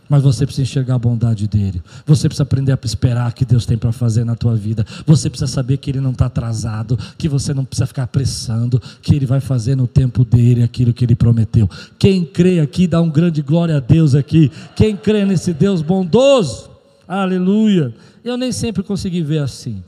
Mas 0.10 0.24
você 0.24 0.46
precisa 0.46 0.64
enxergar 0.64 0.96
a 0.96 1.00
bondade 1.00 1.48
dele. 1.48 1.82
Você 2.06 2.30
precisa 2.30 2.44
aprender 2.44 2.72
a 2.72 2.80
esperar 2.84 3.30
o 3.30 3.34
que 3.34 3.44
Deus 3.44 3.66
tem 3.66 3.78
para 3.78 3.92
fazer 3.92 4.24
na 4.24 4.36
tua 4.36 4.56
vida. 4.56 4.86
Você 5.06 5.30
precisa 5.30 5.52
saber 5.52 5.78
que 5.78 5.90
Ele 5.90 6.00
não 6.00 6.12
está 6.12 6.28
atrasado, 6.28 6.98
que 7.18 7.28
você 7.28 7.54
não 7.54 7.66
precisa 7.66 7.88
ficar 7.88 8.04
apressando, 8.04 8.82
que 9.02 9.16
Ele 9.16 9.26
vai 9.26 9.42
fazer 9.42 9.76
no 9.76 9.88
tempo 9.88 10.24
dele 10.24 10.64
aquilo 10.64 10.94
que 10.94 11.04
Ele 11.04 11.16
prometeu. 11.16 11.70
Quem 12.00 12.24
crê 12.24 12.60
aqui, 12.62 12.88
dá 12.88 13.02
um 13.02 13.10
grande 13.10 13.42
glória 13.42 13.78
a 13.78 13.80
Deus 13.82 14.16
aqui. 14.16 14.50
Quem 14.76 14.96
crê 14.96 15.26
nesse 15.26 15.54
Deus 15.54 15.82
bondoso, 15.82 16.77
aleluia. 17.08 17.94
Eu 18.24 18.38
nem 18.38 18.52
sempre 18.52 18.84
consegui 18.84 19.22
ver 19.22 19.40
assim. 19.40 19.84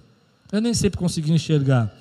Eu 0.51 0.61
nem 0.61 0.74
sempre 0.74 0.97
consegui 0.97 1.32
enxergar. 1.32 1.93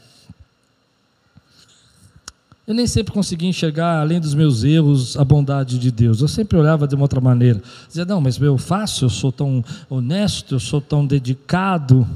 Eu 2.69 2.75
nem 2.75 2.87
sempre 2.87 3.15
consegui 3.15 3.47
enxergar, 3.47 3.99
além 3.99 4.21
dos 4.21 4.35
meus 4.35 4.63
erros, 4.63 5.17
a 5.17 5.25
bondade 5.25 5.79
de 5.79 5.91
Deus. 5.91 6.21
Eu 6.21 6.29
sempre 6.29 6.59
olhava 6.59 6.87
de 6.87 6.95
uma 6.95 7.05
outra 7.05 7.19
maneira. 7.19 7.63
Dizia, 7.89 8.05
não, 8.05 8.21
mas 8.21 8.39
eu 8.39 8.59
faço, 8.59 9.07
eu 9.07 9.09
sou 9.09 9.33
tão 9.33 9.65
honesto, 9.89 10.55
eu 10.55 10.61
sou 10.61 10.79
tão 10.79 11.07
dedicado, 11.07 12.07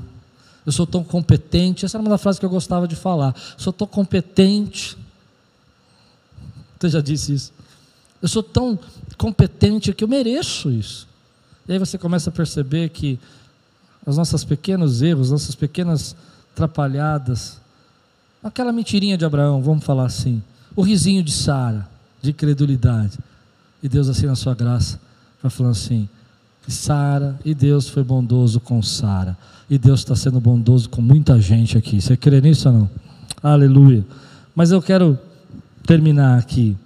eu 0.67 0.71
sou 0.71 0.87
tão 0.87 1.03
competente. 1.03 1.87
Essa 1.87 1.97
era 1.97 2.03
uma 2.03 2.11
das 2.11 2.21
frases 2.21 2.39
que 2.39 2.45
eu 2.45 2.51
gostava 2.51 2.87
de 2.87 2.95
falar. 2.95 3.35
Sou 3.57 3.73
tão 3.73 3.87
competente. 3.87 4.95
Você 6.79 6.91
já 6.91 7.01
disse 7.01 7.33
isso. 7.33 7.53
Eu 8.21 8.29
sou 8.29 8.43
tão 8.43 8.79
competente 9.17 9.93
que 9.95 10.05
eu 10.05 10.09
mereço 10.09 10.71
isso. 10.71 11.09
E 11.69 11.73
aí 11.73 11.79
você 11.79 11.97
começa 11.97 12.31
a 12.31 12.33
perceber 12.33 12.89
que 12.89 13.19
os 14.05 14.17
nossos 14.17 14.45
pequenos 14.45 15.01
erros, 15.03 15.31
nossas 15.31 15.55
pequenas 15.55 16.17
atrapalhadas, 16.53 17.61
aquela 18.43 18.73
mentirinha 18.73 19.17
de 19.17 19.25
Abraão, 19.25 19.63
vamos 19.63 19.85
falar 19.85 20.07
assim, 20.07 20.43
o 20.75 20.83
risinho 20.83 21.23
de 21.23 21.33
Sara, 21.33 21.89
de 22.21 22.33
credulidade. 22.33 23.19
E 23.83 23.89
Deus, 23.89 24.09
assim, 24.09 24.27
na 24.27 24.37
sua 24.37 24.55
graça, 24.55 25.01
vai 25.43 25.51
falando 25.51 25.73
assim: 25.73 26.09
Sara, 26.69 27.39
e 27.45 27.55
Deus 27.55 27.89
foi 27.89 28.03
bondoso 28.03 28.61
com 28.61 28.83
Sara, 28.83 29.37
e 29.69 29.79
Deus 29.79 30.01
está 30.01 30.15
sendo 30.15 30.41
bondoso 30.41 30.89
com 30.89 31.03
muita 31.03 31.41
gente 31.41 31.77
aqui. 31.77 32.01
Você 32.01 32.17
crê 32.17 32.41
nisso 32.41 32.69
ou 32.69 32.75
não? 32.75 32.91
Aleluia. 33.43 34.05
Mas 34.55 34.71
eu 34.71 34.81
quero 34.81 35.19
terminar 35.87 36.39
aqui. 36.39 36.77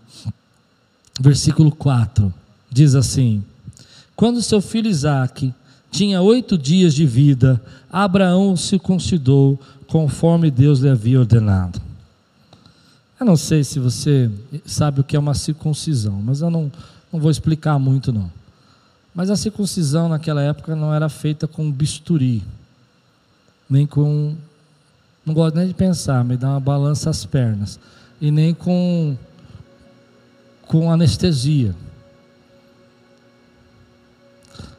Versículo 1.21 1.71
4 1.71 2.33
diz 2.71 2.95
assim: 2.95 3.43
Quando 4.17 4.41
seu 4.41 4.63
filho 4.63 4.89
Isaque 4.89 5.53
tinha 5.91 6.23
oito 6.23 6.57
dias 6.57 6.95
de 6.95 7.05
vida, 7.05 7.63
Abraão 7.93 8.57
se 8.57 8.79
concidou 8.79 9.61
conforme 9.87 10.51
Deus 10.51 10.81
lhe 10.81 10.89
havia 10.89 11.21
ordenado. 11.21 11.81
Eu 13.21 13.27
não 13.27 13.37
sei 13.37 13.63
se 13.63 13.79
você 13.79 14.31
sabe 14.65 15.01
o 15.01 15.05
que 15.05 15.17
é 15.17 15.19
uma 15.19 15.35
circuncisão, 15.35 16.21
mas 16.23 16.41
eu 16.41 16.51
não, 16.51 16.73
não 17.13 17.21
vou 17.21 17.31
explicar 17.31 17.79
muito 17.79 18.13
não. 18.13 18.31
Mas 19.15 19.31
a 19.31 19.37
circuncisão 19.37 20.09
naquela 20.09 20.43
época 20.43 20.75
não 20.75 20.93
era 20.93 21.09
feita 21.09 21.47
com 21.47 21.71
bisturi, 21.71 22.43
nem 23.69 23.87
com. 23.87 24.35
Não 25.25 25.35
gosto 25.35 25.57
nem 25.57 25.67
de 25.67 25.75
pensar, 25.75 26.23
me 26.25 26.37
dá 26.37 26.51
uma 26.51 26.61
balança 26.61 27.11
às 27.11 27.25
pernas, 27.25 27.81
e 28.21 28.31
nem 28.31 28.55
com, 28.55 29.17
com 30.67 30.93
anestesia. 30.93 31.75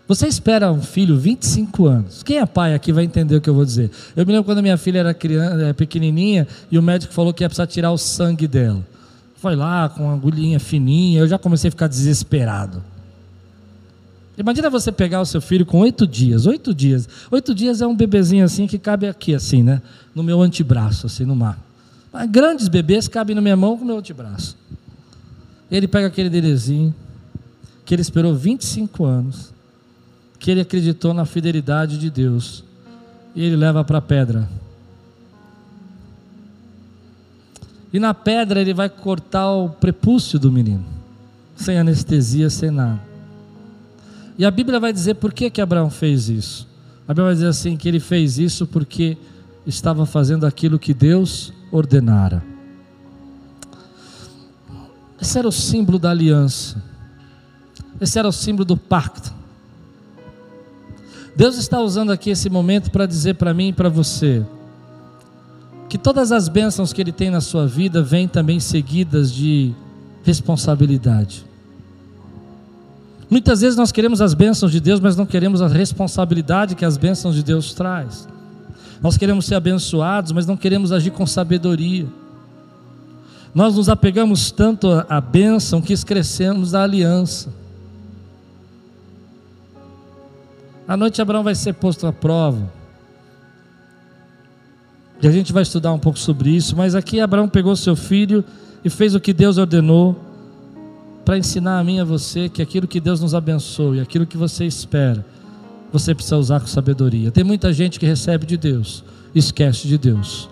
Você 0.07 0.25
espera 0.25 0.71
um 0.71 0.81
filho 0.81 1.17
25 1.17 1.85
anos. 1.85 2.23
Quem 2.23 2.37
é 2.37 2.45
pai 2.45 2.73
aqui 2.73 2.93
vai 2.93 3.03
entender 3.03 3.35
o 3.35 3.41
que 3.41 3.49
eu 3.49 3.53
vou 3.53 3.65
dizer. 3.65 3.91
Eu 4.15 4.25
me 4.25 4.31
lembro 4.31 4.45
quando 4.45 4.61
minha 4.61 4.77
filha 4.77 4.99
era 4.99 5.13
criança, 5.13 5.65
é, 5.65 5.73
pequenininha 5.73 6.47
e 6.71 6.77
o 6.79 6.81
médico 6.81 7.13
falou 7.13 7.33
que 7.33 7.43
ia 7.43 7.49
precisar 7.49 7.67
tirar 7.67 7.91
o 7.91 7.97
sangue 7.97 8.47
dela. 8.47 8.85
Foi 9.35 9.55
lá 9.55 9.89
com 9.89 10.05
uma 10.05 10.13
agulhinha 10.13 10.59
fininha, 10.59 11.19
eu 11.19 11.27
já 11.27 11.37
comecei 11.37 11.67
a 11.67 11.71
ficar 11.71 11.87
desesperado. 11.87 12.81
Imagina 14.37 14.69
você 14.69 14.91
pegar 14.91 15.19
o 15.19 15.25
seu 15.25 15.41
filho 15.41 15.65
com 15.65 15.79
oito 15.79 16.07
dias, 16.07 16.45
oito 16.45 16.73
dias. 16.73 17.09
Oito 17.29 17.53
dias 17.53 17.81
é 17.81 17.87
um 17.87 17.95
bebezinho 17.95 18.45
assim 18.45 18.65
que 18.65 18.77
cabe 18.77 19.07
aqui, 19.07 19.35
assim, 19.35 19.61
né? 19.61 19.81
No 20.15 20.23
meu 20.23 20.41
antebraço, 20.41 21.07
assim, 21.07 21.25
no 21.25 21.35
mar. 21.35 21.59
Mas 22.13 22.29
grandes 22.29 22.67
bebês 22.67 23.07
cabem 23.07 23.35
na 23.35 23.41
minha 23.41 23.57
mão 23.57 23.75
com 23.75 23.83
o 23.83 23.87
meu 23.87 23.97
antebraço. 23.97 24.55
Ele 25.69 25.87
pega 25.87 26.07
aquele 26.07 26.29
dedezinho, 26.29 26.95
que 27.83 27.93
ele 27.93 28.01
esperou 28.01 28.35
25 28.35 29.03
anos, 29.03 29.51
que 30.39 30.51
ele 30.51 30.61
acreditou 30.61 31.13
na 31.13 31.25
fidelidade 31.25 31.97
de 31.97 32.09
Deus, 32.09 32.63
e 33.35 33.43
ele 33.43 33.55
leva 33.55 33.83
para 33.83 33.97
a 33.97 34.01
pedra. 34.01 34.49
E 37.91 37.99
na 37.99 38.13
pedra 38.13 38.61
ele 38.61 38.73
vai 38.73 38.89
cortar 38.89 39.51
o 39.51 39.69
prepúcio 39.69 40.37
do 40.37 40.51
menino, 40.51 40.85
sem 41.55 41.77
anestesia, 41.77 42.49
sem 42.49 42.69
nada. 42.69 43.01
E 44.37 44.45
a 44.45 44.51
Bíblia 44.51 44.79
vai 44.79 44.93
dizer 44.93 45.15
por 45.15 45.33
que, 45.33 45.49
que 45.49 45.61
Abraão 45.61 45.89
fez 45.89 46.29
isso. 46.29 46.67
A 47.07 47.13
Bíblia 47.13 47.25
vai 47.25 47.33
dizer 47.33 47.47
assim: 47.47 47.75
que 47.75 47.87
ele 47.87 47.99
fez 47.99 48.37
isso 48.37 48.67
porque 48.67 49.17
estava 49.65 50.05
fazendo 50.05 50.45
aquilo 50.45 50.77
que 50.77 50.93
Deus 50.93 51.51
ordenara. 51.71 52.43
Esse 55.19 55.39
era 55.39 55.47
o 55.47 55.51
símbolo 55.51 55.97
da 55.97 56.11
aliança, 56.11 56.81
esse 57.99 58.19
era 58.19 58.27
o 58.27 58.31
símbolo 58.31 58.65
do 58.65 58.77
pacto. 58.77 59.36
Deus 61.37 61.55
está 61.55 61.79
usando 61.79 62.11
aqui 62.11 62.31
esse 62.31 62.49
momento 62.49 62.89
para 62.89 63.05
dizer 63.05 63.35
para 63.35 63.53
mim 63.53 63.67
e 63.67 63.73
para 63.73 63.89
você 63.89 64.43
que 65.87 65.95
todas 65.95 66.31
as 66.31 66.49
bênçãos 66.49 66.91
que 66.91 66.99
Ele 66.99 67.11
tem 67.11 67.29
na 67.29 67.41
sua 67.41 67.67
vida 67.67 68.01
vêm 68.01 68.27
também 68.27 68.59
seguidas 68.59 69.31
de 69.31 69.71
responsabilidade. 70.23 71.45
Muitas 73.29 73.61
vezes 73.61 73.77
nós 73.77 73.91
queremos 73.91 74.19
as 74.19 74.33
bênçãos 74.33 74.71
de 74.71 74.79
Deus, 74.79 74.99
mas 74.99 75.15
não 75.15 75.27
queremos 75.27 75.61
a 75.61 75.67
responsabilidade 75.67 76.73
que 76.73 76.83
as 76.83 76.97
bênçãos 76.97 77.35
de 77.35 77.43
Deus 77.43 77.71
traz. 77.71 78.27
Nós 78.99 79.15
queremos 79.15 79.45
ser 79.45 79.53
abençoados, 79.53 80.31
mas 80.31 80.47
não 80.47 80.57
queremos 80.57 80.91
agir 80.91 81.11
com 81.11 81.27
sabedoria. 81.27 82.07
Nós 83.53 83.75
nos 83.75 83.89
apegamos 83.89 84.49
tanto 84.49 84.87
à 85.07 85.21
bênção 85.21 85.83
que 85.83 85.93
esquecemos 85.93 86.71
da 86.71 86.81
aliança. 86.81 87.66
À 90.87 90.95
noite 90.95 91.21
Abraão 91.21 91.43
vai 91.43 91.53
ser 91.53 91.73
posto 91.73 92.07
à 92.07 92.13
prova. 92.13 92.71
E 95.21 95.27
a 95.27 95.31
gente 95.31 95.51
vai 95.51 95.63
estudar 95.63 95.91
um 95.91 95.99
pouco 95.99 96.17
sobre 96.17 96.49
isso, 96.51 96.75
mas 96.75 96.95
aqui 96.95 97.19
Abraão 97.19 97.49
pegou 97.49 97.75
seu 97.75 97.95
filho 97.95 98.43
e 98.85 98.89
fez 98.89 99.13
o 99.15 99.19
que 99.19 99.33
Deus 99.33 99.57
ordenou 99.57 100.15
para 101.25 101.37
ensinar 101.37 101.79
a 101.79 101.83
mim 101.83 101.97
e 101.97 101.99
a 101.99 102.05
você 102.05 102.47
que 102.47 102.61
aquilo 102.61 102.87
que 102.87 103.01
Deus 103.01 103.19
nos 103.19 103.35
abençoe, 103.35 103.99
aquilo 103.99 104.25
que 104.25 104.37
você 104.37 104.63
espera, 104.65 105.25
você 105.91 106.15
precisa 106.15 106.37
usar 106.37 106.61
com 106.61 106.67
sabedoria. 106.67 107.31
Tem 107.31 107.43
muita 107.43 107.73
gente 107.73 107.99
que 107.99 108.05
recebe 108.05 108.45
de 108.45 108.55
Deus, 108.55 109.03
esquece 109.35 109.87
de 109.87 109.97
Deus. 109.97 110.47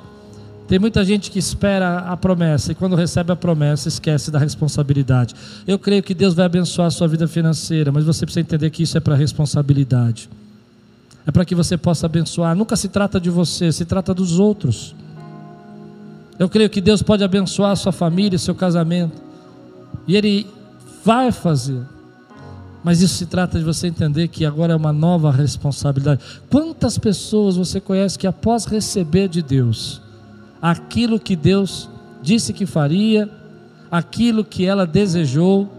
Tem 0.67 0.79
muita 0.79 1.05
gente 1.05 1.29
que 1.29 1.37
espera 1.37 1.99
a 1.99 2.17
promessa 2.17 2.71
e 2.71 2.75
quando 2.75 2.95
recebe 2.95 3.31
a 3.31 3.35
promessa 3.35 3.87
esquece 3.87 4.31
da 4.31 4.39
responsabilidade. 4.39 5.35
Eu 5.67 5.77
creio 5.77 6.01
que 6.01 6.13
Deus 6.13 6.33
vai 6.33 6.45
abençoar 6.45 6.87
a 6.87 6.91
sua 6.91 7.07
vida 7.07 7.27
financeira, 7.27 7.91
mas 7.91 8.03
você 8.03 8.25
precisa 8.25 8.41
entender 8.41 8.71
que 8.71 8.81
isso 8.81 8.97
é 8.97 8.99
para 8.99 9.15
responsabilidade. 9.15 10.27
É 11.25 11.31
para 11.31 11.45
que 11.45 11.53
você 11.53 11.77
possa 11.77 12.07
abençoar. 12.07 12.55
Nunca 12.55 12.75
se 12.75 12.87
trata 12.87 13.19
de 13.19 13.29
você, 13.29 13.71
se 13.71 13.85
trata 13.85 14.11
dos 14.13 14.39
outros. 14.39 14.95
Eu 16.39 16.49
creio 16.49 16.69
que 16.69 16.81
Deus 16.81 17.01
pode 17.01 17.23
abençoar 17.23 17.71
a 17.71 17.75
sua 17.75 17.91
família, 17.91 18.37
seu 18.39 18.55
casamento. 18.55 19.21
E 20.07 20.15
Ele 20.15 20.47
vai 21.03 21.31
fazer. 21.31 21.81
Mas 22.83 23.01
isso 23.01 23.15
se 23.15 23.25
trata 23.27 23.57
de 23.57 23.63
você 23.63 23.87
entender 23.87 24.27
que 24.27 24.45
agora 24.45 24.73
é 24.73 24.75
uma 24.75 24.93
nova 24.93 25.31
responsabilidade. 25.31 26.21
Quantas 26.49 26.97
pessoas 26.97 27.55
você 27.55 27.79
conhece 27.79 28.17
que 28.17 28.27
após 28.27 28.65
receber 28.65 29.27
de 29.27 29.41
Deus 29.41 30.01
aquilo 30.61 31.19
que 31.19 31.35
Deus 31.35 31.89
disse 32.21 32.53
que 32.53 32.65
faria, 32.65 33.29
aquilo 33.91 34.43
que 34.43 34.65
ela 34.65 34.85
desejou, 34.85 35.71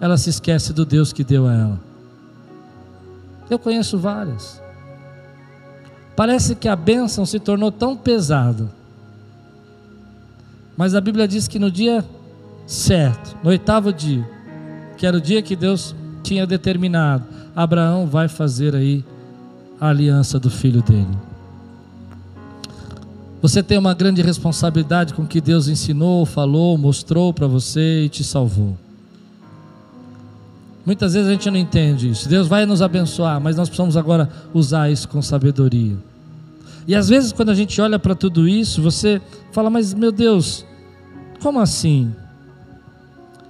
ela 0.00 0.16
se 0.16 0.30
esquece 0.30 0.72
do 0.72 0.84
Deus 0.84 1.12
que 1.12 1.24
deu 1.24 1.46
a 1.46 1.54
ela? 1.54 1.80
Eu 3.48 3.58
conheço 3.58 3.98
várias. 3.98 4.60
Parece 6.14 6.54
que 6.54 6.68
a 6.68 6.76
bênção 6.76 7.24
se 7.24 7.38
tornou 7.38 7.70
tão 7.70 7.96
pesada. 7.96 8.68
Mas 10.76 10.94
a 10.94 11.00
Bíblia 11.00 11.26
diz 11.28 11.46
que 11.46 11.58
no 11.58 11.70
dia 11.70 12.04
certo, 12.66 13.36
no 13.42 13.50
oitavo 13.50 13.92
dia, 13.92 14.28
que 14.96 15.06
era 15.06 15.16
o 15.16 15.20
dia 15.20 15.42
que 15.42 15.54
Deus 15.54 15.94
tinha 16.22 16.46
determinado. 16.46 17.24
Abraão 17.54 18.06
vai 18.06 18.28
fazer 18.28 18.74
aí 18.74 19.04
a 19.80 19.88
aliança 19.88 20.38
do 20.38 20.50
filho 20.50 20.82
dele. 20.82 21.16
Você 23.42 23.62
tem 23.62 23.78
uma 23.78 23.94
grande 23.94 24.22
responsabilidade 24.22 25.14
com 25.14 25.22
o 25.22 25.26
que 25.26 25.40
Deus 25.40 25.68
ensinou, 25.68 26.24
falou, 26.24 26.76
mostrou 26.78 27.32
para 27.32 27.46
você 27.46 28.04
e 28.04 28.08
te 28.08 28.24
salvou. 28.24 28.76
Muitas 30.84 31.14
vezes 31.14 31.28
a 31.28 31.32
gente 31.32 31.50
não 31.50 31.58
entende 31.58 32.08
isso. 32.08 32.28
Deus 32.28 32.46
vai 32.46 32.64
nos 32.64 32.80
abençoar, 32.80 33.40
mas 33.40 33.56
nós 33.56 33.68
precisamos 33.68 33.96
agora 33.96 34.30
usar 34.54 34.90
isso 34.90 35.08
com 35.08 35.20
sabedoria. 35.20 35.96
E 36.86 36.94
às 36.94 37.08
vezes, 37.08 37.32
quando 37.32 37.50
a 37.50 37.54
gente 37.54 37.80
olha 37.80 37.98
para 37.98 38.14
tudo 38.14 38.48
isso, 38.48 38.80
você 38.80 39.20
fala, 39.50 39.68
mas 39.68 39.92
meu 39.92 40.12
Deus, 40.12 40.64
como 41.42 41.58
assim? 41.58 42.14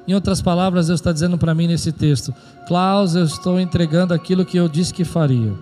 Em 0.09 0.15
outras 0.15 0.41
palavras, 0.41 0.87
Deus 0.87 1.01
está 1.01 1.13
dizendo 1.13 1.37
para 1.37 1.55
mim 1.55 1.67
nesse 1.67 1.93
texto: 1.93 2.33
Klaus, 2.67 3.15
eu 3.15 3.25
estou 3.25 3.61
entregando 3.61 4.15
aquilo 4.15 4.45
que 4.45 4.57
eu 4.57 4.69
disse 4.69 4.95
que 4.95 5.05
faria. 5.05 5.53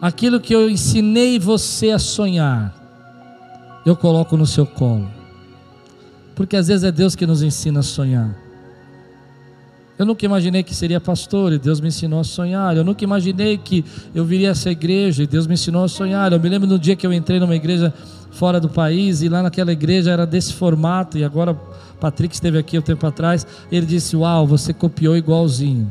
Aquilo 0.00 0.40
que 0.40 0.54
eu 0.54 0.70
ensinei 0.70 1.38
você 1.38 1.90
a 1.90 1.98
sonhar, 1.98 2.74
eu 3.84 3.96
coloco 3.96 4.36
no 4.36 4.46
seu 4.46 4.64
colo. 4.64 5.10
Porque 6.36 6.56
às 6.56 6.68
vezes 6.68 6.84
é 6.84 6.92
Deus 6.92 7.16
que 7.16 7.26
nos 7.26 7.42
ensina 7.42 7.80
a 7.80 7.82
sonhar. 7.82 8.36
Eu 9.98 10.06
nunca 10.06 10.24
imaginei 10.24 10.62
que 10.62 10.72
seria 10.72 11.00
pastor 11.00 11.52
e 11.52 11.58
Deus 11.58 11.80
me 11.80 11.88
ensinou 11.88 12.20
a 12.20 12.24
sonhar. 12.24 12.76
Eu 12.76 12.84
nunca 12.84 13.02
imaginei 13.02 13.58
que 13.58 13.84
eu 14.14 14.24
viria 14.24 14.50
a 14.50 14.52
essa 14.52 14.70
igreja 14.70 15.24
e 15.24 15.26
Deus 15.26 15.48
me 15.48 15.54
ensinou 15.54 15.82
a 15.82 15.88
sonhar. 15.88 16.32
Eu 16.32 16.38
me 16.38 16.48
lembro 16.48 16.68
no 16.68 16.78
dia 16.78 16.94
que 16.94 17.04
eu 17.04 17.12
entrei 17.12 17.40
numa 17.40 17.56
igreja 17.56 17.92
fora 18.30 18.60
do 18.60 18.68
país 18.68 19.22
e 19.22 19.28
lá 19.28 19.42
naquela 19.42 19.72
igreja 19.72 20.12
era 20.12 20.24
desse 20.24 20.54
formato 20.54 21.18
e 21.18 21.24
agora 21.24 21.58
Patrick 21.98 22.32
esteve 22.32 22.56
aqui 22.56 22.78
um 22.78 22.82
tempo 22.82 23.04
atrás, 23.04 23.44
ele 23.72 23.84
disse: 23.84 24.14
"Uau, 24.16 24.46
você 24.46 24.72
copiou 24.72 25.16
igualzinho". 25.16 25.90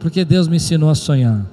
Porque 0.00 0.24
Deus 0.24 0.48
me 0.48 0.56
ensinou 0.56 0.90
a 0.90 0.96
sonhar. 0.96 1.51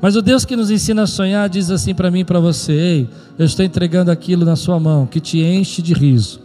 Mas 0.00 0.14
o 0.14 0.22
Deus 0.22 0.44
que 0.44 0.56
nos 0.56 0.70
ensina 0.70 1.02
a 1.02 1.06
sonhar 1.06 1.48
diz 1.48 1.70
assim 1.70 1.94
para 1.94 2.10
mim 2.10 2.20
e 2.20 2.24
para 2.24 2.40
você: 2.40 2.72
Ei, 2.72 3.10
eu 3.38 3.44
estou 3.44 3.64
entregando 3.64 4.10
aquilo 4.10 4.44
na 4.44 4.56
sua 4.56 4.78
mão 4.78 5.06
que 5.06 5.20
te 5.20 5.40
enche 5.40 5.80
de 5.80 5.94
riso, 5.94 6.40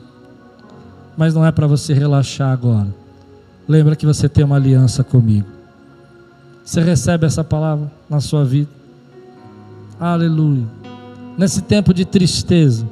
mas 1.17 1.33
não 1.33 1.45
é 1.45 1.51
para 1.51 1.67
você 1.67 1.93
relaxar 1.93 2.51
agora. 2.51 2.87
Lembra 3.67 3.95
que 3.95 4.05
você 4.05 4.27
tem 4.27 4.43
uma 4.43 4.55
aliança 4.55 5.03
comigo. 5.03 5.47
Você 6.63 6.81
recebe 6.81 7.25
essa 7.25 7.43
palavra 7.43 7.91
na 8.09 8.19
sua 8.19 8.45
vida? 8.45 8.69
Aleluia. 9.99 10.65
Nesse 11.37 11.61
tempo 11.61 11.93
de 11.93 12.05
tristeza, 12.05 12.87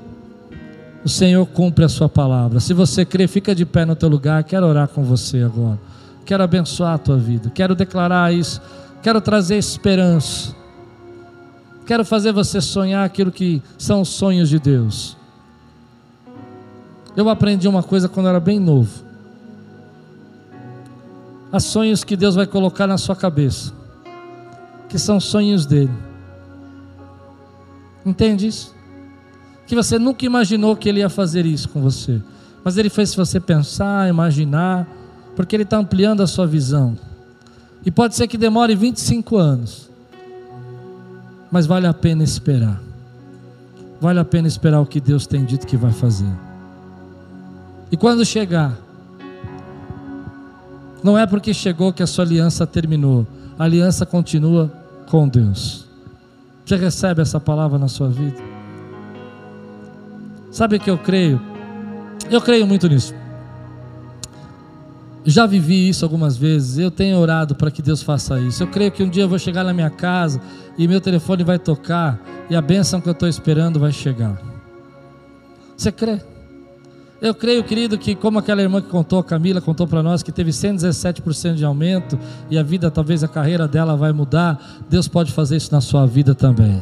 o 1.04 1.10
Senhor 1.10 1.46
cumpre 1.46 1.86
a 1.86 1.90
sua 1.90 2.10
palavra. 2.10 2.60
Se 2.60 2.74
você 2.74 3.06
crê, 3.06 3.28
fica 3.28 3.56
de 3.56 3.66
pé 3.66 3.86
no 3.86 3.96
teu 3.96 4.10
lugar. 4.10 4.44
Quero 4.44 4.66
orar 4.66 4.88
com 4.88 5.04
você 5.04 5.42
agora. 5.42 5.80
Quero 6.26 6.44
abençoar 6.44 6.94
a 6.94 6.98
tua 6.98 7.18
vida. 7.18 7.50
Quero 7.50 7.74
declarar 7.74 8.34
isso. 8.34 8.62
Quero 9.02 9.22
trazer 9.22 9.58
esperança. 9.58 10.56
Quero 11.86 12.06
fazer 12.06 12.32
você 12.32 12.62
sonhar 12.62 13.06
aquilo 13.06 13.32
que 13.32 13.62
são 13.78 14.02
os 14.02 14.10
sonhos 14.10 14.50
de 14.50 14.60
Deus. 14.60 15.18
Eu 17.16 17.28
aprendi 17.30 17.68
uma 17.68 17.82
coisa 17.82 18.08
quando 18.08 18.28
eu 18.28 18.32
era 18.32 18.40
bem 18.40 18.60
novo. 18.60 19.04
Há 21.52 21.60
sonhos 21.60 22.04
que 22.04 22.16
Deus 22.16 22.36
vai 22.36 22.46
colocar 22.46 22.86
na 22.86 22.98
sua 22.98 23.16
cabeça, 23.16 23.74
que 24.88 25.00
são 25.00 25.20
sonhos 25.20 25.66
dele. 25.66 25.92
Entende 28.06 28.48
isso? 28.48 28.80
que 29.70 29.76
você 29.76 30.00
nunca 30.00 30.26
imaginou 30.26 30.76
que 30.76 30.90
ele 30.90 31.02
ia 31.02 31.10
fazer 31.10 31.46
isso 31.46 31.70
com 31.70 31.80
você. 31.80 32.20
Mas 32.64 32.76
ele 32.76 32.90
fez 32.90 33.14
você 33.14 33.40
pensar, 33.40 34.10
imaginar, 34.10 34.88
porque 35.36 35.56
ele 35.56 35.62
está 35.62 35.78
ampliando 35.78 36.24
a 36.24 36.28
sua 36.28 36.48
visão. 36.48 36.98
E 37.86 37.92
pode 37.92 38.16
ser 38.16 38.28
que 38.28 38.38
demore 38.38 38.76
25 38.76 39.38
anos, 39.38 39.90
mas 41.52 41.66
vale 41.66 41.88
a 41.88 41.94
pena 41.94 42.24
esperar. 42.24 42.82
Vale 44.02 44.20
a 44.20 44.26
pena 44.26 44.48
esperar 44.48 44.80
o 44.80 44.86
que 44.86 45.00
Deus 45.00 45.28
tem 45.28 45.44
dito 45.44 45.68
que 45.68 45.78
vai 45.78 45.92
fazer. 45.92 46.32
E 47.92 47.98
quando 47.98 48.26
chegar, 48.26 48.78
não 51.04 51.18
é 51.18 51.26
porque 51.26 51.54
chegou 51.54 51.92
que 51.92 52.04
a 52.04 52.08
sua 52.08 52.24
aliança 52.24 52.68
terminou, 52.68 53.26
a 53.58 53.64
aliança 53.64 54.06
continua 54.06 54.72
com 55.08 55.28
Deus. 55.28 55.86
Você 56.66 56.76
recebe 56.76 57.22
essa 57.22 57.40
palavra 57.40 57.80
na 57.80 57.88
sua 57.88 58.10
vida? 58.10 58.38
Sabe 60.52 60.76
o 60.76 60.80
que 60.80 60.90
eu 60.90 60.98
creio? 60.98 61.42
Eu 62.30 62.42
creio 62.42 62.68
muito 62.68 62.88
nisso. 62.88 63.14
Já 65.26 65.46
vivi 65.46 65.90
isso 65.90 66.06
algumas 66.06 66.38
vezes. 66.38 66.78
Eu 66.78 66.90
tenho 66.90 67.18
orado 67.18 67.56
para 67.56 67.70
que 67.70 67.82
Deus 67.82 68.02
faça 68.02 68.40
isso. 68.40 68.64
Eu 68.64 68.68
creio 68.68 68.92
que 68.92 69.04
um 69.04 69.10
dia 69.10 69.24
eu 69.24 69.30
vou 69.30 69.40
chegar 69.40 69.64
na 69.64 69.74
minha 69.74 69.90
casa 69.90 70.42
e 70.78 70.88
meu 70.88 71.02
telefone 71.02 71.44
vai 71.44 71.60
tocar 71.60 72.20
e 72.50 72.56
a 72.56 72.62
bênção 72.62 73.02
que 73.02 73.08
eu 73.08 73.14
estou 73.14 73.28
esperando 73.28 73.80
vai 73.80 73.92
chegar. 73.92 74.42
Você 75.76 75.92
crê? 75.92 76.20
Eu 77.22 77.36
creio, 77.36 77.64
querido, 77.66 77.98
que 77.98 78.16
como 78.16 78.40
aquela 78.40 78.62
irmã 78.62 78.82
que 78.82 78.88
contou, 78.88 79.20
a 79.20 79.24
Camila 79.24 79.60
contou 79.60 79.86
para 79.86 80.02
nós, 80.02 80.24
que 80.24 80.32
teve 80.32 80.52
117% 80.52 81.56
de 81.56 81.66
aumento 81.66 82.18
e 82.50 82.58
a 82.58 82.64
vida, 82.64 82.90
talvez 82.90 83.24
a 83.26 83.28
carreira 83.28 83.68
dela 83.68 83.98
vai 83.98 84.14
mudar, 84.14 84.80
Deus 84.90 85.08
pode 85.08 85.34
fazer 85.34 85.58
isso 85.58 85.74
na 85.74 85.82
sua 85.82 86.06
vida 86.06 86.34
também. 86.34 86.82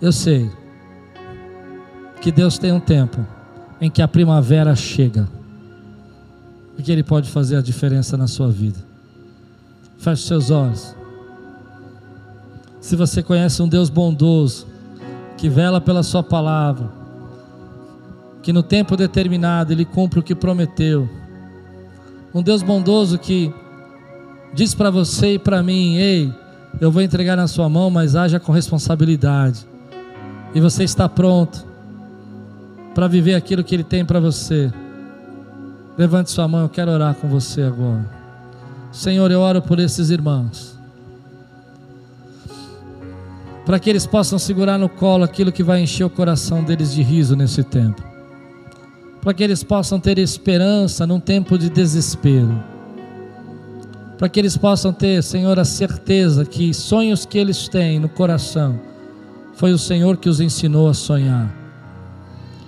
Eu 0.00 0.10
sei 0.10 0.50
que 2.22 2.32
Deus 2.32 2.56
tem 2.56 2.72
um 2.72 2.80
tempo 2.80 3.24
em 3.78 3.90
que 3.90 4.00
a 4.00 4.08
primavera 4.08 4.74
chega 4.74 5.37
e 6.78 6.82
que 6.82 6.92
Ele 6.92 7.02
pode 7.02 7.28
fazer 7.28 7.56
a 7.56 7.60
diferença 7.60 8.16
na 8.16 8.28
sua 8.28 8.48
vida. 8.48 8.78
Feche 9.98 10.22
seus 10.22 10.50
olhos. 10.50 10.94
Se 12.80 12.94
você 12.94 13.22
conhece 13.22 13.60
um 13.60 13.68
Deus 13.68 13.90
bondoso, 13.90 14.66
que 15.36 15.48
vela 15.48 15.80
pela 15.80 16.04
Sua 16.04 16.22
palavra, 16.22 16.88
que 18.42 18.52
no 18.52 18.62
tempo 18.62 18.96
determinado 18.96 19.72
Ele 19.72 19.84
cumpre 19.84 20.20
o 20.20 20.22
que 20.22 20.34
prometeu, 20.34 21.08
um 22.32 22.42
Deus 22.42 22.62
bondoso 22.62 23.18
que 23.18 23.52
diz 24.54 24.74
para 24.74 24.90
você 24.90 25.34
e 25.34 25.38
para 25.38 25.62
mim: 25.62 25.96
Ei, 25.96 26.32
eu 26.80 26.92
vou 26.92 27.02
entregar 27.02 27.36
na 27.36 27.48
Sua 27.48 27.68
mão, 27.68 27.90
mas 27.90 28.14
haja 28.14 28.38
com 28.38 28.52
responsabilidade, 28.52 29.66
e 30.54 30.60
você 30.60 30.84
está 30.84 31.08
pronto 31.08 31.66
para 32.94 33.08
viver 33.08 33.34
aquilo 33.34 33.64
que 33.64 33.74
Ele 33.74 33.84
tem 33.84 34.04
para 34.04 34.20
você. 34.20 34.72
Levante 35.98 36.30
sua 36.30 36.46
mão, 36.46 36.60
eu 36.60 36.68
quero 36.68 36.92
orar 36.92 37.12
com 37.16 37.28
você 37.28 37.62
agora. 37.62 38.08
Senhor, 38.92 39.28
eu 39.32 39.40
oro 39.40 39.60
por 39.60 39.80
esses 39.80 40.10
irmãos. 40.10 40.78
Para 43.66 43.80
que 43.80 43.90
eles 43.90 44.06
possam 44.06 44.38
segurar 44.38 44.78
no 44.78 44.88
colo 44.88 45.24
aquilo 45.24 45.50
que 45.50 45.64
vai 45.64 45.80
encher 45.82 46.04
o 46.04 46.10
coração 46.10 46.62
deles 46.62 46.94
de 46.94 47.02
riso 47.02 47.34
nesse 47.34 47.64
tempo. 47.64 48.00
Para 49.20 49.34
que 49.34 49.42
eles 49.42 49.64
possam 49.64 49.98
ter 49.98 50.18
esperança 50.18 51.04
num 51.04 51.18
tempo 51.18 51.58
de 51.58 51.68
desespero. 51.68 52.62
Para 54.16 54.28
que 54.28 54.38
eles 54.38 54.56
possam 54.56 54.92
ter, 54.92 55.20
Senhor, 55.24 55.58
a 55.58 55.64
certeza 55.64 56.44
que 56.44 56.72
sonhos 56.72 57.26
que 57.26 57.38
eles 57.38 57.66
têm 57.66 57.98
no 57.98 58.08
coração 58.08 58.78
foi 59.54 59.72
o 59.72 59.78
Senhor 59.78 60.16
que 60.16 60.28
os 60.28 60.40
ensinou 60.40 60.88
a 60.88 60.94
sonhar 60.94 61.57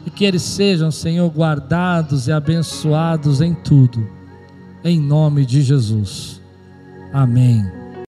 e 0.06 0.10
que 0.10 0.24
eles 0.24 0.42
sejam, 0.42 0.90
Senhor, 0.90 1.28
guardados 1.30 2.28
e 2.28 2.32
abençoados 2.32 3.40
em 3.40 3.54
tudo, 3.54 4.06
em 4.84 5.00
nome 5.00 5.44
de 5.44 5.62
Jesus. 5.62 6.40
Amém. 7.12 7.79